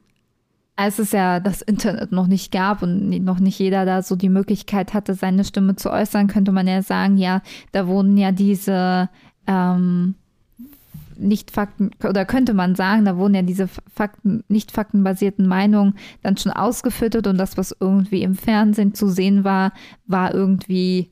als 0.76 0.98
es 0.98 1.12
ja 1.12 1.40
das 1.40 1.62
Internet 1.62 2.10
noch 2.10 2.26
nicht 2.26 2.50
gab 2.50 2.82
und 2.82 3.08
noch 3.24 3.38
nicht 3.38 3.58
jeder 3.58 3.84
da 3.84 4.02
so 4.02 4.16
die 4.16 4.28
Möglichkeit 4.28 4.92
hatte, 4.92 5.14
seine 5.14 5.44
Stimme 5.44 5.76
zu 5.76 5.90
äußern, 5.90 6.26
könnte 6.26 6.52
man 6.52 6.66
ja 6.66 6.82
sagen, 6.82 7.16
ja, 7.16 7.42
da 7.70 7.86
wurden 7.86 8.16
ja 8.16 8.32
diese 8.32 9.08
ähm, 9.46 10.16
nicht 11.16 11.50
Fakten, 11.50 11.90
oder 12.02 12.24
könnte 12.24 12.54
man 12.54 12.74
sagen, 12.74 13.04
da 13.04 13.16
wurden 13.16 13.34
ja 13.34 13.42
diese 13.42 13.68
Fakten, 13.68 14.44
nicht 14.48 14.72
faktenbasierten 14.72 15.46
Meinungen 15.46 15.94
dann 16.22 16.36
schon 16.36 16.52
ausgefüttert 16.52 17.26
und 17.26 17.38
das, 17.38 17.56
was 17.56 17.76
irgendwie 17.78 18.22
im 18.22 18.34
Fernsehen 18.34 18.94
zu 18.94 19.08
sehen 19.08 19.44
war, 19.44 19.72
war 20.06 20.34
irgendwie 20.34 21.10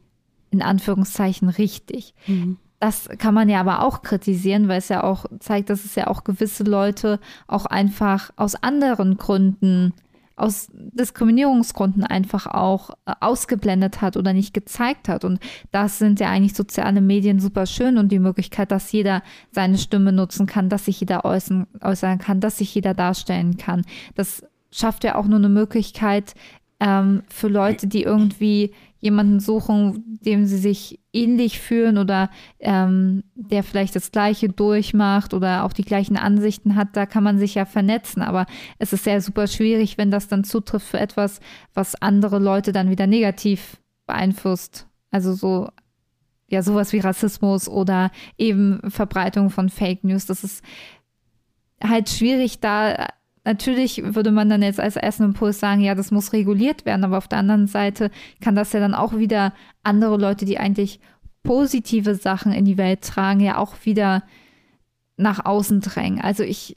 in 0.51 0.63
Anführungszeichen 0.63 1.49
richtig. 1.49 2.15
Mhm. 2.27 2.59
Das 2.79 3.09
kann 3.19 3.35
man 3.35 3.49
ja 3.49 3.61
aber 3.61 3.83
auch 3.83 4.03
kritisieren, 4.03 4.67
weil 4.67 4.79
es 4.79 4.89
ja 4.89 5.05
auch 5.05 5.27
zeigt, 5.39 5.71
dass 5.71 5.85
es 5.85 5.95
ja 5.95 6.09
auch 6.09 6.25
gewisse 6.25 6.65
Leute 6.65 7.21
auch 7.47 7.67
einfach 7.67 8.31
aus 8.37 8.57
anderen 8.57 9.19
Gründen, 9.19 9.95
aus 10.37 10.69
Diskriminierungsgründen 10.73 12.05
einfach 12.05 12.47
auch 12.47 12.91
äh, 13.07 13.13
ausgeblendet 13.21 14.01
hat 14.01 14.17
oder 14.17 14.33
nicht 14.33 14.55
gezeigt 14.55 15.09
hat. 15.09 15.25
Und 15.25 15.41
das 15.71 15.99
sind 15.99 16.21
ja 16.21 16.31
eigentlich 16.31 16.55
soziale 16.55 17.01
Medien 17.01 17.41
super 17.41 17.67
schön 17.67 17.99
und 17.99 18.11
die 18.11 18.19
Möglichkeit, 18.19 18.71
dass 18.71 18.93
jeder 18.93 19.23
seine 19.51 19.79
Stimme 19.79 20.13
nutzen 20.13 20.47
kann, 20.47 20.69
dass 20.69 20.87
sich 20.87 21.01
jeder 21.01 21.25
äußern, 21.25 21.67
äußern 21.81 22.19
kann, 22.19 22.41
dass 22.41 22.59
sich 22.59 22.75
jeder 22.75 22.95
darstellen 22.95 23.57
kann. 23.57 23.83
Das 24.15 24.43
schafft 24.71 25.05
ja 25.05 25.17
auch 25.17 25.27
nur 25.27 25.39
eine 25.39 25.49
Möglichkeit 25.49 26.35
ähm, 26.81 27.23
für 27.29 27.49
Leute, 27.49 27.87
die 27.87 28.03
irgendwie 28.03 28.73
jemanden 29.03 29.41
suchen, 29.41 30.19
dem 30.25 30.47
sie 30.47 30.59
sich 30.59 31.01
ähnlich 31.13 31.61
fühlen 31.61 31.99
oder 31.99 32.31
ähm, 32.61 33.25
der 33.35 33.65
vielleicht 33.65 33.97
das 33.97 34.13
Gleiche 34.13 34.49
durchmacht 34.49 35.35
oder 35.35 35.65
auch 35.65 35.73
die 35.73 35.85
gleichen 35.85 36.17
Ansichten 36.17 36.77
hat, 36.77 36.97
da 36.97 37.05
kann 37.05 37.25
man 37.25 37.37
sich 37.37 37.57
ja 37.57 37.65
vernetzen. 37.65 38.23
Aber 38.23 38.47
es 38.79 38.93
ist 38.93 39.03
sehr 39.03 39.21
super 39.21 39.49
schwierig, 39.49 39.99
wenn 39.99 40.13
das 40.13 40.29
dann 40.29 40.45
zutrifft 40.45 40.87
für 40.87 41.01
etwas, 41.01 41.41
was 41.75 42.01
andere 42.01 42.39
Leute 42.39 42.71
dann 42.71 42.91
wieder 42.91 43.09
negativ 43.09 43.79
beeinflusst. 44.07 44.87
Also 45.11 45.33
so, 45.33 45.69
ja, 46.49 46.63
sowas 46.63 46.93
wie 46.93 47.01
Rassismus 47.01 47.69
oder 47.69 48.13
eben 48.39 48.89
Verbreitung 48.89 49.51
von 49.51 49.69
Fake 49.69 50.05
News. 50.05 50.27
Das 50.27 50.45
ist 50.45 50.65
halt 51.83 52.09
schwierig, 52.09 52.61
da 52.61 53.09
Natürlich 53.45 54.15
würde 54.15 54.31
man 54.31 54.49
dann 54.49 54.63
jetzt 54.63 54.79
als 54.79 54.97
ersten 54.97 55.25
Impuls 55.25 55.59
sagen, 55.59 55.81
ja, 55.81 55.95
das 55.95 56.13
muss 56.13 56.33
reguliert 56.33 56.85
werden, 56.85 57.05
aber 57.05 57.19
auf 57.19 57.27
der 57.27 57.39
anderen 57.39 57.67
Seite 57.67 58.11
kann 58.41 58.55
das 58.55 58.73
ja 58.73 58.79
dann 58.79 58.95
auch 58.95 59.17
wieder 59.17 59.53
andere 59.83 60.17
Leute, 60.17 60.45
die 60.45 60.59
eigentlich 60.59 61.01
positive 61.43 62.15
Sachen 62.15 62.53
in 62.53 62.65
die 62.65 62.79
Welt 62.79 63.03
tragen, 63.03 63.41
ja 63.41 63.59
auch 63.59 63.75
wieder 63.85 64.23
nach 65.17 65.45
außen 65.45 65.81
drängen. 65.81 66.21
Also 66.21 66.45
ich, 66.45 66.77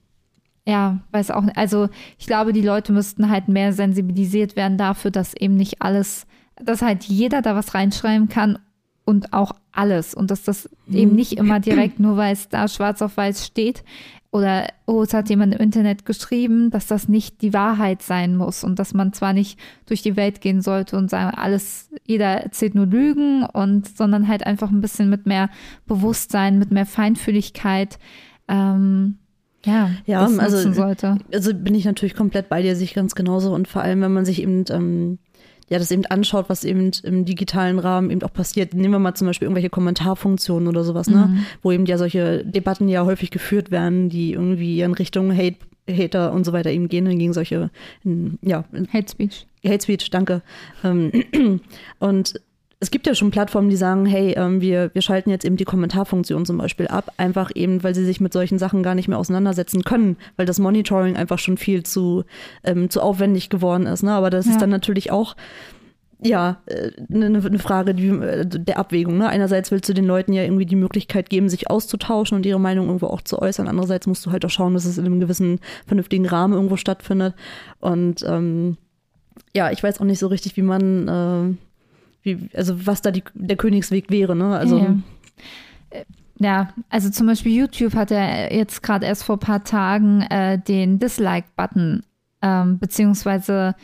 ja, 0.66 1.00
weiß 1.12 1.32
auch 1.32 1.44
nicht. 1.44 1.58
Also 1.58 1.90
ich 2.18 2.26
glaube, 2.26 2.52
die 2.52 2.62
Leute 2.62 2.94
müssten 2.94 3.30
halt 3.30 3.48
mehr 3.48 3.72
sensibilisiert 3.72 4.56
werden 4.56 4.78
dafür, 4.78 5.12
dass 5.12 5.36
eben 5.36 5.56
nicht 5.56 5.84
alles, 5.84 6.26
dass 6.56 6.82
halt 6.82 7.04
jeder 7.04 7.44
da 7.44 7.56
was 7.56 7.76
reinschreiben 7.76 8.28
kann 8.28 8.58
und 9.06 9.34
auch 9.34 9.52
alles. 9.72 10.16
Und 10.16 10.32
dass 10.32 10.44
das 10.44 10.70
eben 10.90 11.12
mhm. 11.12 11.16
nicht 11.16 11.34
immer 11.34 11.60
direkt 11.60 12.00
nur, 12.00 12.18
weil 12.18 12.34
es 12.34 12.50
da 12.50 12.68
schwarz 12.68 13.04
auf 13.04 13.18
weiß 13.18 13.46
steht, 13.46 13.84
oder 14.36 14.68
oh, 14.86 15.02
es 15.02 15.14
hat 15.14 15.30
jemand 15.30 15.56
im 15.56 15.62
Internet 15.62 16.06
geschrieben, 16.06 16.70
dass 16.70 16.88
das 16.88 17.08
nicht 17.08 17.42
die 17.42 17.54
Wahrheit 17.54 18.02
sein 18.02 18.36
muss 18.36 18.66
und 18.66 18.80
dass 18.80 18.94
man 18.94 19.14
zwar 19.14 19.32
nicht 19.32 19.58
durch 19.86 20.02
die 20.02 20.18
Welt 20.18 20.42
gehen 20.42 20.62
sollte 20.62 20.98
und 20.98 21.10
sagen, 21.10 21.38
alles, 21.38 21.90
jeder 22.06 22.44
erzählt 22.44 22.76
nur 22.76 22.86
Lügen 22.86 23.46
und 23.46 23.88
sondern 23.88 24.28
halt 24.28 24.46
einfach 24.46 24.70
ein 24.70 24.82
bisschen 24.82 25.10
mit 25.10 25.26
mehr 25.26 25.50
Bewusstsein, 25.88 26.60
mit 26.60 26.70
mehr 26.70 26.86
Feinfühligkeit 26.86 27.98
ähm, 28.50 29.20
ja, 29.64 29.92
ja 30.06 30.26
also, 30.26 30.74
sollte. 30.74 31.18
Also 31.34 31.54
bin 31.54 31.74
ich 31.74 31.86
natürlich 31.86 32.14
komplett 32.14 32.50
bei 32.50 32.62
dir, 32.62 32.76
sich 32.76 32.94
ganz 32.94 33.16
genauso 33.16 33.54
und 33.54 33.70
vor 33.70 33.84
allem, 33.84 34.02
wenn 34.02 34.12
man 34.12 34.26
sich 34.26 34.42
eben 34.42 34.66
ähm, 34.70 35.18
ja, 35.70 35.80
das 35.80 35.92
eben 35.92 36.06
anschaut, 36.06 36.46
was 36.48 36.64
eben 36.64 36.92
im 37.04 37.26
digitalen 37.26 37.80
Rahmen 37.80 38.12
eben 38.12 38.22
auch 38.22 38.34
passiert. 38.34 38.74
Nehmen 38.74 38.94
wir 38.94 39.00
mal 39.00 39.16
zum 39.16 39.28
Beispiel 39.28 39.48
irgendwelche 39.48 39.70
Kommentarfunktionen 39.70 40.68
oder 40.68 40.84
sowas, 40.84 41.08
ne? 41.08 41.28
Mhm. 41.28 41.46
Wo 41.64 41.72
eben 41.72 41.86
ja 41.86 41.98
solche 41.98 42.46
Debatten 42.46 42.88
ja 42.88 43.06
häufig 43.06 43.32
geführt 43.32 43.72
werden, 43.72 44.10
die 44.10 44.34
irgendwie 44.34 44.82
in 44.82 44.94
Richtung 44.94 45.36
Hate, 45.36 45.58
Hater 45.90 46.34
und 46.34 46.46
so 46.46 46.54
weiter 46.54 46.70
eben 46.70 46.88
gehen, 46.88 47.06
gegen 47.18 47.34
solche, 47.34 47.72
ja, 48.42 48.66
Hate 48.94 49.10
Speech. 49.10 49.48
Hate 49.66 49.82
Speech, 49.82 50.10
danke. 50.12 50.44
Ähm, 50.84 51.12
und 52.00 52.40
es 52.86 52.92
gibt 52.92 53.08
ja 53.08 53.16
schon 53.16 53.32
Plattformen, 53.32 53.70
die 53.70 53.76
sagen, 53.76 54.06
hey, 54.06 54.34
ähm, 54.38 54.62
wir, 54.62 54.92
wir 54.94 55.02
schalten 55.02 55.32
jetzt 55.32 55.44
eben 55.44 55.58
die 55.58 55.66
Kommentarfunktion 55.66 56.46
zum 56.46 56.60
Beispiel 56.60 56.88
ab, 56.88 57.12
einfach 57.18 57.50
eben, 57.56 57.84
weil 57.84 57.96
sie 57.96 58.06
sich 58.06 58.22
mit 58.22 58.32
solchen 58.32 58.60
Sachen 58.60 58.84
gar 58.84 58.94
nicht 58.94 59.08
mehr 59.08 59.18
auseinandersetzen 59.18 59.84
können, 59.84 60.18
weil 60.38 60.46
das 60.46 60.60
Monitoring 60.60 61.16
einfach 61.16 61.40
schon 61.40 61.58
viel 61.58 61.82
zu, 61.82 62.26
ähm, 62.64 62.92
zu 62.92 63.02
aufwendig 63.02 63.50
geworden 63.50 63.88
ist. 63.88 64.04
Ne? 64.04 64.12
Aber 64.12 64.30
das 64.30 64.46
Ja. 64.46 64.52
ist 64.52 64.62
dann 64.62 64.70
natürlich 64.70 65.12
auch 65.12 65.36
ja, 66.22 66.62
eine 67.12 67.30
ne 67.32 67.60
Frage 67.60 67.96
die, 67.96 68.08
äh, 68.08 68.46
der 68.46 68.78
Abwägung. 68.78 69.18
Ne? 69.18 69.28
Einerseits 69.28 69.72
willst 69.72 69.90
du 69.90 69.94
den 69.94 70.06
Leuten 70.06 70.32
ja 70.32 70.44
irgendwie 70.44 70.68
die 70.68 70.76
Möglichkeit 70.76 71.30
geben, 71.32 71.50
sich 71.50 71.72
auszutauschen 71.72 72.36
und 72.38 72.46
ihre 72.46 72.60
Meinung 72.60 72.86
irgendwo 72.86 73.08
auch 73.08 73.22
zu 73.22 73.40
äußern. 73.40 73.68
Andererseits 73.68 74.06
musst 74.06 74.26
du 74.28 74.32
halt 74.32 74.46
auch 74.46 74.50
schauen, 74.50 74.76
dass 74.76 74.86
es 74.86 75.00
in 75.00 75.06
einem 75.06 75.20
gewissen 75.20 75.60
vernünftigen 75.88 76.28
Rahmen 76.28 76.54
irgendwo 76.54 76.78
stattfindet. 76.78 77.34
Und 77.80 78.24
ähm, 78.28 78.78
ja, 79.56 79.72
ich 79.72 79.82
weiß 79.84 80.00
auch 80.00 80.06
nicht 80.06 80.20
so 80.20 80.28
richtig, 80.28 80.56
wie 80.56 80.62
man, 80.62 81.08
äh, 81.08 81.65
wie, 82.26 82.50
also 82.54 82.86
was 82.86 83.02
da 83.02 83.12
die, 83.12 83.24
der 83.34 83.56
Königsweg 83.56 84.10
wäre. 84.10 84.36
Ne? 84.36 84.58
Also 84.58 84.78
Ja. 84.80 84.96
Äh, 85.92 86.06
Ja, 86.38 86.74
also 86.90 87.10
zum 87.10 87.28
Beispiel 87.28 87.54
YouTube 87.54 87.96
hat 87.96 88.12
ja 88.12 88.52
jetzt 88.52 88.84
gerade 88.84 89.06
erst 89.06 89.24
vor 89.24 89.38
ein 89.38 89.40
paar 89.40 89.64
Tagen 89.64 90.22
äh, 90.24 90.60
den 90.60 91.00
Dislike-Button, 91.00 92.04
ähm, 92.42 92.78
beziehungsweise 92.78 93.76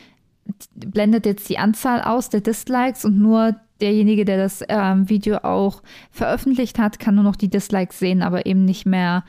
blendet 0.74 1.24
jetzt 1.24 1.48
die 1.48 1.56
Anzahl 1.56 2.02
aus 2.02 2.28
der 2.28 2.42
Dislikes 2.42 3.06
und 3.06 3.18
nur 3.18 3.56
derjenige, 3.80 4.24
der 4.24 4.36
das 4.36 4.62
ähm, 4.68 5.08
Video 5.08 5.38
auch 5.38 5.82
veröffentlicht 6.10 6.78
hat, 6.78 6.98
kann 6.98 7.14
nur 7.14 7.24
noch 7.24 7.36
die 7.36 7.48
Dislikes 7.48 7.98
sehen, 7.98 8.22
aber 8.22 8.44
eben 8.44 8.64
nicht 8.64 8.84
mehr 8.84 9.24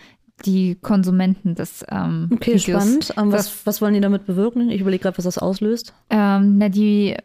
die 0.45 0.75
Konsumenten 0.75 1.56
des 1.56 1.86
ähm, 1.89 2.29
okay, 2.34 2.56
Videos. 2.56 2.84
spannend. 2.84 3.13
Ähm, 3.17 3.32
was, 3.32 3.45
Das- 3.45 3.65
was 3.65 3.82
wollen 3.82 3.93
die 3.93 4.01
damit 4.01 4.25
bewirken? 4.25 4.69
Ich 4.69 4.82
überlege 4.82 5.03
gerade, 5.03 5.17
was 5.17 5.25
das 5.25 5.38
auslöst. 5.38 5.93
Ähm, 6.10 6.58
na, 6.58 6.69
die 6.69 7.15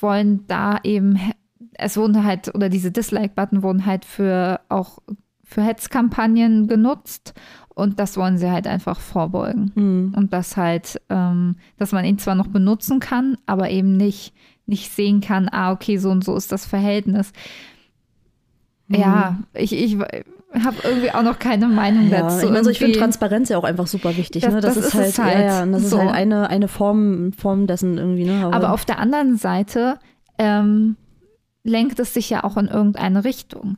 wollen 0.00 0.44
da 0.48 0.78
eben, 0.84 1.18
es 1.74 1.96
wurden 1.96 2.24
halt, 2.24 2.54
oder 2.54 2.68
diese 2.68 2.90
Dislike-Button 2.90 3.62
wurden 3.62 3.86
halt 3.86 4.04
für 4.04 4.60
auch 4.68 4.98
für 5.44 5.62
Hetzkampagnen 5.62 6.66
genutzt 6.68 7.32
und 7.74 7.98
das 7.98 8.18
wollen 8.18 8.36
sie 8.36 8.50
halt 8.50 8.66
einfach 8.66 9.00
vorbeugen. 9.00 9.72
Hm. 9.74 10.12
Und 10.14 10.32
das 10.34 10.58
halt, 10.58 11.00
ähm, 11.08 11.56
dass 11.78 11.92
man 11.92 12.04
ihn 12.04 12.18
zwar 12.18 12.34
noch 12.34 12.48
benutzen 12.48 13.00
kann, 13.00 13.38
aber 13.46 13.70
eben 13.70 13.96
nicht, 13.96 14.34
nicht 14.66 14.92
sehen 14.92 15.22
kann, 15.22 15.48
ah, 15.50 15.72
okay, 15.72 15.96
so 15.96 16.10
und 16.10 16.22
so 16.22 16.36
ist 16.36 16.52
das 16.52 16.66
Verhältnis. 16.66 17.32
Ja, 18.88 19.38
ich, 19.54 19.72
ich 19.72 19.98
habe 20.52 20.76
irgendwie 20.82 21.10
auch 21.12 21.22
noch 21.22 21.38
keine 21.38 21.68
Meinung. 21.68 22.08
Ja, 22.08 22.22
dazu. 22.22 22.46
ich 22.46 22.50
meine, 22.52 22.64
so, 22.64 22.70
ich 22.70 22.78
finde 22.78 22.98
Transparenz 22.98 23.48
ja 23.50 23.58
auch 23.58 23.64
einfach 23.64 23.86
super 23.86 24.16
wichtig. 24.16 24.42
Das- 24.42 24.54
ne? 24.54 24.60
das, 24.60 24.74
das 24.76 24.86
ist 24.86 24.94
ist 24.94 25.18
halt, 25.18 25.34
halt. 25.34 25.44
Ja, 25.46 25.56
ja, 25.58 25.62
und 25.62 25.72
das 25.72 25.90
So. 25.90 25.96
ist 25.96 26.02
halt 26.02 26.14
eine, 26.14 26.48
eine 26.48 26.68
Form, 26.68 27.32
Form 27.32 27.66
dessen 27.66 27.98
irgendwie. 27.98 28.24
Ne? 28.24 28.48
Aber 28.52 28.72
auf 28.72 28.84
der 28.84 28.98
anderen 28.98 29.36
Seite 29.36 29.98
ähm, 30.38 30.96
lenkt 31.64 31.98
es 32.00 32.14
sich 32.14 32.30
ja 32.30 32.44
auch 32.44 32.56
in 32.56 32.66
irgendeine 32.68 33.24
Richtung. 33.24 33.76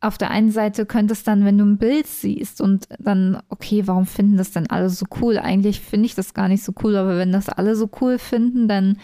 Auf 0.00 0.18
der 0.18 0.30
einen 0.30 0.50
Seite 0.50 0.84
könnte 0.84 1.14
es 1.14 1.24
dann, 1.24 1.44
wenn 1.46 1.56
du 1.56 1.64
ein 1.64 1.78
Bild 1.78 2.06
siehst 2.06 2.60
und 2.60 2.86
dann, 2.98 3.40
okay, 3.48 3.84
warum 3.86 4.04
finden 4.04 4.36
das 4.36 4.50
denn 4.52 4.68
alle 4.68 4.90
so 4.90 5.06
cool? 5.20 5.38
Eigentlich 5.38 5.80
finde 5.80 6.06
ich 6.06 6.14
das 6.14 6.34
gar 6.34 6.48
nicht 6.48 6.62
so 6.62 6.72
cool, 6.84 6.94
aber 6.96 7.16
wenn 7.16 7.32
das 7.32 7.48
alle 7.48 7.74
so 7.74 7.88
cool 8.00 8.18
finden, 8.18 8.68
dann 8.68 8.98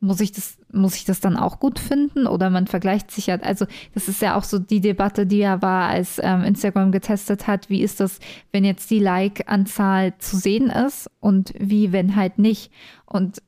muss 0.00 0.20
ich 0.20 0.32
das, 0.32 0.58
muss 0.72 0.94
ich 0.94 1.04
das 1.04 1.20
dann 1.20 1.36
auch 1.36 1.58
gut 1.58 1.78
finden? 1.78 2.26
Oder 2.26 2.50
man 2.50 2.66
vergleicht 2.66 3.10
sich 3.10 3.26
ja, 3.26 3.36
also 3.36 3.66
das 3.94 4.08
ist 4.08 4.20
ja 4.20 4.36
auch 4.36 4.44
so 4.44 4.58
die 4.58 4.80
Debatte, 4.80 5.26
die 5.26 5.38
ja 5.38 5.62
war, 5.62 5.88
als 5.88 6.20
ähm, 6.22 6.44
Instagram 6.44 6.92
getestet 6.92 7.46
hat, 7.46 7.70
wie 7.70 7.82
ist 7.82 8.00
das, 8.00 8.18
wenn 8.52 8.64
jetzt 8.64 8.90
die 8.90 8.98
Like-Anzahl 8.98 10.16
zu 10.18 10.36
sehen 10.36 10.68
ist 10.70 11.10
und 11.20 11.54
wie, 11.58 11.92
wenn 11.92 12.14
halt 12.14 12.38
nicht. 12.38 12.70
Und 13.06 13.42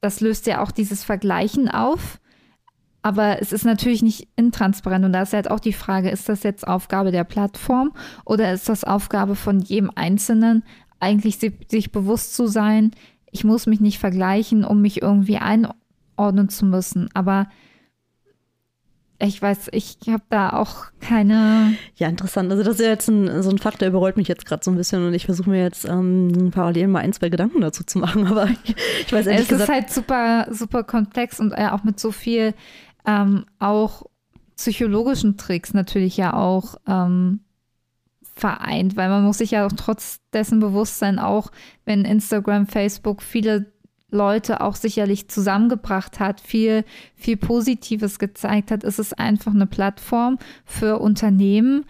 das 0.00 0.20
löst 0.20 0.46
ja 0.46 0.62
auch 0.62 0.70
dieses 0.70 1.02
Vergleichen 1.04 1.68
auf. 1.68 2.20
Aber 3.02 3.40
es 3.40 3.52
ist 3.52 3.64
natürlich 3.64 4.02
nicht 4.02 4.28
intransparent. 4.36 5.04
Und 5.04 5.12
da 5.12 5.22
ist 5.22 5.32
halt 5.32 5.50
auch 5.50 5.60
die 5.60 5.72
Frage, 5.72 6.10
ist 6.10 6.28
das 6.28 6.42
jetzt 6.42 6.66
Aufgabe 6.66 7.10
der 7.10 7.24
Plattform 7.24 7.92
oder 8.24 8.52
ist 8.52 8.68
das 8.68 8.84
Aufgabe 8.84 9.34
von 9.34 9.60
jedem 9.60 9.90
Einzelnen, 9.94 10.64
eigentlich 11.00 11.38
si- 11.38 11.58
sich 11.68 11.92
bewusst 11.92 12.34
zu 12.34 12.46
sein, 12.46 12.92
ich 13.30 13.44
muss 13.44 13.66
mich 13.66 13.80
nicht 13.80 13.98
vergleichen, 13.98 14.64
um 14.64 14.80
mich 14.80 15.02
irgendwie 15.02 15.38
einordnen 16.18 16.48
zu 16.48 16.66
müssen. 16.66 17.08
Aber 17.14 17.48
ich 19.20 19.42
weiß, 19.42 19.68
ich 19.72 19.98
habe 20.06 20.22
da 20.30 20.50
auch 20.50 20.86
keine. 21.00 21.74
Ja, 21.96 22.08
interessant. 22.08 22.52
Also 22.52 22.62
das 22.62 22.74
ist 22.74 22.84
ja 22.84 22.90
jetzt 22.90 23.08
ein, 23.08 23.42
so 23.42 23.50
ein 23.50 23.58
Fakt, 23.58 23.80
der 23.80 23.88
überrollt 23.88 24.16
mich 24.16 24.28
jetzt 24.28 24.46
gerade 24.46 24.62
so 24.64 24.70
ein 24.70 24.76
bisschen 24.76 25.04
und 25.04 25.12
ich 25.12 25.26
versuche 25.26 25.50
mir 25.50 25.62
jetzt 25.62 25.84
ähm, 25.86 26.50
parallel 26.52 26.86
mal 26.86 27.00
ein, 27.00 27.12
zwei 27.12 27.28
Gedanken 27.28 27.60
dazu 27.60 27.82
zu 27.82 27.98
machen, 27.98 28.26
aber 28.28 28.48
ich, 28.48 28.76
ich 29.06 29.12
weiß 29.12 29.26
ehrlich 29.26 29.42
Es 29.42 29.48
gesagt. 29.48 29.68
ist 29.68 29.74
halt 29.74 29.90
super, 29.90 30.46
super 30.52 30.84
komplex 30.84 31.40
und 31.40 31.52
äh, 31.52 31.68
auch 31.68 31.82
mit 31.82 31.98
so 31.98 32.12
viel 32.12 32.54
ähm, 33.06 33.44
auch 33.58 34.04
psychologischen 34.56 35.36
Tricks 35.36 35.74
natürlich 35.74 36.16
ja 36.16 36.34
auch 36.34 36.76
ähm, 36.86 37.40
vereint, 38.38 38.96
weil 38.96 39.08
man 39.08 39.24
muss 39.24 39.38
sich 39.38 39.50
ja 39.50 39.66
auch 39.66 39.72
trotz 39.76 40.20
dessen 40.32 40.60
bewusst 40.60 41.00
sein, 41.00 41.18
auch 41.18 41.50
wenn 41.84 42.04
Instagram, 42.04 42.68
Facebook 42.68 43.22
viele 43.22 43.72
Leute 44.10 44.60
auch 44.62 44.74
sicherlich 44.74 45.28
zusammengebracht 45.28 46.18
hat, 46.20 46.40
viel, 46.40 46.84
viel 47.14 47.36
Positives 47.36 48.18
gezeigt 48.18 48.70
hat, 48.70 48.84
ist 48.84 48.98
es 48.98 49.12
einfach 49.12 49.54
eine 49.54 49.66
Plattform 49.66 50.38
für 50.64 50.98
Unternehmen, 50.98 51.84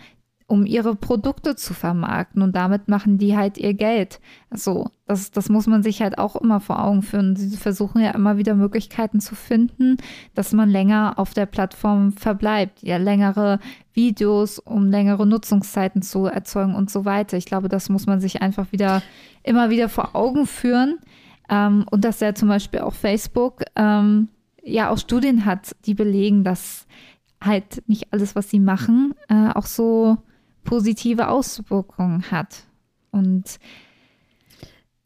um 0.49 0.65
ihre 0.65 0.97
Produkte 0.97 1.57
zu 1.57 1.75
vermarkten 1.75 2.41
und 2.41 2.57
damit 2.57 2.89
machen 2.89 3.19
die 3.19 3.37
halt 3.37 3.59
ihr 3.59 3.75
Geld. 3.75 4.19
So, 4.51 4.89
das, 5.07 5.31
das 5.31 5.51
muss 5.51 5.67
man 5.67 5.83
sich 5.83 6.01
halt 6.01 6.17
auch 6.17 6.37
immer 6.37 6.59
vor 6.61 6.83
Augen 6.83 7.03
führen. 7.03 7.37
Sie 7.37 7.55
versuchen 7.59 8.01
ja 8.01 8.13
immer 8.13 8.39
wieder 8.39 8.55
Möglichkeiten 8.55 9.21
zu 9.21 9.35
finden, 9.35 9.99
dass 10.35 10.55
man 10.55 10.71
länger 10.71 11.19
auf 11.19 11.35
der 11.35 11.45
Plattform 11.45 12.13
verbleibt, 12.13 12.83
ja 12.83 12.97
längere 12.97 13.61
Videos, 13.93 14.59
um 14.59 14.91
längere 14.91 15.27
Nutzungszeiten 15.27 16.01
zu 16.01 16.25
erzeugen 16.25 16.75
und 16.75 16.91
so 16.91 17.05
weiter. 17.05 17.37
Ich 17.37 17.45
glaube, 17.45 17.69
das 17.69 17.91
muss 17.91 18.07
man 18.07 18.21
sich 18.21 18.41
einfach 18.41 18.73
wieder 18.73 19.03
immer 19.43 19.69
wieder 19.69 19.91
vor 19.91 20.17
Augen 20.17 20.47
führen. 20.47 20.99
Ähm, 21.49 21.87
und 21.91 22.05
dass 22.05 22.21
ja 22.21 22.35
zum 22.35 22.49
Beispiel 22.49 22.81
auch 22.81 22.95
Facebook 22.95 23.63
ähm, 23.77 24.29
ja 24.63 24.91
auch 24.91 24.99
Studien 24.99 25.45
hat, 25.45 25.75
die 25.87 25.95
belegen, 25.95 26.45
dass 26.45 26.87
halt 27.43 27.83
nicht 27.87 28.13
alles, 28.13 28.35
was 28.37 28.51
sie 28.51 28.61
machen, 28.61 29.15
äh, 29.29 29.51
auch 29.55 29.67
so 29.67 30.19
positive 30.65 31.29
Auswirkungen 31.29 32.31
hat. 32.31 32.65
Und 33.11 33.59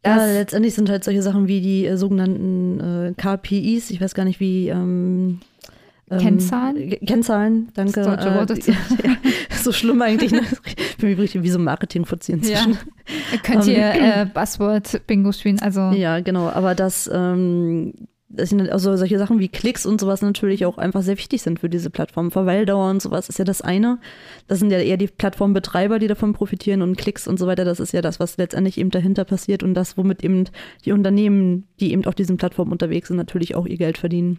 ja, 0.04 0.24
letztendlich 0.26 0.74
sind 0.74 0.90
halt 0.90 1.04
solche 1.04 1.22
Sachen 1.22 1.46
wie 1.46 1.60
die 1.60 1.86
äh, 1.86 1.96
sogenannten 1.96 2.80
äh, 2.80 3.14
KPIs, 3.16 3.90
ich 3.90 4.00
weiß 4.00 4.14
gar 4.14 4.24
nicht 4.24 4.40
wie. 4.40 4.68
Ähm, 4.68 5.40
Kennzahlen? 6.10 6.90
K- 6.90 7.06
Kennzahlen, 7.06 7.68
danke. 7.74 7.92
Das 8.02 8.06
deutsche 8.06 8.34
Wort 8.34 8.50
äh, 8.50 8.54
dazu. 8.54 8.70
ja, 9.04 9.16
so 9.62 9.72
schlimm 9.72 10.02
eigentlich. 10.02 10.30
Ne? 10.32 10.42
Ich 10.76 10.96
bin 10.98 11.14
richtig 11.18 11.42
wie 11.42 11.48
so 11.50 11.58
ein 11.58 11.64
Marketing-Fuzzi 11.64 12.32
inzwischen. 12.32 12.76
könnt 13.42 13.66
ihr 13.66 13.76
Ähm, 13.78 14.02
äh, 14.22 14.26
Buzzword-Bingo 14.26 15.32
spielen. 15.32 15.58
Also 15.60 15.90
Ja, 15.92 16.20
genau. 16.20 16.48
Aber 16.50 16.74
dass, 16.74 17.10
ähm, 17.12 17.94
also 18.38 18.96
solche 18.96 19.18
Sachen 19.18 19.38
wie 19.38 19.48
Klicks 19.48 19.84
und 19.86 20.00
sowas 20.00 20.22
natürlich 20.22 20.64
auch 20.64 20.78
einfach 20.78 21.02
sehr 21.02 21.18
wichtig 21.18 21.42
sind 21.42 21.60
für 21.60 21.68
diese 21.68 21.90
Plattform. 21.90 22.30
Verweildauer 22.30 22.90
und 22.90 23.02
sowas 23.02 23.28
ist 23.28 23.38
ja 23.38 23.44
das 23.44 23.62
eine. 23.62 23.98
Das 24.48 24.58
sind 24.58 24.70
ja 24.70 24.78
eher 24.78 24.96
die 24.96 25.06
Plattformbetreiber, 25.06 25.98
die 25.98 26.06
davon 26.06 26.32
profitieren 26.32 26.82
und 26.82 26.96
Klicks 26.96 27.28
und 27.28 27.38
so 27.38 27.46
weiter. 27.46 27.64
Das 27.64 27.80
ist 27.80 27.92
ja 27.92 28.00
das, 28.00 28.20
was 28.20 28.36
letztendlich 28.36 28.78
eben 28.78 28.90
dahinter 28.90 29.24
passiert 29.24 29.62
und 29.62 29.74
das, 29.74 29.96
womit 29.96 30.24
eben 30.24 30.44
die 30.84 30.92
Unternehmen, 30.92 31.66
die 31.80 31.92
eben 31.92 32.04
auf 32.06 32.14
diesen 32.14 32.36
Plattformen 32.36 32.72
unterwegs 32.72 33.08
sind, 33.08 33.16
natürlich 33.16 33.54
auch 33.54 33.66
ihr 33.66 33.76
Geld 33.76 33.98
verdienen. 33.98 34.38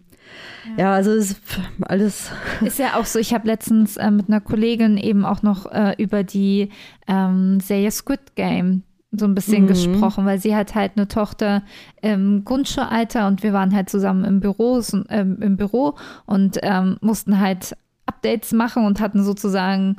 Ja, 0.76 0.94
also 0.94 1.12
es 1.12 1.32
ist 1.32 1.40
alles. 1.82 2.30
Ist 2.64 2.78
ja 2.78 2.98
auch 2.98 3.04
so, 3.04 3.18
ich 3.18 3.34
habe 3.34 3.46
letztens 3.46 3.96
äh, 3.96 4.10
mit 4.10 4.28
einer 4.28 4.40
Kollegin 4.40 4.96
eben 4.96 5.24
auch 5.24 5.42
noch 5.42 5.70
äh, 5.70 5.94
über 5.98 6.24
die 6.24 6.70
ähm, 7.06 7.60
Serie 7.60 7.90
Squid 7.90 8.34
Game 8.34 8.82
so 9.18 9.26
ein 9.26 9.34
bisschen 9.34 9.64
Mhm. 9.64 9.68
gesprochen, 9.68 10.26
weil 10.26 10.38
sie 10.38 10.54
hat 10.54 10.74
halt 10.74 10.92
eine 10.96 11.08
Tochter 11.08 11.62
im 12.02 12.44
Grundschulalter 12.44 13.26
und 13.26 13.42
wir 13.42 13.52
waren 13.52 13.74
halt 13.74 13.88
zusammen 13.88 14.24
im, 14.24 14.40
Büros, 14.40 14.92
und, 14.92 15.06
ähm, 15.10 15.38
im 15.40 15.56
Büro 15.56 15.94
und 16.26 16.58
ähm, 16.62 16.96
mussten 17.00 17.40
halt 17.40 17.76
Updates 18.06 18.52
machen 18.52 18.84
und 18.84 19.00
hatten 19.00 19.22
sozusagen 19.22 19.96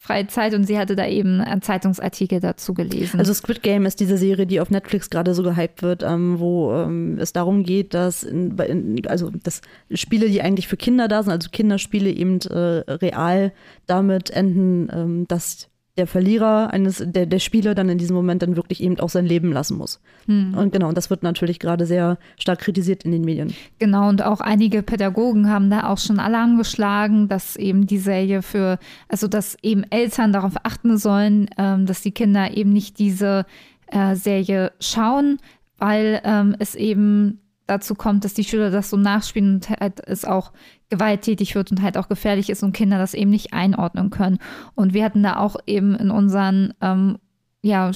freie 0.00 0.28
Zeit 0.28 0.54
und 0.54 0.62
sie 0.64 0.78
hatte 0.78 0.94
da 0.94 1.06
eben 1.08 1.40
einen 1.40 1.60
Zeitungsartikel 1.60 2.38
dazu 2.38 2.72
gelesen. 2.72 3.18
Also 3.18 3.34
Squid 3.34 3.64
Game 3.64 3.84
ist 3.84 3.98
diese 3.98 4.16
Serie, 4.16 4.46
die 4.46 4.60
auf 4.60 4.70
Netflix 4.70 5.10
gerade 5.10 5.34
so 5.34 5.42
gehypt 5.42 5.82
wird, 5.82 6.04
ähm, 6.04 6.38
wo 6.38 6.72
ähm, 6.72 7.18
es 7.18 7.32
darum 7.32 7.64
geht, 7.64 7.94
dass 7.94 8.22
in, 8.22 8.56
in, 8.58 9.06
also 9.08 9.30
dass 9.30 9.60
Spiele, 9.92 10.28
die 10.28 10.40
eigentlich 10.40 10.68
für 10.68 10.76
Kinder 10.76 11.08
da 11.08 11.24
sind, 11.24 11.32
also 11.32 11.50
Kinderspiele 11.50 12.10
eben 12.10 12.38
äh, 12.42 12.84
real 12.88 13.52
damit 13.86 14.30
enden, 14.30 14.88
ähm, 14.92 15.26
dass 15.26 15.68
der 15.98 16.06
Verlierer 16.06 16.72
eines, 16.72 17.02
der, 17.04 17.26
der 17.26 17.38
Spieler 17.38 17.74
dann 17.74 17.88
in 17.88 17.98
diesem 17.98 18.16
Moment 18.16 18.42
dann 18.42 18.56
wirklich 18.56 18.82
eben 18.82 18.98
auch 19.00 19.08
sein 19.08 19.26
Leben 19.26 19.52
lassen 19.52 19.76
muss. 19.76 20.00
Hm. 20.26 20.54
Und 20.54 20.72
genau, 20.72 20.88
und 20.88 20.96
das 20.96 21.10
wird 21.10 21.22
natürlich 21.22 21.58
gerade 21.58 21.86
sehr 21.86 22.18
stark 22.38 22.60
kritisiert 22.60 23.04
in 23.04 23.12
den 23.12 23.22
Medien. 23.22 23.52
Genau, 23.78 24.08
und 24.08 24.22
auch 24.22 24.40
einige 24.40 24.82
Pädagogen 24.82 25.50
haben 25.50 25.70
da 25.70 25.88
auch 25.88 25.98
schon 25.98 26.20
Alarm 26.20 26.56
geschlagen, 26.56 27.28
dass 27.28 27.56
eben 27.56 27.86
die 27.86 27.98
Serie 27.98 28.42
für, 28.42 28.78
also 29.08 29.28
dass 29.28 29.56
eben 29.62 29.84
Eltern 29.90 30.32
darauf 30.32 30.54
achten 30.62 30.96
sollen, 30.96 31.50
ähm, 31.58 31.86
dass 31.86 32.00
die 32.00 32.12
Kinder 32.12 32.56
eben 32.56 32.72
nicht 32.72 32.98
diese 32.98 33.44
äh, 33.88 34.14
Serie 34.14 34.72
schauen, 34.80 35.38
weil 35.78 36.20
ähm, 36.24 36.54
es 36.58 36.74
eben 36.74 37.40
dazu 37.66 37.94
kommt, 37.94 38.24
dass 38.24 38.34
die 38.34 38.44
Schüler 38.44 38.70
das 38.70 38.90
so 38.90 38.96
nachspielen 38.96 39.56
und 39.56 39.70
halt 39.70 40.00
es 40.06 40.24
auch 40.24 40.52
gewalttätig 40.88 41.54
wird 41.54 41.70
und 41.70 41.82
halt 41.82 41.98
auch 41.98 42.08
gefährlich 42.08 42.50
ist 42.50 42.62
und 42.62 42.72
Kinder 42.72 42.98
das 42.98 43.14
eben 43.14 43.30
nicht 43.30 43.52
einordnen 43.52 44.10
können. 44.10 44.38
Und 44.74 44.94
wir 44.94 45.04
hatten 45.04 45.22
da 45.22 45.36
auch 45.36 45.56
eben 45.66 45.94
in 45.94 46.10
unseren 46.10 46.74
ähm, 46.80 47.18
ja, 47.62 47.90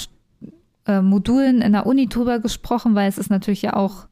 äh, 0.87 1.01
Modulen 1.01 1.63
in 1.63 1.73
der 1.73 1.87
Uni 1.87 2.09
drüber 2.09 2.39
gesprochen, 2.39 2.95
weil 2.95 3.09
es 3.09 3.19
ist 3.19 3.31
natürlich 3.31 3.63
ja 3.63 3.75
auch 3.75 4.09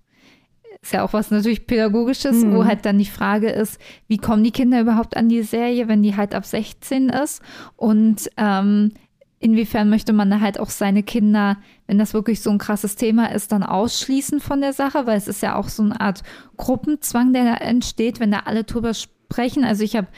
ist 0.82 0.94
ja 0.94 1.04
auch 1.04 1.12
was 1.12 1.30
natürlich 1.30 1.66
Pädagogisches, 1.66 2.42
mhm. 2.42 2.54
wo 2.54 2.64
halt 2.64 2.86
dann 2.86 2.96
die 2.96 3.04
Frage 3.04 3.50
ist, 3.50 3.78
wie 4.06 4.16
kommen 4.16 4.42
die 4.42 4.50
Kinder 4.50 4.80
überhaupt 4.80 5.14
an 5.14 5.28
die 5.28 5.42
Serie, 5.42 5.88
wenn 5.88 6.02
die 6.02 6.16
halt 6.16 6.34
ab 6.34 6.46
16 6.46 7.10
ist? 7.10 7.42
Und 7.76 8.30
ähm, 8.38 8.92
inwiefern 9.40 9.90
möchte 9.90 10.12
man 10.12 10.30
da 10.30 10.40
halt 10.40 10.60
auch 10.60 10.70
seine 10.70 11.02
Kinder, 11.02 11.56
wenn 11.86 11.98
das 11.98 12.14
wirklich 12.14 12.42
so 12.42 12.50
ein 12.50 12.58
krasses 12.58 12.94
Thema 12.94 13.32
ist, 13.32 13.50
dann 13.50 13.62
ausschließen 13.62 14.38
von 14.38 14.60
der 14.60 14.74
Sache, 14.74 15.06
weil 15.06 15.16
es 15.16 15.26
ist 15.26 15.42
ja 15.42 15.56
auch 15.56 15.68
so 15.68 15.82
eine 15.82 16.00
Art 16.00 16.22
Gruppenzwang, 16.56 17.32
der 17.32 17.44
da 17.44 17.54
entsteht, 17.54 18.20
wenn 18.20 18.30
da 18.30 18.40
alle 18.40 18.64
drüber 18.64 18.94
sprechen. 18.94 19.64
Also 19.64 19.82
ich 19.82 19.96
habe 19.96 20.08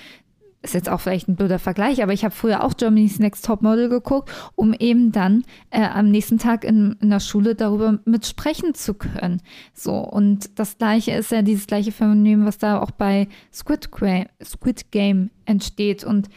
ist 0.63 0.75
jetzt 0.75 0.89
auch 0.89 1.01
vielleicht 1.01 1.29
ein 1.29 1.37
blöder 1.37 1.59
Vergleich, 1.59 2.03
aber 2.03 2.13
ich 2.13 2.25
habe 2.25 2.35
früher 2.35 2.63
auch 2.63 2.77
Germany's 2.77 3.19
Next 3.19 3.45
Topmodel 3.45 3.89
geguckt, 3.89 4.31
um 4.55 4.73
eben 4.73 5.13
dann 5.13 5.45
äh, 5.71 5.83
am 5.83 6.11
nächsten 6.11 6.39
Tag 6.39 6.65
in, 6.65 6.97
in 7.01 7.11
der 7.11 7.21
Schule 7.21 7.55
darüber 7.55 7.99
mitsprechen 8.05 8.75
zu 8.75 8.95
können. 8.95 9.43
So, 9.75 9.97
und 9.97 10.59
das 10.59 10.79
gleiche 10.79 11.13
ist 11.13 11.33
ja 11.33 11.43
dieses 11.43 11.67
gleiche 11.67 11.93
Phänomen, 11.93 12.47
was 12.47 12.59
da 12.59 12.81
auch 12.81 12.93
bei 12.93 13.29
Squid, 13.53 13.91
Squid 14.43 14.93
Game 14.93 15.31
entsteht. 15.45 16.05
Und 16.05 16.29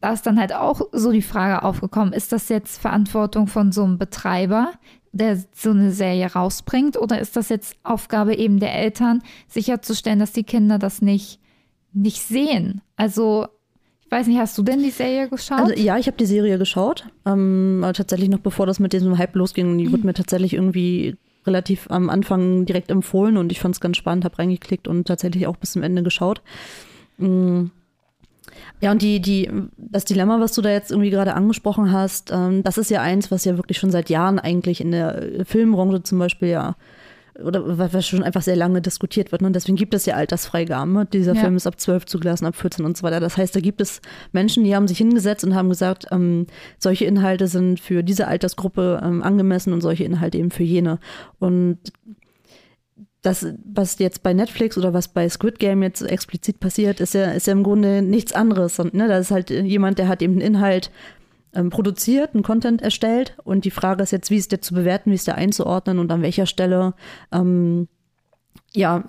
da 0.00 0.12
ist 0.12 0.26
dann 0.26 0.38
halt 0.38 0.52
auch 0.52 0.80
so 0.92 1.10
die 1.10 1.22
Frage 1.22 1.64
aufgekommen, 1.64 2.12
ist 2.12 2.32
das 2.32 2.48
jetzt 2.48 2.80
Verantwortung 2.80 3.48
von 3.48 3.72
so 3.72 3.84
einem 3.84 3.98
Betreiber, 3.98 4.72
der 5.12 5.42
so 5.54 5.70
eine 5.70 5.90
Serie 5.90 6.32
rausbringt, 6.32 6.96
oder 6.96 7.18
ist 7.18 7.36
das 7.36 7.48
jetzt 7.48 7.76
Aufgabe 7.82 8.36
eben 8.36 8.60
der 8.60 8.74
Eltern, 8.74 9.22
sicherzustellen, 9.48 10.18
dass 10.18 10.32
die 10.32 10.44
Kinder 10.44 10.78
das 10.78 11.02
nicht, 11.02 11.40
nicht 11.92 12.22
sehen? 12.22 12.82
Also, 12.96 13.46
ich 14.04 14.10
weiß 14.10 14.28
nicht, 14.28 14.38
hast 14.38 14.56
du 14.56 14.62
denn 14.62 14.82
die 14.82 14.90
Serie 14.90 15.28
geschaut? 15.28 15.58
Also, 15.58 15.74
ja, 15.74 15.98
ich 15.98 16.06
habe 16.06 16.16
die 16.16 16.26
Serie 16.26 16.58
geschaut, 16.58 17.06
ähm, 17.26 17.84
tatsächlich 17.94 18.28
noch 18.28 18.38
bevor 18.38 18.66
das 18.66 18.78
mit 18.78 18.92
diesem 18.92 19.18
Hype 19.18 19.34
losging. 19.34 19.76
Die 19.78 19.86
mhm. 19.86 19.92
wurde 19.92 20.06
mir 20.06 20.14
tatsächlich 20.14 20.54
irgendwie 20.54 21.16
relativ 21.46 21.90
am 21.90 22.10
Anfang 22.10 22.66
direkt 22.66 22.90
empfohlen 22.90 23.36
und 23.36 23.50
ich 23.50 23.58
fand 23.58 23.74
es 23.74 23.80
ganz 23.80 23.96
spannend, 23.96 24.24
habe 24.24 24.38
reingeklickt 24.38 24.86
und 24.86 25.08
tatsächlich 25.08 25.46
auch 25.46 25.56
bis 25.56 25.72
zum 25.72 25.82
Ende 25.82 26.02
geschaut. 26.02 26.42
Mhm 27.16 27.70
ja, 28.80 28.92
und 28.92 29.02
die, 29.02 29.20
die, 29.20 29.50
das 29.76 30.04
Dilemma, 30.04 30.40
was 30.40 30.52
du 30.54 30.62
da 30.62 30.70
jetzt 30.70 30.90
irgendwie 30.90 31.10
gerade 31.10 31.34
angesprochen 31.34 31.92
hast, 31.92 32.30
ähm, 32.32 32.62
das 32.62 32.78
ist 32.78 32.90
ja 32.90 33.02
eins, 33.02 33.30
was 33.30 33.44
ja 33.44 33.56
wirklich 33.56 33.78
schon 33.78 33.90
seit 33.90 34.10
Jahren 34.10 34.38
eigentlich 34.38 34.80
in 34.80 34.92
der 34.92 35.44
Filmbranche 35.44 36.02
zum 36.02 36.18
Beispiel 36.18 36.48
ja 36.48 36.76
oder 37.42 37.78
was 37.78 38.06
schon 38.06 38.22
einfach 38.22 38.42
sehr 38.42 38.56
lange 38.56 38.82
diskutiert 38.82 39.30
wird. 39.30 39.42
Ne? 39.42 39.46
Und 39.46 39.54
deswegen 39.54 39.76
gibt 39.76 39.94
es 39.94 40.06
ja 40.06 40.14
Altersfreigaben. 40.14 41.08
Dieser 41.12 41.34
ja. 41.34 41.40
Film 41.40 41.56
ist 41.56 41.66
ab 41.66 41.78
12 41.78 42.06
zugelassen, 42.06 42.46
ab 42.46 42.56
14 42.56 42.84
und 42.84 42.96
so 42.96 43.02
weiter. 43.04 43.20
Das 43.20 43.36
heißt, 43.36 43.54
da 43.54 43.60
gibt 43.60 43.80
es 43.80 44.00
Menschen, 44.32 44.64
die 44.64 44.74
haben 44.74 44.88
sich 44.88 44.98
hingesetzt 44.98 45.44
und 45.44 45.54
haben 45.54 45.68
gesagt, 45.68 46.06
ähm, 46.10 46.46
solche 46.78 47.04
Inhalte 47.04 47.46
sind 47.46 47.78
für 47.78 48.02
diese 48.02 48.26
Altersgruppe 48.26 49.00
ähm, 49.04 49.22
angemessen 49.22 49.72
und 49.72 49.82
solche 49.82 50.04
Inhalte 50.04 50.38
eben 50.38 50.50
für 50.50 50.64
jene. 50.64 50.98
Und 51.38 51.78
das, 53.28 53.46
was 53.64 53.98
jetzt 53.98 54.22
bei 54.22 54.32
Netflix 54.32 54.78
oder 54.78 54.94
was 54.94 55.08
bei 55.08 55.28
Squid 55.28 55.58
Game 55.58 55.82
jetzt 55.82 56.02
explizit 56.02 56.60
passiert, 56.60 57.00
ist 57.00 57.14
ja, 57.14 57.30
ist 57.32 57.46
ja 57.46 57.52
im 57.52 57.62
Grunde 57.62 58.02
nichts 58.02 58.32
anderes. 58.32 58.78
Und, 58.78 58.94
ne, 58.94 59.06
da 59.06 59.18
ist 59.18 59.30
halt 59.30 59.50
jemand, 59.50 59.98
der 59.98 60.08
hat 60.08 60.22
eben 60.22 60.34
einen 60.34 60.40
Inhalt 60.40 60.90
ähm, 61.54 61.70
produziert, 61.70 62.34
einen 62.34 62.42
Content 62.42 62.80
erstellt. 62.82 63.36
Und 63.44 63.64
die 63.64 63.70
Frage 63.70 64.02
ist 64.02 64.12
jetzt, 64.12 64.30
wie 64.30 64.36
ist 64.36 64.52
der 64.52 64.62
zu 64.62 64.74
bewerten, 64.74 65.10
wie 65.10 65.14
ist 65.14 65.26
der 65.26 65.36
einzuordnen 65.36 65.98
und 65.98 66.10
an 66.10 66.22
welcher 66.22 66.46
Stelle, 66.46 66.94
ähm, 67.30 67.88
ja, 68.74 69.02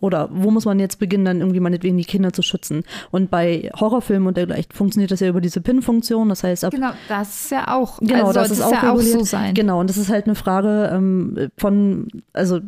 oder 0.00 0.28
wo 0.32 0.50
muss 0.52 0.64
man 0.64 0.78
jetzt 0.78 1.00
beginnen, 1.00 1.24
dann 1.24 1.40
irgendwie 1.40 1.58
meinetwegen 1.58 1.96
die 1.96 2.04
Kinder 2.04 2.32
zu 2.32 2.42
schützen? 2.42 2.84
Und 3.10 3.30
bei 3.30 3.70
Horrorfilmen 3.78 4.28
und 4.28 4.36
dergleichen 4.36 4.70
funktioniert 4.72 5.10
das 5.10 5.20
ja 5.20 5.28
über 5.28 5.40
diese 5.40 5.60
Pin-Funktion. 5.60 6.28
Das 6.28 6.44
heißt, 6.44 6.64
ab, 6.64 6.72
genau, 6.72 6.92
das 7.08 7.44
ist 7.44 7.50
ja 7.50 7.74
auch, 7.74 7.98
genau, 7.98 8.28
also 8.28 8.34
das 8.34 8.50
ist 8.52 8.62
auch, 8.62 8.72
ja 8.72 8.92
auch 8.92 9.00
so 9.00 9.24
sein. 9.24 9.54
Genau, 9.54 9.80
und 9.80 9.90
das 9.90 9.96
ist 9.96 10.08
halt 10.08 10.26
eine 10.26 10.36
Frage 10.36 10.90
ähm, 10.92 11.50
von, 11.56 12.08
also 12.32 12.60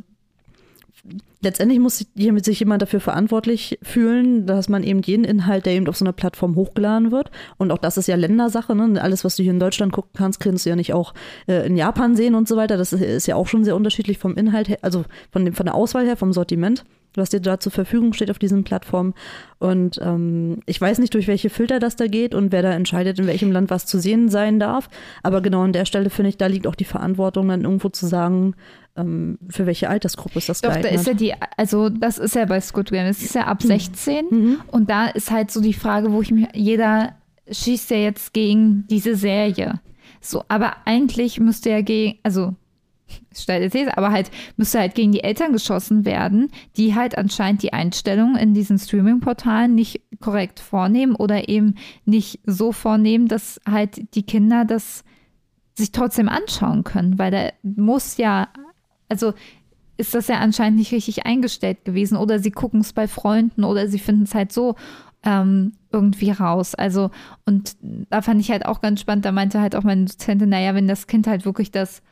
letztendlich 1.43 1.79
muss 1.79 1.99
sich 1.99 2.61
jemand 2.61 2.83
dafür 2.83 3.01
verantwortlich 3.01 3.79
fühlen, 3.83 4.47
dass 4.47 4.69
man 4.69 4.83
eben 4.83 5.03
jeden 5.03 5.25
Inhalt, 5.25 5.67
der 5.67 5.75
eben 5.75 5.87
auf 5.89 5.97
so 5.97 6.05
einer 6.05 6.13
Plattform 6.13 6.57
hochgeladen 6.57 7.13
wird, 7.13 7.31
und 7.59 7.71
auch 7.71 7.79
das 7.79 7.97
ist 7.97 8.09
ja 8.09 8.17
Ländersache, 8.17 8.75
ne? 8.75 9.01
alles, 9.01 9.25
was 9.25 9.37
du 9.37 9.43
hier 9.43 9.53
in 9.53 9.61
Deutschland 9.61 9.93
gucken 9.93 10.13
kannst, 10.15 10.41
kannst 10.41 10.65
du 10.65 10.71
ja 10.71 10.77
nicht 10.77 10.95
auch 10.95 11.15
äh, 11.47 11.67
in 11.67 11.77
Japan 11.77 12.17
sehen 12.17 12.35
und 12.35 12.49
so 12.49 12.57
weiter. 12.57 12.77
Das 12.77 12.93
ist, 12.93 13.27
ja 13.27 13.37
auch 13.37 13.47
schon 13.47 13.65
sehr 13.65 13.77
unterschiedlich 13.77 14.19
vom 14.19 14.35
Inhalt 14.37 14.69
her, 14.69 14.79
also 14.83 15.05
von, 15.31 15.45
dem, 15.45 15.55
von 15.55 15.67
der 15.67 15.75
Auswahl 15.75 16.07
her, 16.07 16.17
vom 16.17 16.33
Sortiment 16.33 16.85
was 17.17 17.31
dir 17.31 17.41
da 17.41 17.61
zur 17.61 17.73
Verfügung 17.73 18.13
steht 18.13 18.31
auf 18.31 18.39
diesen 18.39 18.65
Plattformen. 18.65 19.15
Und 19.59 20.01
ähm, 20.03 20.61
ich 20.67 20.81
weiß 20.81 20.99
nicht, 20.99 21.15
durch 21.15 21.29
welche 21.29 21.51
Filter 21.51 21.79
das 21.79 21.97
da 21.97 22.07
geht 22.07 22.35
und 22.35 22.53
wer 22.53 22.63
da 22.63 22.73
entscheidet, 22.73 23.19
in 23.19 23.27
welchem 23.27 23.53
Land 23.53 23.71
was 23.71 23.87
zu 23.87 23.99
sehen 23.99 24.29
sein 24.29 24.59
darf. 24.59 24.89
Aber 25.23 25.41
genau 25.41 25.63
an 25.63 25.73
der 25.73 25.85
Stelle 25.85 26.11
finde 26.11 26.31
ich, 26.31 26.37
da 26.37 26.47
liegt 26.47 26.67
auch 26.67 26.75
die 26.75 26.85
Verantwortung, 26.85 27.49
dann 27.49 27.63
irgendwo 27.63 27.89
zu 27.89 28.07
sagen, 28.07 28.55
für 28.97 29.67
welche 29.67 29.89
Altersgruppe 29.89 30.39
ist 30.39 30.49
das 30.49 30.61
Doch, 30.61 30.71
geeignet. 30.71 30.93
da 30.93 31.01
ist 31.01 31.07
ja 31.07 31.15
die, 31.15 31.35
also 31.57 31.89
das 31.89 32.19
ist 32.19 32.37
ja 32.37 32.45
bei 32.45 32.61
Squid 32.61 32.91
Game, 32.91 33.07
es 33.07 33.23
ist 33.23 33.35
ja 33.35 33.47
ab 33.47 33.63
16 33.63 34.27
mhm. 34.31 34.39
mhm. 34.39 34.61
und 34.69 34.89
da 34.89 35.07
ist 35.07 35.33
halt 35.33 35.51
so 35.51 35.61
die 35.61 35.73
Frage, 35.73 36.13
wo 36.13 36.23
ich 36.23 36.31
mich, 36.31 36.47
jeder 36.55 37.17
schießt 37.51 37.91
ja 37.91 37.97
jetzt 37.97 38.33
gegen 38.33 38.87
diese 38.89 39.17
Serie. 39.17 39.81
So, 40.21 40.45
aber 40.49 40.77
eigentlich 40.85 41.41
müsste 41.41 41.71
ja 41.71 41.81
gegen, 41.83 42.19
also 42.23 42.55
steile 43.35 43.69
These, 43.69 43.97
aber 43.99 44.11
halt 44.11 44.31
müsste 44.57 44.79
halt 44.79 44.95
gegen 44.95 45.13
die 45.13 45.25
Eltern 45.25 45.53
geschossen 45.53 46.05
werden, 46.05 46.51
die 46.77 46.95
halt 46.95 47.19
anscheinend 47.19 47.63
die 47.63 47.73
Einstellungen 47.73 48.37
in 48.37 48.55
diesen 48.55 48.79
Streaming-Portalen 48.79 49.75
nicht 49.75 50.03
korrekt 50.21 50.61
vornehmen 50.61 51.17
oder 51.17 51.49
eben 51.49 51.75
nicht 52.05 52.41
so 52.47 52.73
vornehmen, 52.73 53.29
dass 53.29 53.61
halt 53.69 54.15
die 54.15 54.23
Kinder 54.23 54.65
das 54.65 55.05
sich 55.77 55.91
trotzdem 55.91 56.29
anschauen 56.29 56.85
können, 56.85 57.19
weil 57.19 57.31
da 57.33 57.49
muss 57.63 58.17
ja, 58.17 58.49
also 59.09 59.35
ist 59.97 60.15
das 60.15 60.29
ja 60.29 60.39
anscheinend 60.39 60.79
nicht 60.79 60.93
richtig 60.93 61.25
eingestellt 61.25 61.85
gewesen 61.85 62.17
oder 62.17 62.39
sie 62.39 62.51
gucken 62.51 62.81
es 62.81 62.93
bei 62.93 63.07
Freunden 63.07 63.65
oder 63.65 63.89
sie 63.89 63.99
finden 63.99 64.25
es 64.25 64.35
halt 64.35 64.53
so 64.53 64.75
ähm, 65.23 65.73
irgendwie 65.93 66.31
raus. 66.31 66.75
Also, 66.75 67.11
und 67.47 67.77
da 67.83 68.23
fand 68.23 68.41
ich 68.41 68.51
halt 68.51 68.67
auch 68.67 68.81
ganz 68.81 69.01
spannend, 69.01 69.25
da 69.25 69.33
meinte 69.33 69.61
halt 69.61 69.77
auch 69.77 69.85
meine 69.85 70.05
Dozentin, 70.05 70.49
naja, 70.49 70.75
wenn 70.75 70.89
das 70.89 71.07
Kind 71.07 71.27
halt 71.27 71.45
wirklich 71.45 71.71
das 71.71 72.03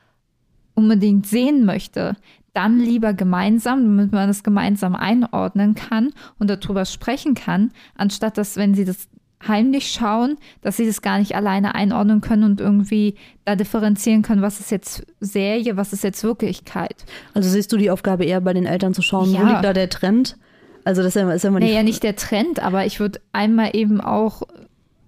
unbedingt 0.75 1.27
sehen 1.27 1.65
möchte, 1.65 2.17
dann 2.55 2.79
lieber 2.79 3.15
gemeinsam, 3.15 3.83
damit 3.83 4.13
man 4.13 4.29
das 4.29 4.43
gemeinsam 4.43 4.95
einordnen 4.95 5.75
kann 5.75 6.13
und 6.39 6.49
darüber 6.49 6.85
sprechen 6.85 7.35
kann, 7.35 7.73
anstatt 7.97 8.39
dass, 8.39 8.57
wenn 8.57 8.75
sie 8.75 8.85
das 8.85 9.09
heimlich 9.47 9.93
schauen, 9.93 10.39
dass 10.61 10.77
sie 10.77 10.87
das 10.87 11.03
gar 11.03 11.19
nicht 11.19 11.35
alleine 11.35 11.75
einordnen 11.75 12.21
können 12.21 12.45
und 12.45 12.61
irgendwie 12.61 13.17
da 13.45 13.57
differenzieren 13.57 14.23
können, 14.23 14.43
was 14.43 14.61
ist 14.61 14.71
jetzt 14.71 15.05
Serie, 15.21 15.77
was 15.77 15.93
ist 15.93 16.05
jetzt 16.05 16.23
Wirklichkeit. 16.25 17.05
Also 17.35 17.49
siehst 17.49 17.73
du 17.73 17.77
die 17.77 17.91
Aufgabe 17.91 18.25
eher 18.25 18.41
bei 18.41 18.53
den 18.53 18.67
Eltern 18.67 18.95
zu 18.95 19.03
schauen, 19.03 19.33
ja. 19.33 19.41
wo 19.41 19.47
liegt 19.47 19.65
da 19.65 19.73
der 19.73 19.89
Trend? 19.89 20.37
Also 20.85 21.03
das 21.03 21.15
ist 21.15 21.23
ja, 21.23 21.31
ist 21.33 21.45
ja 21.45 21.49
immer 21.49 21.61
Naja, 21.61 21.83
nicht 21.83 22.03
der 22.03 22.17
Trend, 22.17 22.61
aber 22.61 22.87
ich 22.87 23.01
würde 23.01 23.21
einmal 23.33 23.71
eben 23.75 24.01
auch 24.01 24.43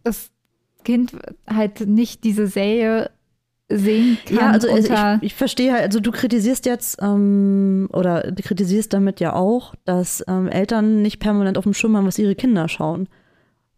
das 0.02 0.30
Kind 0.84 1.12
halt 1.48 1.86
nicht 1.88 2.24
diese 2.24 2.46
Serie 2.46 3.10
sehen 3.68 4.18
kann. 4.26 4.36
Ja, 4.36 4.50
also, 4.50 4.70
also 4.70 4.92
ich, 4.92 5.22
ich, 5.22 5.34
verstehe 5.34 5.72
halt, 5.72 5.84
also 5.84 6.00
du 6.00 6.12
kritisierst 6.12 6.66
jetzt 6.66 6.98
ähm, 7.00 7.88
oder 7.92 8.30
du 8.30 8.42
kritisierst 8.42 8.92
damit 8.92 9.20
ja 9.20 9.32
auch, 9.32 9.74
dass 9.84 10.22
ähm, 10.28 10.48
Eltern 10.48 11.02
nicht 11.02 11.18
permanent 11.18 11.58
auf 11.58 11.64
dem 11.64 11.74
Schirm 11.74 11.96
haben, 11.96 12.06
was 12.06 12.18
ihre 12.18 12.34
Kinder 12.34 12.68
schauen. 12.68 13.08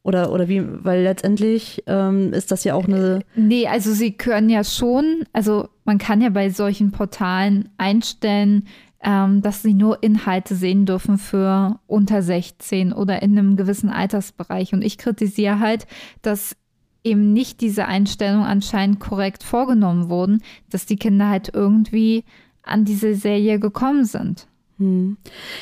Oder, 0.07 0.31
oder 0.31 0.47
wie, 0.47 0.63
weil 0.85 1.03
letztendlich 1.03 1.83
ähm, 1.89 2.33
ist 2.33 2.53
das 2.53 2.63
ja 2.63 2.75
auch 2.75 2.85
eine. 2.85 3.25
Nee, 3.35 3.67
also 3.67 3.93
sie 3.93 4.13
können 4.13 4.49
ja 4.49 4.63
schon, 4.63 5.25
also 5.33 5.69
man 5.85 5.99
kann 5.99 6.21
ja 6.21 6.29
bei 6.29 6.49
solchen 6.51 6.93
Portalen 6.93 7.71
einstellen, 7.77 8.69
ähm, 9.03 9.43
dass 9.43 9.63
sie 9.63 9.75
nur 9.75 10.05
Inhalte 10.05 10.55
sehen 10.55 10.87
dürfen 10.87 11.19
für 11.19 11.81
unter 11.89 12.23
16 12.23 12.93
oder 12.93 13.21
in 13.21 13.37
einem 13.37 13.57
gewissen 13.57 13.91
Altersbereich. 13.91 14.73
Und 14.75 14.83
ich 14.83 14.97
kritisiere 14.97 15.59
halt, 15.59 15.89
dass 16.23 16.55
eben 17.03 17.33
nicht 17.33 17.61
diese 17.61 17.87
Einstellung 17.87 18.45
anscheinend 18.45 19.01
korrekt 19.01 19.43
vorgenommen 19.43 20.09
wurden, 20.09 20.41
dass 20.71 20.87
die 20.87 20.99
Kinder 20.99 21.29
halt 21.29 21.51
irgendwie 21.53 22.23
an 22.63 22.85
diese 22.85 23.17
Serie 23.17 23.59
gekommen 23.59 24.05
sind. 24.05 24.47
Hm. 24.79 25.17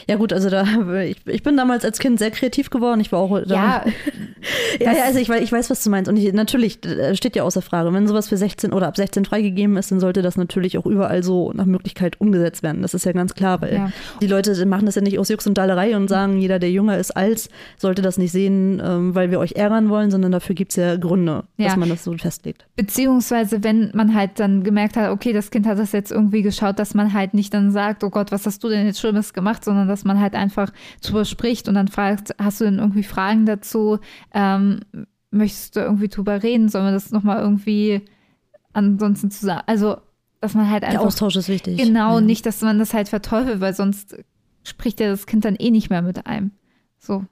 Ja 0.09 0.17
gut, 0.17 0.33
also 0.33 0.51
da 0.51 0.65
ich, 1.03 1.19
ich 1.27 1.43
bin 1.45 1.57
damals 1.57 1.85
als 1.85 1.99
Kind 2.01 2.19
sehr 2.19 2.33
kreativ 2.33 2.71
geworden. 2.71 3.01
Ich 3.01 3.13
war 3.13 3.21
auch 3.21 3.41
da. 3.47 3.85
Ja, 4.79 4.93
ja, 4.93 4.99
ja, 4.99 5.05
also 5.05 5.19
ich, 5.21 5.31
weiß- 5.31 5.41
ich 5.41 5.51
weiß, 5.53 5.71
was 5.71 5.83
du 5.83 5.89
meinst. 5.89 6.11
Und 6.11 6.19
ich, 6.19 6.31
natürlich 6.35 6.85
äh, 6.85 7.15
steht 7.17 7.35
ja 7.35 7.45
außer 7.45 7.63
Frage, 7.63 7.93
wenn 7.95 8.07
sowas 8.07 8.29
für 8.29 8.37
16 8.37 8.73
oder 8.75 8.89
ab 8.89 8.97
16 8.97 9.25
freigegeben 9.25 9.77
ist, 9.79 9.91
dann 9.91 10.01
sollte 10.01 10.21
das 10.21 10.37
natürlich 10.37 10.77
auch 10.77 10.85
überall 10.85 11.23
so 11.23 11.51
nach 11.55 11.65
Möglichkeit 11.65 12.21
umgesetzt 12.21 12.63
werden. 12.63 12.83
Das 12.83 12.93
ist 12.93 13.07
ja 13.07 13.13
ganz 13.13 13.35
klar, 13.35 13.63
weil 13.63 13.75
Ja. 13.75 13.91
die 14.21 14.27
Leute 14.27 14.67
machen 14.67 14.85
das 14.85 14.97
ja 14.97 15.01
nicht 15.03 15.19
aus 15.19 15.31
Jux 15.31 15.47
und 15.47 15.57
Dallerei 15.57 15.97
und 15.97 16.09
sagen, 16.09 16.39
jeder, 16.39 16.59
der 16.59 16.71
jünger 16.71 16.99
ist 16.99 17.13
als, 17.17 17.49
sollte 17.79 18.03
das 18.03 18.19
nicht 18.19 18.33
sehen, 18.33 18.83
ähm, 18.85 19.15
weil 19.15 19.31
wir 19.31 19.39
euch 19.39 19.53
ärgern 19.53 19.89
wollen, 19.89 20.11
sondern 20.11 20.33
dafür 20.33 20.55
gibt 20.55 20.73
es 20.73 20.77
ja 20.77 20.97
Gründe, 20.97 21.45
dass 21.57 21.73
Ja. 21.73 21.77
man 21.79 21.89
das 21.89 22.05
so 22.05 22.13
festlegt. 22.19 22.67
Beziehungsweise, 22.77 23.65
wenn 23.65 23.93
man 23.95 24.15
halt 24.15 24.33
dann 24.41 24.63
gemerkt 24.63 24.97
hat, 24.97 25.11
okay, 25.11 25.33
das 25.33 25.51
Kind 25.51 25.67
hat 25.67 25.79
das 25.79 25.93
jetzt 25.93 26.13
irgendwie 26.13 26.43
geschaut, 26.43 26.79
dass 26.79 26.93
man 26.95 27.15
halt 27.15 27.33
nicht 27.33 27.55
dann 27.55 27.71
sagt, 27.71 28.05
oh 28.05 28.11
Gott, 28.11 28.31
was 28.31 28.45
hast 28.45 28.63
du 28.63 28.69
denn 28.69 28.85
jetzt 28.87 29.01
Schlimmes 29.05 29.35
gemacht, 29.35 29.63
sondern 29.65 29.87
dass 29.87 30.05
man 30.05 30.19
halt 30.19 30.35
einfach 30.35 30.73
drüber 31.03 31.25
spricht 31.27 31.69
und 31.69 31.75
dann 31.75 31.89
fragt, 31.89 32.35
hast 32.39 32.61
du 32.61 32.65
denn 32.65 32.79
irgendwie 32.79 33.03
Fragen 33.03 33.45
dazu? 33.45 33.99
Ähm, 34.33 34.81
möchtest 35.31 35.77
du 35.77 35.81
irgendwie 35.81 36.09
drüber 36.09 36.43
reden? 36.43 36.69
Sollen 36.71 36.87
wir 36.87 36.93
das 36.93 37.11
nochmal 37.11 37.41
irgendwie 37.41 38.03
ansonsten 38.73 39.31
zusammen? 39.31 39.63
Also, 39.67 39.99
dass 40.41 40.55
man 40.55 40.71
halt 40.71 40.83
Der 40.85 40.91
einfach. 40.91 41.05
Austausch 41.05 41.37
ist 41.37 41.49
wichtig. 41.49 41.77
Genau, 41.79 42.15
Ja. 42.19 42.21
nicht, 42.25 42.47
dass 42.47 42.63
man 42.63 42.79
das 42.79 42.95
halt 42.95 43.09
verteufelt, 43.09 43.61
weil 43.61 43.75
sonst 43.75 44.17
spricht 44.63 45.01
ja 45.01 45.09
das 45.09 45.27
Kind 45.27 45.45
dann 45.45 45.57
eh 45.57 45.71
nicht 45.71 45.91
mehr 45.91 46.01
mit 46.03 46.27
einem. 46.27 46.53
So, 46.99 47.25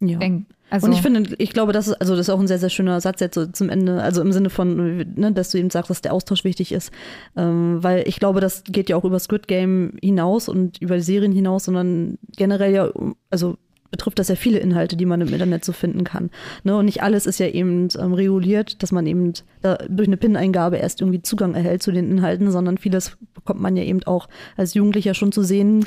Ja. 0.00 0.18
denk, 0.18 0.46
also. 0.74 0.86
und 0.86 0.92
ich 0.92 1.02
finde, 1.02 1.34
ich 1.38 1.52
glaube, 1.52 1.72
das 1.72 1.88
ist, 1.88 1.94
also 1.94 2.16
das 2.16 2.28
ist 2.28 2.34
auch 2.34 2.40
ein 2.40 2.48
sehr, 2.48 2.58
sehr 2.58 2.68
schöner 2.68 3.00
Satz 3.00 3.20
jetzt 3.20 3.34
so 3.34 3.46
zum 3.46 3.68
Ende, 3.68 4.02
also 4.02 4.20
im 4.20 4.32
Sinne 4.32 4.50
von, 4.50 4.96
ne, 5.14 5.32
dass 5.32 5.50
du 5.50 5.58
eben 5.58 5.70
sagst, 5.70 5.90
dass 5.90 6.02
der 6.02 6.12
Austausch 6.12 6.44
wichtig 6.44 6.72
ist. 6.72 6.90
Ähm, 7.36 7.82
weil 7.82 8.06
ich 8.08 8.18
glaube, 8.18 8.40
das 8.40 8.64
geht 8.64 8.88
ja 8.88 8.96
auch 8.96 9.04
über 9.04 9.18
Squid 9.18 9.46
Game 9.46 9.92
hinaus 10.02 10.48
und 10.48 10.80
über 10.80 10.96
die 10.96 11.02
Serien 11.02 11.32
hinaus, 11.32 11.64
sondern 11.64 12.18
generell 12.36 12.72
ja, 12.72 12.90
also 13.30 13.56
betrifft 13.94 14.18
das 14.18 14.26
ja 14.26 14.34
viele 14.34 14.58
Inhalte, 14.58 14.96
die 14.96 15.06
man 15.06 15.20
im 15.20 15.32
Internet 15.32 15.64
so 15.64 15.72
finden 15.72 16.02
kann. 16.02 16.30
Ne? 16.64 16.76
Und 16.76 16.86
nicht 16.86 17.04
alles 17.04 17.26
ist 17.26 17.38
ja 17.38 17.46
eben 17.46 17.88
ähm, 17.96 18.12
reguliert, 18.12 18.82
dass 18.82 18.90
man 18.90 19.06
eben 19.06 19.34
da 19.62 19.76
durch 19.88 20.08
eine 20.08 20.16
PIN-Eingabe 20.16 20.78
erst 20.78 21.00
irgendwie 21.00 21.22
Zugang 21.22 21.54
erhält 21.54 21.80
zu 21.80 21.92
den 21.92 22.10
Inhalten, 22.10 22.50
sondern 22.50 22.76
vieles 22.76 23.16
bekommt 23.34 23.60
man 23.60 23.76
ja 23.76 23.84
eben 23.84 24.02
auch 24.02 24.28
als 24.56 24.74
Jugendlicher 24.74 25.14
schon 25.14 25.30
zu 25.30 25.44
sehen, 25.44 25.86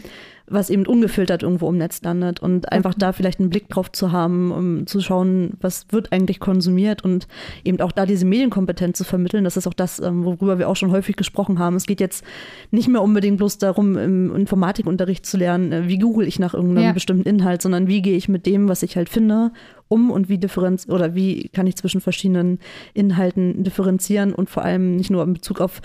was 0.50 0.70
eben 0.70 0.86
ungefiltert 0.86 1.44
irgendwo 1.44 1.70
im 1.70 1.78
Netz 1.78 2.02
landet 2.04 2.40
und 2.40 2.72
einfach 2.72 2.94
da 2.94 3.12
vielleicht 3.12 3.40
einen 3.40 3.50
Blick 3.50 3.68
drauf 3.68 3.92
zu 3.92 4.12
haben, 4.12 4.52
um 4.52 4.88
zu 4.88 5.02
schauen, 5.02 5.52
was 5.60 5.86
wird 5.90 6.14
eigentlich 6.14 6.40
konsumiert 6.40 7.04
und 7.04 7.28
eben 7.66 7.82
auch 7.82 7.92
da 7.92 8.06
diese 8.06 8.26
Medienkompetenz 8.26 8.98
zu 8.98 9.04
vermitteln. 9.04 9.44
Das 9.44 9.58
ist 9.58 9.68
auch 9.68 9.74
das, 9.74 10.00
ähm, 10.00 10.24
worüber 10.24 10.58
wir 10.58 10.70
auch 10.70 10.76
schon 10.78 10.92
häufig 10.92 11.18
gesprochen 11.18 11.60
haben. 11.60 11.76
Es 11.76 11.86
geht 11.86 12.00
jetzt 12.00 12.24
nicht 12.72 12.88
mehr 12.88 13.02
unbedingt 13.02 13.38
bloß 13.38 13.58
darum, 13.58 13.98
im 13.98 14.34
Informatikunterricht 14.36 15.26
zu 15.26 15.38
lernen, 15.38 15.72
äh, 15.74 15.88
wie 15.90 16.00
google 16.00 16.28
ich 16.28 16.40
nach 16.40 16.54
irgendeinem 16.54 16.86
Ja. 16.86 16.94
bestimmten 16.94 17.28
Inhalt, 17.28 17.62
sondern 17.62 17.88
wie 17.88 18.02
gehe 18.02 18.16
ich 18.16 18.30
mit 18.30 18.46
dem, 18.46 18.70
was 18.70 18.84
ich 18.84 18.96
halt 18.96 19.10
finde, 19.10 19.52
um 19.90 20.12
und 20.12 20.30
wie 20.30 20.38
differenz 20.38 20.88
oder 20.88 21.14
wie 21.14 21.50
kann 21.50 21.68
ich 21.68 21.76
zwischen 21.76 22.02
verschiedenen 22.02 22.60
Inhalten 22.94 23.64
differenzieren 23.64 24.34
und 24.34 24.50
vor 24.50 24.64
allem 24.64 24.96
nicht 24.96 25.10
nur 25.10 25.24
in 25.24 25.34
Bezug 25.34 25.60
auf 25.62 25.82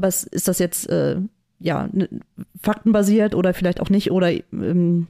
was 0.00 0.22
ist 0.22 0.46
das 0.46 0.60
jetzt 0.60 0.88
äh, 0.88 1.16
ja 1.60 1.88
faktenbasiert 2.60 3.34
oder 3.34 3.54
vielleicht 3.54 3.80
auch 3.80 3.90
nicht 3.90 4.10
oder 4.10 4.30
ähm, 4.52 5.08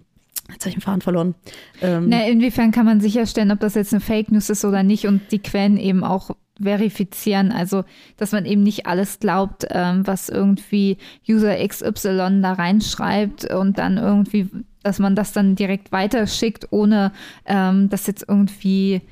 jetzt 0.51 0.64
habe 0.64 0.70
ich 0.70 0.74
den 0.76 0.80
Faden 0.80 1.01
verloren. 1.03 1.34
Ähm, 1.82 2.09
Na, 2.09 2.26
inwiefern 2.26 2.70
kann 2.70 2.86
man 2.86 3.01
sicherstellen, 3.01 3.51
ob 3.51 3.61
das 3.61 3.74
jetzt 3.74 3.92
eine 3.92 4.01
Fake 4.01 4.30
News 4.30 4.51
ist 4.51 4.64
oder 4.64 4.82
nicht 4.82 5.07
und 5.07 5.20
die 5.30 5.40
Quellen 5.40 5.76
eben 5.76 6.05
auch 6.05 6.30
verifizieren, 6.61 7.53
also 7.53 7.84
dass 8.16 8.32
man 8.32 8.44
eben 8.44 8.62
nicht 8.62 8.86
alles 8.86 9.20
glaubt, 9.20 9.66
ähm, 9.70 10.07
was 10.07 10.28
irgendwie 10.28 10.96
User 11.28 11.57
XY 11.66 12.40
da 12.42 12.55
reinschreibt 12.55 13.53
und 13.53 13.78
dann 13.78 13.96
irgendwie, 13.96 14.49
dass 14.82 14.99
man 14.99 15.14
das 15.14 15.32
dann 15.32 15.55
direkt 15.55 15.92
weiterschickt, 15.92 16.66
ohne 16.70 17.12
ähm, 17.46 17.88
das 17.90 18.07
jetzt 18.07 18.24
irgendwie 18.26 19.03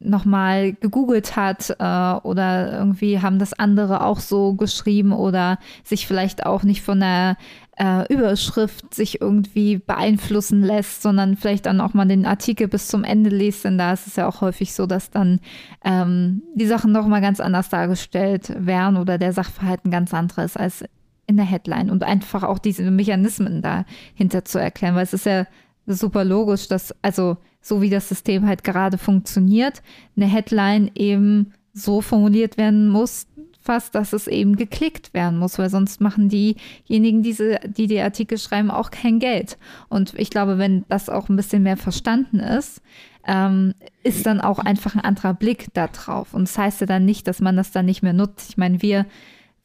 nochmal 0.00 0.74
gegoogelt 0.74 1.36
hat 1.36 1.70
äh, 1.78 2.26
oder 2.26 2.72
irgendwie 2.72 3.20
haben 3.20 3.38
das 3.38 3.52
andere 3.52 4.04
auch 4.04 4.20
so 4.20 4.54
geschrieben 4.54 5.12
oder 5.12 5.58
sich 5.84 6.06
vielleicht 6.06 6.46
auch 6.46 6.62
nicht 6.62 6.82
von 6.82 7.00
der 7.00 7.36
äh, 7.78 8.12
Überschrift 8.12 8.92
sich 8.94 9.20
irgendwie 9.20 9.78
beeinflussen 9.78 10.62
lässt, 10.62 11.02
sondern 11.02 11.36
vielleicht 11.36 11.66
dann 11.66 11.80
auch 11.80 11.94
mal 11.94 12.06
den 12.06 12.26
Artikel 12.26 12.68
bis 12.68 12.88
zum 12.88 13.04
Ende 13.04 13.30
liest, 13.30 13.64
denn 13.64 13.78
da 13.78 13.92
ist 13.92 14.06
es 14.06 14.16
ja 14.16 14.28
auch 14.28 14.40
häufig 14.40 14.74
so, 14.74 14.86
dass 14.86 15.10
dann 15.10 15.40
ähm, 15.84 16.42
die 16.54 16.66
Sachen 16.66 16.92
nochmal 16.92 17.20
ganz 17.20 17.40
anders 17.40 17.68
dargestellt 17.68 18.52
werden 18.58 18.96
oder 18.96 19.18
der 19.18 19.32
Sachverhalt 19.32 19.84
ein 19.84 19.90
ganz 19.90 20.12
anderes 20.12 20.56
als 20.56 20.84
in 21.26 21.36
der 21.36 21.46
Headline. 21.46 21.90
Und 21.90 22.02
einfach 22.02 22.42
auch 22.42 22.58
diese 22.58 22.90
Mechanismen 22.90 23.62
dahinter 23.62 24.44
zu 24.44 24.58
erklären, 24.58 24.96
weil 24.96 25.04
es 25.04 25.12
ist 25.12 25.26
ja 25.26 25.46
super 25.86 26.24
logisch, 26.24 26.68
dass, 26.68 26.94
also 27.02 27.36
so 27.68 27.82
wie 27.82 27.90
das 27.90 28.08
System 28.08 28.46
halt 28.46 28.64
gerade 28.64 28.98
funktioniert, 28.98 29.82
eine 30.16 30.26
Headline 30.26 30.90
eben 30.94 31.52
so 31.72 32.00
formuliert 32.00 32.56
werden 32.56 32.88
muss, 32.88 33.26
fast, 33.60 33.94
dass 33.94 34.14
es 34.14 34.26
eben 34.26 34.56
geklickt 34.56 35.12
werden 35.12 35.38
muss, 35.38 35.58
weil 35.58 35.68
sonst 35.68 36.00
machen 36.00 36.30
diejenigen, 36.30 37.22
diese, 37.22 37.60
die 37.66 37.86
die 37.86 38.00
Artikel 38.00 38.38
schreiben, 38.38 38.70
auch 38.70 38.90
kein 38.90 39.18
Geld. 39.18 39.58
Und 39.90 40.14
ich 40.16 40.30
glaube, 40.30 40.56
wenn 40.56 40.86
das 40.88 41.10
auch 41.10 41.28
ein 41.28 41.36
bisschen 41.36 41.62
mehr 41.62 41.76
verstanden 41.76 42.40
ist, 42.40 42.80
ähm, 43.26 43.74
ist 44.02 44.24
dann 44.24 44.40
auch 44.40 44.58
einfach 44.58 44.94
ein 44.94 45.02
anderer 45.02 45.34
Blick 45.34 45.66
da 45.74 45.86
drauf. 45.88 46.32
Und 46.32 46.48
das 46.48 46.56
heißt 46.56 46.80
ja 46.80 46.86
dann 46.86 47.04
nicht, 47.04 47.28
dass 47.28 47.40
man 47.40 47.56
das 47.56 47.70
dann 47.70 47.84
nicht 47.84 48.02
mehr 48.02 48.14
nutzt. 48.14 48.48
Ich 48.48 48.56
meine, 48.56 48.80
wir 48.80 49.04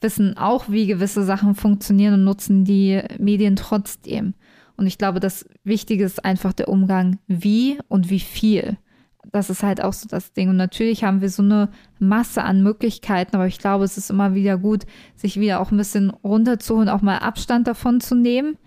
wissen 0.02 0.38
auch, 0.38 0.66
wie 0.68 0.86
gewisse 0.86 1.24
Sachen 1.24 1.56
funktionieren 1.56 2.16
und 2.16 2.26
nutzen 2.26 2.66
die 2.66 3.02
Medien 3.20 3.56
trotzdem. 3.56 4.34
Und 4.78 4.88
ich 4.88 4.98
glaube, 4.98 5.20
das 5.20 5.46
Wichtige 5.64 6.04
ist 6.04 6.24
einfach 6.26 6.54
der 6.54 6.68
Umgang, 6.68 7.20
wie 7.28 7.78
und 7.88 8.10
wie 8.10 8.20
viel. 8.20 8.78
Das 9.32 9.50
ist 9.50 9.64
halt 9.64 9.82
auch 9.82 9.94
so 9.94 10.08
das 10.08 10.34
Ding. 10.34 10.50
Und 10.50 10.58
natürlich 10.58 11.04
haben 11.04 11.22
wir 11.22 11.30
so 11.30 11.44
eine 11.44 11.70
Masse 12.00 12.44
an 12.44 12.64
Möglichkeiten, 12.64 13.36
aber 13.36 13.48
ich 13.48 13.60
glaube, 13.60 13.86
es 13.86 13.98
ist 13.98 14.10
immer 14.10 14.36
wieder 14.36 14.58
gut, 14.58 14.86
sich 15.16 15.40
wieder 15.40 15.62
auch 15.62 15.72
ein 15.72 15.78
bisschen 15.78 16.10
runterzuholen, 16.10 16.90
auch 16.90 17.02
mal 17.02 17.20
Abstand 17.20 17.68
davon 17.68 18.02
zu 18.02 18.16
nehmen. 18.16 18.58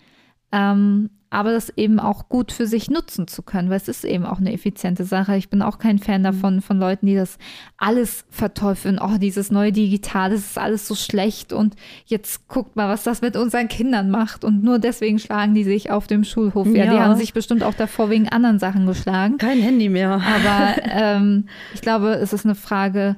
Ähm, 0.53 1.11
aber 1.31 1.53
das 1.53 1.71
eben 1.77 1.99
auch 1.99 2.29
gut 2.29 2.53
für 2.53 2.67
sich 2.67 2.89
nutzen 2.89 3.27
zu 3.27 3.43
können, 3.43 3.69
weil 3.69 3.77
es 3.79 3.89
ist 3.89 4.05
eben 4.05 4.25
auch 4.25 4.39
eine 4.39 4.53
effiziente 4.53 5.05
Sache. 5.05 5.37
Ich 5.37 5.49
bin 5.49 5.61
auch 5.61 5.79
kein 5.79 5.99
Fan 5.99 6.23
davon, 6.23 6.61
von 6.61 6.79
Leuten, 6.79 7.07
die 7.07 7.15
das 7.17 7.39
alles 7.77 8.25
verteufeln. 8.31 8.99
Oh, 9.03 9.19
dieses 9.19 9.51
neue 9.51 9.73
Digital, 9.73 10.31
das 10.31 10.41
ist 10.41 10.59
alles 10.59 10.87
so 10.87 10.95
schlecht 10.95 11.53
und 11.53 11.75
jetzt 12.07 12.49
guckt 12.49 12.77
mal, 12.77 12.89
was 12.89 13.03
das 13.03 13.23
mit 13.23 13.37
unseren 13.37 13.69
Kindern 13.69 14.11
macht. 14.11 14.45
Und 14.45 14.63
nur 14.63 14.79
deswegen 14.79 15.19
schlagen 15.19 15.55
die 15.55 15.65
sich 15.65 15.91
auf 15.91 16.07
dem 16.07 16.25
Schulhof. 16.25 16.67
Ja, 16.69 16.85
die 16.87 16.97
Ja. 16.97 17.05
haben 17.05 17.17
sich 17.17 17.33
bestimmt 17.33 17.63
auch 17.63 17.75
davor 17.75 18.09
wegen 18.11 18.29
anderen 18.29 18.59
Sachen 18.59 18.87
geschlagen. 18.87 19.39
Kein 19.39 19.59
Handy 19.61 19.89
mehr. 19.89 20.13
Aber 20.23 20.83
ähm, 20.91 21.49
ich 21.75 21.81
glaube, 21.81 22.11
es 22.15 22.33
ist 22.33 22.45
eine 22.45 22.55
Frage, 22.55 23.17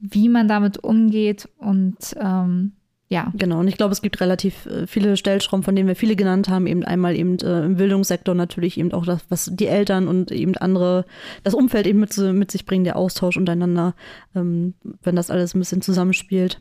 wie 0.00 0.28
man 0.28 0.48
damit 0.48 0.78
umgeht 0.84 1.48
und 1.58 1.96
ähm, 2.20 2.72
ja. 3.08 3.32
Genau, 3.36 3.60
und 3.60 3.68
ich 3.68 3.76
glaube, 3.76 3.92
es 3.92 4.02
gibt 4.02 4.20
relativ 4.20 4.66
äh, 4.66 4.86
viele 4.86 5.16
Stellschrauben, 5.16 5.62
von 5.62 5.76
denen 5.76 5.86
wir 5.86 5.94
viele 5.94 6.16
genannt 6.16 6.48
haben. 6.48 6.66
Eben 6.66 6.82
einmal 6.82 7.14
eben 7.14 7.38
äh, 7.38 7.64
im 7.64 7.76
Bildungssektor 7.76 8.34
natürlich 8.34 8.78
eben 8.78 8.92
auch 8.92 9.06
das, 9.06 9.20
was 9.28 9.50
die 9.52 9.66
Eltern 9.66 10.08
und 10.08 10.32
eben 10.32 10.56
andere, 10.56 11.04
das 11.44 11.54
Umfeld 11.54 11.86
eben 11.86 12.00
mit, 12.00 12.16
mit 12.16 12.50
sich 12.50 12.66
bringen, 12.66 12.84
der 12.84 12.96
Austausch 12.96 13.36
untereinander, 13.36 13.94
ähm, 14.34 14.74
wenn 15.02 15.14
das 15.14 15.30
alles 15.30 15.54
ein 15.54 15.60
bisschen 15.60 15.82
zusammenspielt, 15.82 16.58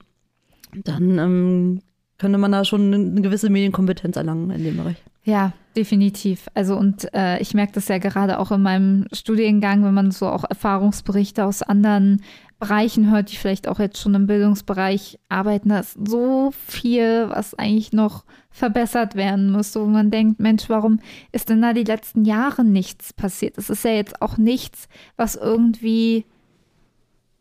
dann 0.83 1.17
ähm, 1.17 1.81
könnte 2.17 2.37
man 2.37 2.51
da 2.51 2.63
schon 2.63 2.93
eine 2.93 3.21
gewisse 3.21 3.49
Medienkompetenz 3.49 4.15
erlangen 4.15 4.51
in 4.51 4.63
dem 4.63 4.77
Bereich. 4.77 4.97
Ja, 5.25 5.53
definitiv. 5.75 6.47
Also 6.53 6.77
und 6.77 7.11
äh, 7.15 7.39
ich 7.39 7.55
merke 7.55 7.73
das 7.73 7.87
ja 7.87 7.97
gerade 7.97 8.37
auch 8.39 8.51
in 8.51 8.61
meinem 8.61 9.07
Studiengang, 9.11 9.83
wenn 9.83 9.93
man 9.93 10.11
so 10.11 10.27
auch 10.27 10.43
Erfahrungsberichte 10.47 11.43
aus 11.43 11.63
anderen 11.63 12.21
Bereichen 12.59 13.09
hört, 13.11 13.31
die 13.31 13.35
vielleicht 13.35 13.67
auch 13.67 13.79
jetzt 13.79 13.99
schon 13.99 14.13
im 14.13 14.27
Bildungsbereich 14.27 15.19
arbeiten, 15.27 15.69
da 15.69 15.79
ist 15.79 15.97
so 16.07 16.51
viel, 16.67 17.27
was 17.29 17.55
eigentlich 17.55 17.91
noch 17.91 18.23
verbessert 18.51 19.15
werden 19.15 19.51
muss, 19.51 19.75
wo 19.75 19.85
man 19.85 20.11
denkt, 20.11 20.39
Mensch, 20.39 20.69
warum 20.69 20.99
ist 21.31 21.49
denn 21.49 21.61
da 21.61 21.73
die 21.73 21.83
letzten 21.83 22.23
Jahre 22.23 22.63
nichts 22.63 23.11
passiert? 23.11 23.57
Es 23.57 23.71
ist 23.71 23.83
ja 23.83 23.91
jetzt 23.91 24.21
auch 24.21 24.37
nichts, 24.37 24.87
was 25.17 25.35
irgendwie 25.35 26.25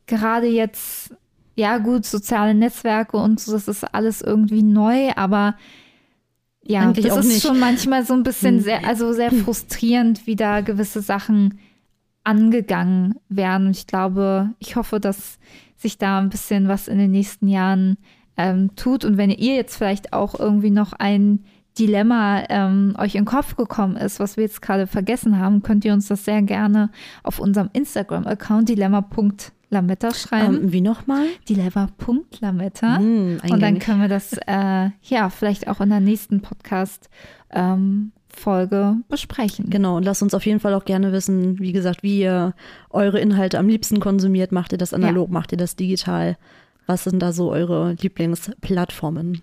gerade 0.07 0.47
jetzt, 0.47 1.15
ja 1.55 1.79
gut, 1.79 2.07
soziale 2.07 2.55
Netzwerke 2.55 3.19
und 3.19 3.41
so, 3.41 3.53
das 3.53 3.69
ist 3.69 3.85
alles 3.95 4.23
irgendwie 4.23 4.63
neu, 4.63 5.13
aber 5.17 5.55
ja, 6.67 6.81
Eigentlich 6.81 7.07
das 7.07 7.19
ist 7.27 7.33
nicht. 7.33 7.43
schon 7.47 7.59
manchmal 7.61 8.05
so 8.05 8.15
ein 8.15 8.23
bisschen 8.23 8.57
Hm. 8.57 8.63
sehr, 8.63 8.87
also 8.87 9.13
sehr 9.13 9.31
frustrierend, 9.33 10.27
wie 10.27 10.37
da 10.37 10.61
gewisse 10.61 11.01
Sachen 11.03 11.59
angegangen 12.25 13.17
werden. 13.29 13.67
Und 13.69 13.77
ich 13.77 13.87
glaube, 13.87 14.51
ich 14.59 14.77
hoffe, 14.77 14.99
dass 15.01 15.39
sich 15.77 15.99
da 15.99 16.19
ein 16.19 16.31
bisschen 16.31 16.69
was 16.69 16.89
in 16.89 16.99
den 16.99 17.11
nächsten 17.11 17.49
Jahren 17.49 17.99
ähm, 18.37 18.75
tut. 18.77 19.05
Und 19.05 19.19
wenn 19.19 19.31
ihr 19.31 19.55
jetzt 19.57 19.77
vielleicht 19.77 20.13
auch 20.13 20.39
irgendwie 20.39 20.71
noch 20.71 20.93
ein 20.95 21.45
Dilemma 21.79 22.45
ähm, 22.49 22.95
euch 22.99 23.15
in 23.17 23.23
den 23.23 23.27
Kopf 23.27 23.57
gekommen 23.57 23.97
ist, 23.97 24.21
was 24.21 24.37
wir 24.37 24.45
jetzt 24.45 24.63
gerade 24.63 24.87
vergessen 24.87 25.39
haben, 25.39 25.63
könnt 25.63 25.85
ihr 25.85 25.93
uns 25.93 26.07
das 26.07 26.25
sehr 26.25 26.41
gerne 26.43 26.91
auf 27.25 27.41
unserem 27.41 27.69
Instagram-Account 27.73 28.69
dilemma.lab 28.69 29.53
Lametta 29.75 30.15
schreiben. 30.15 30.57
Ähm, 30.63 30.73
wie 30.73 30.81
nochmal? 30.81 31.27
Die 31.49 31.55
Lever.lametta. 31.55 32.97
Hm, 32.97 33.41
Und 33.51 33.61
dann 33.63 33.79
können 33.79 34.01
wir 34.01 34.09
das 34.09 34.33
äh, 34.47 34.91
ja 35.03 35.29
vielleicht 35.31 35.69
auch 35.69 35.81
in 35.81 35.91
der 35.91 36.01
nächsten 36.01 36.41
Podcast 36.41 37.11
ähm, 37.51 38.13
Folge 38.29 38.97
besprechen. 39.09 39.71
Genau, 39.71 39.97
und 39.97 40.05
lasst 40.05 40.23
uns 40.23 40.35
auf 40.35 40.45
jeden 40.47 40.61
Fall 40.61 40.75
auch 40.75 40.85
gerne 40.85 41.13
wissen, 41.13 41.59
wie 41.61 41.73
gesagt, 41.73 42.03
wie 42.03 42.21
ihr 42.21 42.55
eure 42.91 43.21
Inhalte 43.21 43.59
am 43.59 43.69
liebsten 43.69 44.01
konsumiert. 44.01 44.51
Macht 44.53 44.73
ihr 44.73 44.79
das 44.79 44.93
analog, 44.95 45.31
macht 45.31 45.53
ihr 45.53 45.59
das 45.59 45.77
digital? 45.77 46.37
Was 46.87 47.05
sind 47.05 47.21
da 47.21 47.33
so 47.33 47.51
eure 47.51 47.93
Lieblingsplattformen? 48.01 49.43